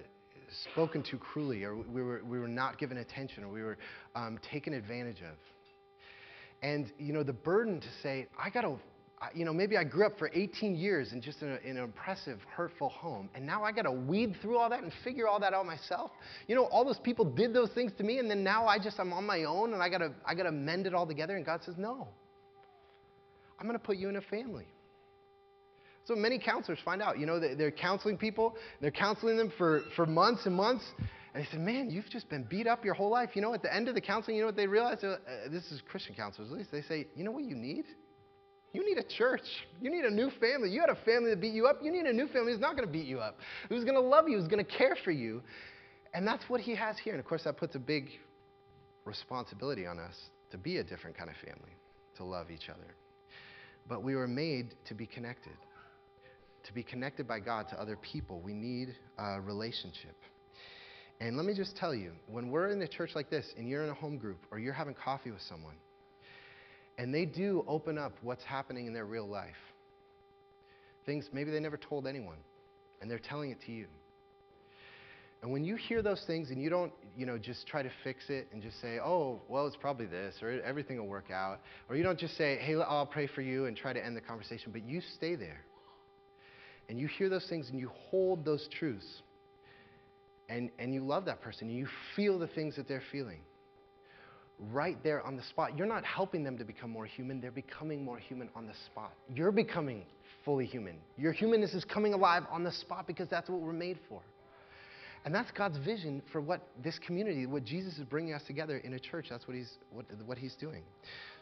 spoken 0.71 1.03
to 1.03 1.17
cruelly, 1.17 1.63
or 1.63 1.75
we 1.75 2.03
were, 2.03 2.21
we 2.23 2.39
were 2.39 2.47
not 2.47 2.77
given 2.77 2.97
attention, 2.97 3.43
or 3.43 3.49
we 3.49 3.63
were 3.63 3.77
um, 4.15 4.39
taken 4.51 4.73
advantage 4.73 5.21
of. 5.21 5.37
And, 6.61 6.91
you 6.97 7.13
know, 7.13 7.23
the 7.23 7.33
burden 7.33 7.79
to 7.79 7.87
say, 8.01 8.27
I 8.41 8.49
got 8.49 8.61
to, 8.61 8.77
you 9.33 9.45
know, 9.45 9.53
maybe 9.53 9.77
I 9.77 9.83
grew 9.83 10.05
up 10.05 10.19
for 10.19 10.29
18 10.33 10.75
years 10.75 11.13
in 11.13 11.21
just 11.21 11.41
in 11.41 11.49
an 11.49 11.77
oppressive, 11.77 12.39
hurtful 12.53 12.89
home, 12.89 13.29
and 13.33 13.45
now 13.45 13.63
I 13.63 13.71
got 13.71 13.83
to 13.83 13.91
weed 13.91 14.35
through 14.41 14.57
all 14.57 14.69
that 14.69 14.83
and 14.83 14.91
figure 15.03 15.27
all 15.27 15.39
that 15.39 15.53
out 15.53 15.65
myself. 15.65 16.11
You 16.47 16.55
know, 16.55 16.65
all 16.65 16.83
those 16.85 16.99
people 16.99 17.25
did 17.25 17.53
those 17.53 17.69
things 17.71 17.91
to 17.97 18.03
me, 18.03 18.19
and 18.19 18.29
then 18.29 18.43
now 18.43 18.67
I 18.67 18.77
just, 18.77 18.99
I'm 18.99 19.13
on 19.13 19.25
my 19.25 19.43
own, 19.45 19.73
and 19.73 19.81
I 19.81 19.89
got 19.89 19.99
to, 19.99 20.11
I 20.25 20.35
got 20.35 20.43
to 20.43 20.51
mend 20.51 20.85
it 20.85 20.93
all 20.93 21.07
together. 21.07 21.35
And 21.35 21.45
God 21.45 21.61
says, 21.65 21.75
no. 21.77 22.07
I'm 23.57 23.67
going 23.67 23.79
to 23.79 23.83
put 23.83 23.97
you 23.97 24.09
in 24.09 24.17
a 24.17 24.21
family. 24.21 24.67
So 26.05 26.13
many 26.13 26.37
counselors 26.37 26.79
find 26.85 27.01
out, 27.01 27.17
you 27.17 27.25
know, 27.25 27.39
they're 27.39 27.71
counseling 27.71 28.17
people, 28.17 28.55
they're 28.79 28.91
counseling 28.91 29.37
them 29.37 29.51
for, 29.57 29.81
for 29.95 30.05
months 30.05 30.45
and 30.45 30.53
months, 30.53 30.83
and 31.33 31.43
they 31.43 31.49
say, 31.49 31.57
man, 31.57 31.89
you've 31.89 32.09
just 32.09 32.29
been 32.29 32.43
beat 32.43 32.67
up 32.67 32.85
your 32.85 32.93
whole 32.93 33.09
life. 33.09 33.31
You 33.33 33.41
know, 33.41 33.53
at 33.53 33.61
the 33.61 33.73
end 33.73 33.87
of 33.87 33.95
the 33.95 34.01
counseling, 34.01 34.37
you 34.37 34.43
know 34.43 34.47
what 34.47 34.55
they 34.55 34.67
realize? 34.67 35.03
Uh, 35.03 35.17
this 35.49 35.63
is 35.71 35.81
Christian 35.89 36.15
counselors, 36.15 36.51
at 36.51 36.57
least. 36.57 36.71
They 36.71 36.83
say, 36.83 37.07
you 37.15 37.23
know 37.23 37.31
what 37.31 37.43
you 37.43 37.55
need? 37.55 37.85
You 38.75 38.85
need 38.85 38.97
a 38.97 39.17
church. 39.17 39.45
You 39.81 39.89
need 39.89 40.05
a 40.05 40.11
new 40.11 40.29
family. 40.39 40.69
You 40.69 40.81
had 40.81 40.89
a 40.89 41.03
family 41.05 41.29
that 41.31 41.41
beat 41.41 41.53
you 41.53 41.67
up. 41.67 41.79
You 41.81 41.91
need 41.91 42.05
a 42.05 42.13
new 42.13 42.27
family 42.27 42.51
who's 42.51 42.61
not 42.61 42.75
going 42.75 42.87
to 42.87 42.91
beat 42.91 43.07
you 43.07 43.19
up, 43.19 43.37
who's 43.69 43.83
going 43.83 43.95
to 43.95 44.01
love 44.01 44.27
you, 44.27 44.37
who's 44.37 44.47
going 44.47 44.63
to 44.63 44.71
care 44.77 44.97
for 45.03 45.11
you. 45.11 45.41
And 46.13 46.27
that's 46.27 46.43
what 46.47 46.61
he 46.61 46.75
has 46.75 46.97
here. 47.03 47.13
And 47.13 47.19
of 47.19 47.25
course, 47.25 47.43
that 47.45 47.57
puts 47.57 47.75
a 47.75 47.79
big 47.79 48.09
responsibility 49.05 49.85
on 49.85 49.99
us 49.99 50.15
to 50.51 50.57
be 50.57 50.77
a 50.77 50.83
different 50.83 51.17
kind 51.17 51.29
of 51.29 51.35
family, 51.37 51.71
to 52.17 52.23
love 52.23 52.51
each 52.51 52.69
other. 52.69 52.95
But 53.87 54.03
we 54.03 54.15
were 54.15 54.27
made 54.27 54.75
to 54.87 54.93
be 54.93 55.05
connected 55.05 55.53
to 56.65 56.73
be 56.73 56.83
connected 56.83 57.27
by 57.27 57.39
God 57.39 57.67
to 57.69 57.79
other 57.79 57.95
people, 57.97 58.41
we 58.43 58.53
need 58.53 58.95
a 59.17 59.39
relationship. 59.39 60.15
And 61.21 61.37
let 61.37 61.45
me 61.45 61.53
just 61.53 61.77
tell 61.77 61.95
you, 61.95 62.11
when 62.27 62.49
we're 62.49 62.69
in 62.69 62.81
a 62.81 62.87
church 62.87 63.11
like 63.15 63.29
this 63.29 63.45
and 63.57 63.69
you're 63.69 63.83
in 63.83 63.89
a 63.89 63.93
home 63.93 64.17
group 64.17 64.39
or 64.51 64.59
you're 64.59 64.73
having 64.73 64.93
coffee 64.93 65.31
with 65.31 65.41
someone, 65.41 65.75
and 66.97 67.13
they 67.13 67.25
do 67.25 67.63
open 67.67 67.97
up 67.97 68.13
what's 68.21 68.43
happening 68.43 68.87
in 68.87 68.93
their 68.93 69.05
real 69.05 69.27
life, 69.27 69.55
things 71.05 71.29
maybe 71.33 71.51
they 71.51 71.59
never 71.59 71.77
told 71.77 72.07
anyone, 72.07 72.37
and 73.01 73.09
they're 73.09 73.19
telling 73.19 73.51
it 73.51 73.57
to 73.65 73.71
you. 73.71 73.87
And 75.41 75.51
when 75.51 75.63
you 75.63 75.75
hear 75.75 76.01
those 76.01 76.23
things 76.25 76.49
and 76.49 76.59
you 76.59 76.69
don't, 76.69 76.91
you 77.15 77.25
know, 77.25 77.37
just 77.37 77.67
try 77.67 77.83
to 77.83 77.91
fix 78.03 78.29
it 78.29 78.47
and 78.51 78.63
just 78.63 78.81
say, 78.81 78.97
oh, 78.97 79.41
well, 79.47 79.67
it's 79.67 79.75
probably 79.75 80.07
this, 80.07 80.35
or 80.41 80.59
everything 80.61 80.97
will 80.97 81.07
work 81.07 81.29
out, 81.29 81.59
or 81.87 81.95
you 81.95 82.03
don't 82.03 82.17
just 82.17 82.35
say, 82.35 82.57
hey, 82.57 82.75
I'll 82.75 83.05
pray 83.05 83.27
for 83.27 83.41
you 83.41 83.65
and 83.65 83.77
try 83.77 83.93
to 83.93 84.03
end 84.03 84.17
the 84.17 84.21
conversation, 84.21 84.71
but 84.71 84.83
you 84.83 85.01
stay 85.15 85.35
there. 85.35 85.61
And 86.89 86.99
you 86.99 87.07
hear 87.07 87.29
those 87.29 87.45
things 87.47 87.69
and 87.69 87.79
you 87.79 87.91
hold 88.09 88.45
those 88.45 88.67
truths. 88.79 89.21
And, 90.49 90.69
and 90.77 90.93
you 90.93 91.03
love 91.03 91.25
that 91.25 91.41
person 91.41 91.67
and 91.67 91.77
you 91.77 91.87
feel 92.15 92.37
the 92.37 92.47
things 92.47 92.75
that 92.75 92.87
they're 92.87 93.03
feeling 93.11 93.39
right 94.71 94.97
there 95.03 95.21
on 95.25 95.35
the 95.35 95.43
spot. 95.43 95.77
You're 95.77 95.87
not 95.87 96.05
helping 96.05 96.43
them 96.43 96.57
to 96.57 96.63
become 96.63 96.89
more 96.89 97.05
human, 97.05 97.41
they're 97.41 97.51
becoming 97.51 98.03
more 98.03 98.17
human 98.17 98.49
on 98.55 98.67
the 98.67 98.73
spot. 98.85 99.13
You're 99.33 99.51
becoming 99.51 100.05
fully 100.43 100.65
human. 100.65 100.97
Your 101.17 101.33
humanness 101.33 101.73
is 101.73 101.83
coming 101.83 102.13
alive 102.13 102.43
on 102.49 102.63
the 102.63 102.71
spot 102.71 103.07
because 103.07 103.27
that's 103.29 103.49
what 103.49 103.61
we're 103.61 103.73
made 103.73 103.99
for. 104.07 104.21
And 105.25 105.33
that's 105.33 105.49
God's 105.51 105.79
vision 105.79 106.21
for 106.31 106.39
what 106.39 106.61
this 106.83 106.99
community, 106.99 107.47
what 107.47 107.63
Jesus 107.63 107.97
is 107.97 108.03
bringing 108.03 108.33
us 108.33 108.43
together 108.45 108.77
in 108.77 108.93
a 108.93 108.99
church. 108.99 109.25
That's 109.29 109.47
what 109.47 109.57
he's, 109.57 109.71
what, 109.91 110.05
what 110.25 110.37
he's 110.37 110.53
doing. 110.55 110.83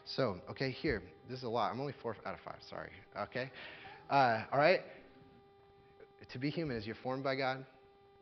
So, 0.06 0.38
okay, 0.50 0.70
here, 0.70 1.02
this 1.28 1.38
is 1.38 1.44
a 1.44 1.48
lot. 1.48 1.70
I'm 1.70 1.80
only 1.80 1.94
four 2.02 2.16
out 2.24 2.32
of 2.32 2.40
five, 2.40 2.56
sorry. 2.70 2.90
Okay? 3.24 3.50
Uh, 4.08 4.44
all 4.50 4.58
right? 4.58 4.80
to 6.32 6.38
be 6.38 6.50
human 6.50 6.76
is 6.76 6.86
you're 6.86 6.96
formed 6.96 7.24
by 7.24 7.36
God, 7.36 7.64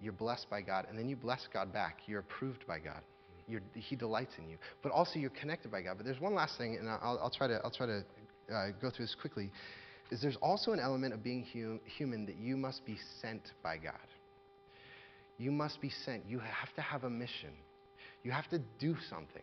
you're 0.00 0.12
blessed 0.12 0.48
by 0.50 0.62
God, 0.62 0.86
and 0.88 0.98
then 0.98 1.08
you 1.08 1.16
bless 1.16 1.46
God 1.52 1.72
back. 1.72 1.98
You're 2.06 2.20
approved 2.20 2.66
by 2.66 2.78
God. 2.78 3.00
He 3.74 3.96
delights 3.96 4.32
in 4.38 4.48
you. 4.48 4.58
But 4.82 4.92
also 4.92 5.18
you're 5.18 5.30
connected 5.30 5.70
by 5.70 5.82
God. 5.82 5.94
But 5.96 6.06
there's 6.06 6.20
one 6.20 6.34
last 6.34 6.58
thing, 6.58 6.76
and 6.78 6.88
I'll, 6.88 7.18
I'll 7.22 7.30
try 7.30 7.46
to, 7.46 7.60
I'll 7.64 7.70
try 7.70 7.86
to 7.86 8.04
uh, 8.52 8.68
go 8.80 8.90
through 8.90 9.06
this 9.06 9.16
quickly, 9.20 9.50
is 10.10 10.20
there's 10.20 10.36
also 10.42 10.72
an 10.72 10.80
element 10.80 11.14
of 11.14 11.22
being 11.22 11.46
hum, 11.52 11.80
human 11.84 12.26
that 12.26 12.36
you 12.36 12.56
must 12.56 12.84
be 12.84 12.98
sent 13.20 13.42
by 13.62 13.76
God. 13.78 13.94
You 15.38 15.50
must 15.50 15.80
be 15.80 15.90
sent. 16.04 16.24
You 16.28 16.38
have 16.38 16.72
to 16.76 16.82
have 16.82 17.04
a 17.04 17.10
mission. 17.10 17.50
You 18.22 18.30
have 18.30 18.48
to 18.50 18.60
do 18.78 18.94
something. 19.08 19.42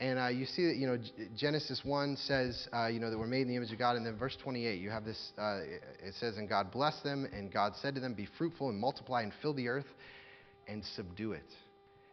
And 0.00 0.18
uh, 0.18 0.28
you 0.28 0.46
see 0.46 0.66
that, 0.66 0.76
you 0.76 0.86
know, 0.86 0.98
Genesis 1.36 1.82
1 1.84 2.16
says, 2.16 2.66
uh, 2.72 2.86
you 2.86 2.98
know, 2.98 3.10
that 3.10 3.18
we're 3.18 3.26
made 3.26 3.42
in 3.42 3.48
the 3.48 3.56
image 3.56 3.70
of 3.70 3.78
God. 3.78 3.96
And 3.96 4.06
then 4.06 4.16
verse 4.16 4.36
28, 4.42 4.80
you 4.80 4.88
have 4.88 5.04
this, 5.04 5.32
uh, 5.36 5.58
it 6.02 6.14
says, 6.18 6.38
And 6.38 6.48
God 6.48 6.72
blessed 6.72 7.04
them, 7.04 7.28
and 7.30 7.52
God 7.52 7.74
said 7.82 7.94
to 7.96 8.00
them, 8.00 8.14
Be 8.14 8.26
fruitful 8.38 8.70
and 8.70 8.80
multiply 8.80 9.22
and 9.22 9.32
fill 9.42 9.52
the 9.52 9.68
earth 9.68 9.86
and 10.66 10.82
subdue 10.96 11.32
it, 11.32 11.44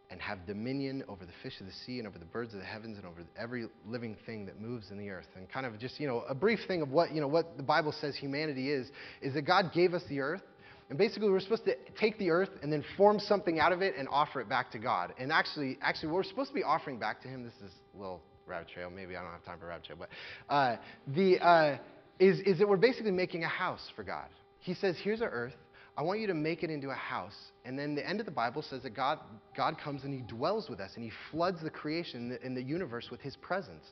and 0.09 0.21
have 0.21 0.45
dominion 0.45 1.03
over 1.09 1.25
the 1.25 1.33
fish 1.43 1.59
of 1.59 1.65
the 1.65 1.73
sea 1.85 1.99
and 1.99 2.07
over 2.07 2.17
the 2.17 2.25
birds 2.25 2.53
of 2.53 2.59
the 2.59 2.65
heavens 2.65 2.97
and 2.97 3.05
over 3.05 3.21
every 3.37 3.67
living 3.85 4.15
thing 4.25 4.45
that 4.45 4.61
moves 4.61 4.89
in 4.91 4.97
the 4.97 5.09
earth. 5.09 5.27
And 5.35 5.49
kind 5.49 5.65
of 5.65 5.77
just, 5.79 5.99
you 5.99 6.07
know, 6.07 6.23
a 6.29 6.35
brief 6.35 6.59
thing 6.67 6.81
of 6.81 6.89
what, 6.89 7.13
you 7.13 7.19
know, 7.19 7.27
what 7.27 7.57
the 7.57 7.63
Bible 7.63 7.93
says 7.99 8.15
humanity 8.15 8.71
is, 8.71 8.89
is 9.21 9.33
that 9.33 9.41
God 9.41 9.71
gave 9.73 9.93
us 9.93 10.03
the 10.07 10.21
earth 10.21 10.41
and 10.89 10.97
basically, 10.97 11.29
we're 11.29 11.41
supposed 11.41 11.65
to 11.65 11.75
take 11.99 12.17
the 12.17 12.29
earth 12.29 12.49
and 12.63 12.71
then 12.71 12.83
form 12.95 13.19
something 13.19 13.59
out 13.59 13.73
of 13.73 13.81
it 13.81 13.95
and 13.97 14.07
offer 14.09 14.39
it 14.39 14.47
back 14.47 14.71
to 14.71 14.79
God. 14.79 15.13
And 15.19 15.31
actually, 15.31 15.77
actually, 15.81 16.13
we're 16.13 16.23
supposed 16.23 16.49
to 16.49 16.55
be 16.55 16.63
offering 16.63 16.97
back 16.97 17.21
to 17.23 17.27
Him. 17.27 17.43
This 17.43 17.53
is 17.63 17.75
a 17.93 17.99
little 17.99 18.21
rabbit 18.45 18.69
trail. 18.69 18.89
Maybe 18.89 19.17
I 19.17 19.21
don't 19.21 19.31
have 19.31 19.43
time 19.43 19.59
for 19.59 19.67
rabbit 19.67 19.85
trail, 19.85 19.97
but 19.99 20.09
uh, 20.53 20.77
the 21.13 21.39
uh, 21.39 21.77
is 22.19 22.39
is 22.41 22.59
that 22.59 22.69
we're 22.69 22.77
basically 22.77 23.11
making 23.11 23.43
a 23.43 23.49
house 23.49 23.85
for 23.97 24.03
God. 24.03 24.27
He 24.59 24.75
says, 24.75 24.95
"Here's 25.03 25.21
our 25.21 25.29
earth. 25.29 25.55
I 25.97 26.03
want 26.03 26.19
you 26.19 26.27
to 26.27 26.35
make 26.35 26.61
it 26.61 26.69
into 26.69 26.91
a 26.91 26.95
house. 26.95 27.33
And 27.65 27.77
then 27.77 27.95
the 27.95 28.07
end 28.07 28.19
of 28.19 28.27
the 28.27 28.31
Bible 28.31 28.61
says 28.61 28.83
that 28.83 28.91
God, 28.91 29.17
God 29.55 29.79
comes 29.79 30.03
and 30.03 30.13
He 30.13 30.21
dwells 30.21 30.69
with 30.69 30.79
us 30.79 30.91
and 30.93 31.03
He 31.03 31.11
floods 31.31 31.57
the 31.63 31.71
creation 31.71 32.37
in 32.43 32.53
the 32.53 32.61
universe 32.61 33.07
with 33.09 33.19
His 33.19 33.35
presence. 33.37 33.83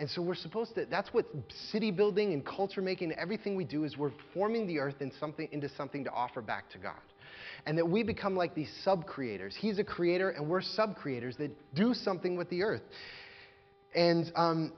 And 0.00 0.10
so 0.10 0.20
we're 0.20 0.34
supposed 0.34 0.74
to, 0.74 0.86
that's 0.86 1.14
what 1.14 1.24
city 1.70 1.92
building 1.92 2.32
and 2.32 2.44
culture 2.44 2.82
making, 2.82 3.12
everything 3.12 3.54
we 3.54 3.62
do 3.62 3.84
is 3.84 3.96
we're 3.96 4.10
forming 4.34 4.66
the 4.66 4.80
earth 4.80 4.96
in 5.00 5.12
something, 5.20 5.48
into 5.52 5.68
something 5.76 6.02
to 6.02 6.10
offer 6.10 6.42
back 6.42 6.68
to 6.70 6.78
God. 6.78 6.98
And 7.64 7.78
that 7.78 7.88
we 7.88 8.02
become 8.02 8.34
like 8.34 8.56
these 8.56 8.72
sub 8.82 9.06
creators. 9.06 9.56
He's 9.56 9.78
a 9.78 9.84
creator 9.84 10.30
and 10.30 10.48
we're 10.48 10.62
sub 10.62 10.96
creators 10.96 11.36
that 11.36 11.52
do 11.76 11.94
something 11.94 12.36
with 12.36 12.50
the 12.50 12.64
earth. 12.64 12.82
And, 13.94 14.32
um, 14.34 14.72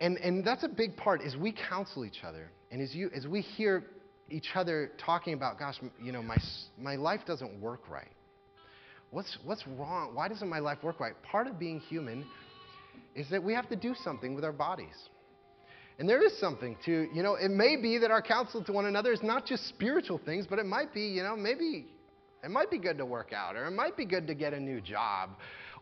and, 0.00 0.16
and 0.18 0.44
that's 0.44 0.62
a 0.62 0.68
big 0.68 0.96
part 0.96 1.22
is 1.22 1.36
we 1.36 1.52
counsel 1.68 2.04
each 2.04 2.22
other. 2.22 2.50
And 2.70 2.80
as, 2.80 2.94
you, 2.94 3.10
as 3.12 3.26
we 3.26 3.40
hear 3.40 3.82
each 4.32 4.48
other 4.54 4.90
talking 4.98 5.34
about, 5.34 5.58
gosh, 5.58 5.76
you 6.02 6.10
know, 6.10 6.22
my, 6.22 6.38
my 6.78 6.96
life 6.96 7.20
doesn't 7.26 7.60
work 7.60 7.88
right. 7.90 8.10
What's, 9.10 9.36
what's 9.44 9.66
wrong? 9.66 10.14
Why 10.14 10.28
doesn't 10.28 10.48
my 10.48 10.58
life 10.58 10.78
work 10.82 10.98
right? 10.98 11.12
Part 11.22 11.46
of 11.46 11.58
being 11.58 11.80
human 11.80 12.24
is 13.14 13.28
that 13.30 13.42
we 13.42 13.52
have 13.52 13.68
to 13.68 13.76
do 13.76 13.94
something 14.02 14.34
with 14.34 14.42
our 14.42 14.52
bodies. 14.52 14.96
And 15.98 16.08
there 16.08 16.24
is 16.24 16.36
something 16.40 16.76
to, 16.86 17.08
you 17.12 17.22
know, 17.22 17.34
it 17.34 17.50
may 17.50 17.76
be 17.76 17.98
that 17.98 18.10
our 18.10 18.22
counsel 18.22 18.64
to 18.64 18.72
one 18.72 18.86
another 18.86 19.12
is 19.12 19.22
not 19.22 19.44
just 19.44 19.68
spiritual 19.68 20.18
things, 20.24 20.46
but 20.48 20.58
it 20.58 20.64
might 20.64 20.94
be, 20.94 21.02
you 21.02 21.22
know, 21.22 21.36
maybe 21.36 21.86
it 22.42 22.50
might 22.50 22.70
be 22.70 22.78
good 22.78 22.96
to 22.98 23.06
work 23.06 23.32
out, 23.34 23.54
or 23.54 23.66
it 23.66 23.70
might 23.72 23.96
be 23.96 24.06
good 24.06 24.26
to 24.26 24.34
get 24.34 24.54
a 24.54 24.58
new 24.58 24.80
job, 24.80 25.30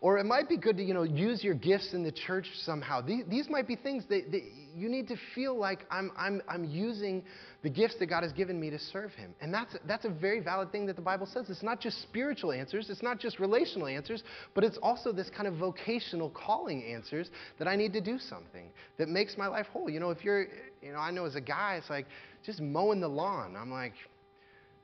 or 0.02 0.18
it 0.18 0.24
might 0.24 0.48
be 0.48 0.56
good 0.56 0.78
to, 0.78 0.82
you 0.82 0.94
know, 0.94 1.02
use 1.02 1.44
your 1.44 1.52
gifts 1.52 1.92
in 1.92 2.02
the 2.02 2.12
church 2.12 2.46
somehow. 2.62 3.02
These, 3.02 3.24
these 3.28 3.50
might 3.50 3.68
be 3.68 3.76
things 3.76 4.04
that, 4.08 4.32
that 4.32 4.40
you 4.74 4.88
need 4.88 5.06
to 5.08 5.16
feel 5.34 5.54
like 5.54 5.84
I'm, 5.90 6.10
I'm, 6.16 6.40
I'm 6.48 6.64
using 6.64 7.22
the 7.62 7.68
gifts 7.68 7.96
that 7.98 8.06
God 8.06 8.22
has 8.22 8.32
given 8.32 8.58
me 8.58 8.70
to 8.70 8.78
serve 8.78 9.12
Him. 9.12 9.34
And 9.42 9.52
that's, 9.52 9.76
that's 9.86 10.06
a 10.06 10.08
very 10.08 10.40
valid 10.40 10.72
thing 10.72 10.86
that 10.86 10.96
the 10.96 11.02
Bible 11.02 11.26
says. 11.26 11.50
It's 11.50 11.62
not 11.62 11.80
just 11.80 12.00
spiritual 12.00 12.50
answers, 12.50 12.88
it's 12.88 13.02
not 13.02 13.18
just 13.18 13.38
relational 13.38 13.88
answers, 13.88 14.22
but 14.54 14.64
it's 14.64 14.78
also 14.82 15.12
this 15.12 15.28
kind 15.28 15.46
of 15.46 15.56
vocational 15.56 16.30
calling 16.30 16.82
answers 16.82 17.28
that 17.58 17.68
I 17.68 17.76
need 17.76 17.92
to 17.92 18.00
do 18.00 18.18
something 18.18 18.70
that 18.96 19.08
makes 19.08 19.36
my 19.36 19.48
life 19.48 19.66
whole. 19.66 19.90
You 19.90 20.00
know, 20.00 20.10
if 20.10 20.24
you're, 20.24 20.46
you 20.80 20.92
know, 20.92 20.98
I 20.98 21.10
know 21.10 21.26
as 21.26 21.34
a 21.34 21.42
guy, 21.42 21.76
it's 21.76 21.90
like 21.90 22.06
just 22.44 22.62
mowing 22.62 23.00
the 23.00 23.08
lawn. 23.08 23.54
I'm 23.54 23.70
like, 23.70 23.92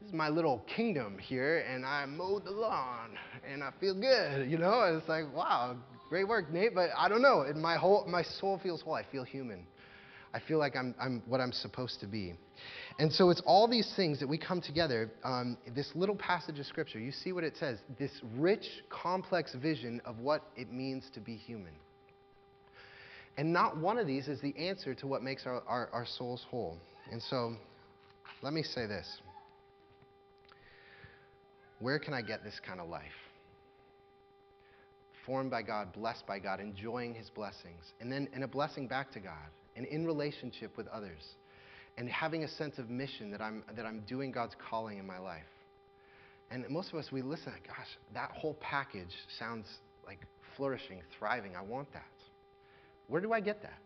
this 0.00 0.08
is 0.08 0.14
my 0.14 0.28
little 0.28 0.64
kingdom 0.74 1.18
here, 1.18 1.64
and 1.68 1.84
I 1.84 2.06
mowed 2.06 2.44
the 2.44 2.50
lawn, 2.50 3.10
and 3.50 3.62
I 3.62 3.70
feel 3.80 3.94
good, 3.94 4.50
you 4.50 4.58
know? 4.58 4.82
And 4.82 4.98
it's 4.98 5.08
like, 5.08 5.24
wow, 5.34 5.76
great 6.08 6.28
work, 6.28 6.52
Nate, 6.52 6.74
but 6.74 6.90
I 6.96 7.08
don't 7.08 7.22
know. 7.22 7.44
My, 7.56 7.76
whole, 7.76 8.04
my 8.06 8.22
soul 8.22 8.60
feels 8.62 8.82
whole. 8.82 8.94
I 8.94 9.04
feel 9.10 9.24
human. 9.24 9.66
I 10.34 10.40
feel 10.46 10.58
like 10.58 10.76
I'm, 10.76 10.94
I'm 11.00 11.22
what 11.26 11.40
I'm 11.40 11.52
supposed 11.52 12.00
to 12.00 12.06
be. 12.06 12.34
And 12.98 13.10
so 13.12 13.30
it's 13.30 13.40
all 13.46 13.68
these 13.68 13.90
things 13.96 14.20
that 14.20 14.28
we 14.28 14.36
come 14.36 14.60
together. 14.60 15.10
Um, 15.24 15.56
this 15.74 15.90
little 15.94 16.16
passage 16.16 16.58
of 16.58 16.66
Scripture, 16.66 16.98
you 16.98 17.12
see 17.12 17.32
what 17.32 17.44
it 17.44 17.54
says 17.58 17.78
this 17.98 18.10
rich, 18.36 18.66
complex 18.90 19.54
vision 19.54 20.02
of 20.04 20.18
what 20.18 20.42
it 20.56 20.70
means 20.70 21.04
to 21.14 21.20
be 21.20 21.36
human. 21.36 21.72
And 23.38 23.52
not 23.52 23.76
one 23.78 23.98
of 23.98 24.06
these 24.06 24.28
is 24.28 24.40
the 24.40 24.56
answer 24.56 24.94
to 24.94 25.06
what 25.06 25.22
makes 25.22 25.46
our, 25.46 25.62
our, 25.66 25.88
our 25.92 26.06
souls 26.06 26.44
whole. 26.50 26.76
And 27.10 27.22
so, 27.22 27.54
let 28.42 28.52
me 28.52 28.62
say 28.62 28.86
this 28.86 29.20
Where 31.78 31.98
can 31.98 32.14
I 32.14 32.22
get 32.22 32.42
this 32.42 32.60
kind 32.66 32.80
of 32.80 32.88
life? 32.88 33.04
Formed 35.26 35.50
by 35.50 35.62
God, 35.62 35.92
blessed 35.92 36.26
by 36.26 36.38
God, 36.38 36.60
enjoying 36.60 37.14
His 37.14 37.30
blessings, 37.30 37.92
and 38.00 38.10
then 38.10 38.28
and 38.32 38.44
a 38.44 38.48
blessing 38.48 38.86
back 38.86 39.12
to 39.12 39.20
God, 39.20 39.50
and 39.74 39.84
in 39.86 40.06
relationship 40.06 40.76
with 40.76 40.86
others, 40.88 41.22
and 41.98 42.08
having 42.08 42.44
a 42.44 42.48
sense 42.48 42.78
of 42.78 42.88
mission 42.88 43.30
that 43.30 43.40
I'm, 43.40 43.64
that 43.74 43.84
I'm 43.84 44.00
doing 44.06 44.30
God's 44.32 44.54
calling 44.70 44.98
in 44.98 45.06
my 45.06 45.18
life. 45.18 45.42
And 46.50 46.68
most 46.68 46.92
of 46.92 46.98
us, 46.98 47.10
we 47.10 47.22
listen, 47.22 47.52
gosh, 47.66 47.88
that 48.14 48.30
whole 48.30 48.54
package 48.60 49.14
sounds 49.38 49.66
like 50.06 50.20
flourishing, 50.56 51.02
thriving. 51.18 51.56
I 51.56 51.62
want 51.62 51.92
that. 51.92 52.04
Where 53.08 53.20
do 53.20 53.32
I 53.32 53.40
get 53.40 53.62
that? 53.62 53.78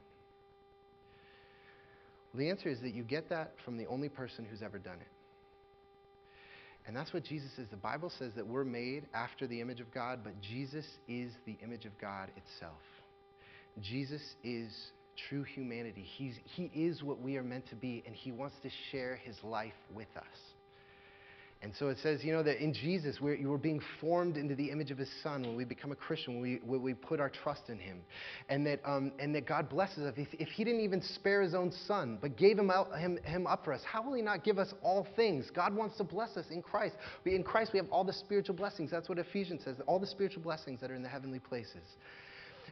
Well, 2.33 2.41
the 2.41 2.51
answer 2.51 2.69
is 2.69 2.81
that 2.81 2.95
you 2.95 3.03
get 3.03 3.29
that 3.31 3.55
from 3.65 3.77
the 3.77 3.87
only 3.87 4.09
person 4.09 4.47
who's 4.49 4.63
ever 4.63 4.79
done 4.79 4.99
it. 5.01 5.09
And 6.87 6.97
that's 6.97 7.13
what 7.13 7.25
Jesus 7.25 7.51
is. 7.59 7.69
The 7.69 7.77
Bible 7.77 8.11
says 8.19 8.33
that 8.37 8.47
we're 8.47 8.65
made 8.65 9.07
after 9.15 9.47
the 9.47 9.61
image 9.61 9.81
of 9.81 9.93
God, 9.93 10.21
but 10.25 10.41
Jesus 10.41 10.87
is 11.09 11.33
the 11.47 11.57
image 11.63 11.85
of 11.85 11.93
God 12.01 12.31
itself. 12.37 12.81
Jesus 13.81 14.23
is 14.43 14.73
true 15.29 15.43
humanity. 15.43 16.05
He's, 16.17 16.35
he 16.45 16.65
is 16.75 17.03
what 17.03 17.21
we 17.21 17.37
are 17.37 17.43
meant 17.43 17.69
to 17.69 17.77
be, 17.77 18.03
and 18.07 18.15
He 18.15 18.33
wants 18.33 18.57
to 18.63 18.71
share 18.91 19.17
His 19.17 19.37
life 19.43 19.73
with 19.95 20.09
us. 20.17 20.25
And 21.63 21.75
so 21.79 21.89
it 21.89 21.99
says, 22.03 22.25
you 22.25 22.33
know, 22.33 22.43
that 22.43 22.63
in 22.63 22.73
Jesus, 22.73 23.19
we're, 23.21 23.37
we're 23.47 23.59
being 23.59 23.83
formed 24.01 24.39
into 24.39 24.55
the 24.55 24.71
image 24.71 24.91
of 24.91 24.97
His 24.97 25.11
Son 25.23 25.43
when 25.43 25.57
we 25.57 25.65
become 25.65 25.93
a 25.93 25.95
Christian, 25.95 26.35
when 26.35 26.43
we, 26.43 26.61
when 26.65 26.81
we 26.81 26.95
put 26.95 27.21
our 27.21 27.29
trust 27.29 27.69
in 27.69 27.79
Him. 27.79 28.01
And 28.49 28.67
that, 28.67 28.81
um, 28.87 29.13
and 29.19 29.35
that 29.35 29.47
God 29.47 29.69
blesses 29.69 29.99
us. 29.99 30.15
If, 30.17 30.29
if 30.33 30.49
He 30.49 30.65
didn't 30.65 30.81
even 30.81 31.03
spare 31.03 31.43
His 31.43 31.55
own 31.55 31.71
Son, 31.87 32.17
but 32.19 32.39
gave 32.39 32.59
him, 32.59 32.71
out, 32.71 32.99
him, 32.99 33.19
him 33.25 33.47
up 33.47 33.63
for 33.63 33.75
us, 33.75 33.83
how 33.85 34.03
will 34.03 34.15
He 34.15 34.23
not 34.23 34.43
give 34.43 34.59
us 34.59 34.73
all 34.83 35.07
things? 35.17 35.51
God 35.55 35.75
wants 35.75 35.99
to 35.99 36.05
bless 36.05 36.35
us 36.39 36.47
in 36.51 36.63
Christ. 36.63 36.95
We, 37.25 37.35
in 37.35 37.43
Christ, 37.43 37.75
we 37.75 37.79
have 37.79 37.91
all 37.91 38.05
the 38.05 38.15
spiritual 38.15 38.55
blessings. 38.55 38.91
That's 38.91 39.11
what 39.11 39.19
Ephesians 39.19 39.61
says, 39.63 39.77
all 39.87 39.99
the 39.99 40.07
spiritual 40.07 40.43
blessings 40.43 40.81
that 40.81 40.91
are 40.91 40.95
in 40.95 41.03
the 41.03 41.11
heavenly 41.11 41.41
places. 41.41 41.85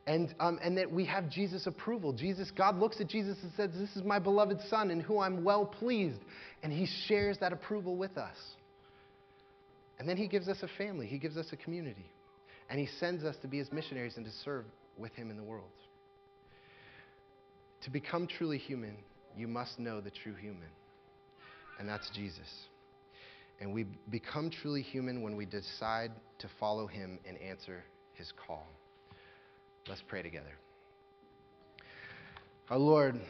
And, 0.06 0.34
um, 0.40 0.58
and 0.62 0.78
that 0.78 0.90
we 0.90 1.04
have 1.04 1.28
Jesus' 1.28 1.66
approval. 1.66 2.14
Jesus, 2.14 2.50
God 2.50 2.78
looks 2.78 3.02
at 3.02 3.08
Jesus 3.08 3.36
and 3.42 3.52
says, 3.54 3.70
This 3.78 3.94
is 3.96 4.02
my 4.02 4.18
beloved 4.18 4.60
Son 4.70 4.90
in 4.90 5.00
whom 5.00 5.18
I'm 5.18 5.44
well 5.44 5.66
pleased. 5.66 6.20
And 6.62 6.72
He 6.72 6.88
shares 7.06 7.36
that 7.40 7.52
approval 7.52 7.94
with 7.94 8.16
us. 8.16 8.36
And 9.98 10.08
then 10.08 10.16
He 10.16 10.28
gives 10.28 10.48
us 10.48 10.58
a 10.62 10.68
family, 10.78 11.06
He 11.06 11.18
gives 11.18 11.36
us 11.36 11.46
a 11.52 11.56
community. 11.56 12.10
And 12.70 12.78
He 12.78 12.88
sends 13.00 13.24
us 13.24 13.36
to 13.42 13.48
be 13.48 13.58
His 13.58 13.72
missionaries 13.72 14.16
and 14.16 14.24
to 14.26 14.32
serve 14.44 14.64
with 14.96 15.12
Him 15.14 15.30
in 15.30 15.36
the 15.36 15.42
world. 15.42 15.70
To 17.82 17.90
become 17.90 18.26
truly 18.26 18.58
human, 18.58 18.96
you 19.36 19.48
must 19.48 19.78
know 19.78 20.00
the 20.00 20.10
true 20.10 20.34
human, 20.34 20.68
and 21.78 21.88
that's 21.88 22.10
Jesus. 22.10 22.48
And 23.60 23.72
we 23.72 23.86
become 24.10 24.50
truly 24.50 24.82
human 24.82 25.22
when 25.22 25.36
we 25.36 25.46
decide 25.46 26.12
to 26.40 26.48
follow 26.60 26.86
Him 26.86 27.18
and 27.26 27.38
answer 27.38 27.84
His 28.14 28.32
call. 28.46 28.66
Let's 29.88 30.02
pray 30.06 30.22
together. 30.22 30.52
Our 32.68 32.78
Lord, 32.78 33.20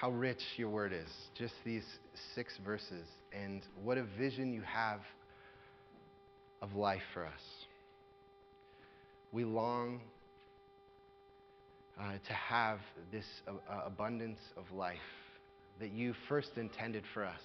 how 0.00 0.10
rich 0.10 0.42
your 0.56 0.68
word 0.68 0.92
is. 0.92 1.08
Just 1.38 1.54
these 1.64 1.84
six 2.34 2.52
verses, 2.64 3.06
and 3.32 3.62
what 3.82 3.96
a 3.96 4.04
vision 4.18 4.52
you 4.52 4.62
have 4.62 5.00
of 6.62 6.74
life 6.74 7.02
for 7.12 7.26
us. 7.26 7.42
We 9.32 9.44
long 9.44 10.00
uh, 12.00 12.12
to 12.26 12.32
have 12.32 12.78
this 13.10 13.24
uh, 13.46 13.52
abundance 13.84 14.38
of 14.56 14.64
life 14.74 14.96
that 15.80 15.90
you 15.90 16.14
first 16.28 16.50
intended 16.56 17.04
for 17.12 17.24
us. 17.24 17.40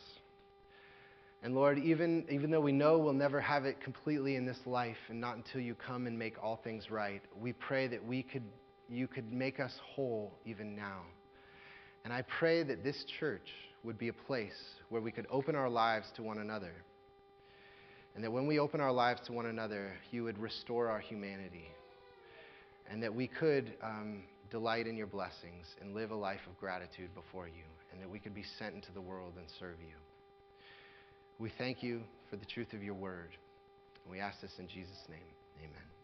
And 1.43 1.53
Lord, 1.53 1.77
even, 1.79 2.25
even 2.29 2.49
though 2.49 2.61
we 2.61 2.71
know 2.71 2.97
we'll 2.97 3.13
never 3.13 3.39
have 3.39 3.65
it 3.65 3.81
completely 3.81 4.35
in 4.35 4.45
this 4.45 4.59
life 4.65 4.97
and 5.09 5.19
not 5.19 5.37
until 5.37 5.61
you 5.61 5.75
come 5.75 6.07
and 6.07 6.17
make 6.17 6.41
all 6.41 6.59
things 6.63 6.89
right, 6.89 7.21
we 7.39 7.53
pray 7.53 7.87
that 7.87 8.03
we 8.05 8.23
could, 8.23 8.43
you 8.89 9.07
could 9.07 9.31
make 9.31 9.59
us 9.59 9.73
whole 9.95 10.33
even 10.45 10.75
now. 10.75 11.01
And 12.03 12.13
I 12.13 12.23
pray 12.39 12.63
that 12.63 12.83
this 12.83 13.03
church 13.19 13.47
would 13.83 13.97
be 13.97 14.07
a 14.07 14.13
place 14.13 14.57
where 14.89 15.01
we 15.01 15.11
could 15.11 15.27
open 15.29 15.55
our 15.55 15.69
lives 15.69 16.07
to 16.15 16.23
one 16.23 16.39
another. 16.39 16.73
And 18.17 18.23
that 18.23 18.31
when 18.31 18.47
we 18.47 18.57
open 18.57 18.81
our 18.81 18.91
lives 18.91 19.21
to 19.27 19.31
one 19.31 19.45
another, 19.45 19.93
you 20.09 20.23
would 20.23 20.39
restore 20.39 20.89
our 20.89 20.97
humanity. 20.97 21.69
And 22.89 23.03
that 23.03 23.13
we 23.13 23.27
could 23.27 23.73
um, 23.83 24.23
delight 24.49 24.87
in 24.87 24.97
your 24.97 25.05
blessings 25.05 25.67
and 25.79 25.93
live 25.93 26.09
a 26.09 26.15
life 26.15 26.39
of 26.49 26.59
gratitude 26.59 27.13
before 27.13 27.47
you. 27.47 27.63
And 27.93 28.01
that 28.01 28.09
we 28.09 28.17
could 28.17 28.33
be 28.33 28.43
sent 28.57 28.73
into 28.73 28.91
the 28.91 29.01
world 29.01 29.33
and 29.37 29.45
serve 29.59 29.79
you. 29.79 29.93
We 31.37 31.51
thank 31.59 31.83
you 31.83 32.01
for 32.31 32.37
the 32.37 32.45
truth 32.45 32.73
of 32.73 32.81
your 32.81 32.95
word. 32.95 33.37
And 34.03 34.11
we 34.11 34.19
ask 34.19 34.41
this 34.41 34.53
in 34.57 34.67
Jesus' 34.67 35.03
name. 35.07 35.19
Amen. 35.59 35.96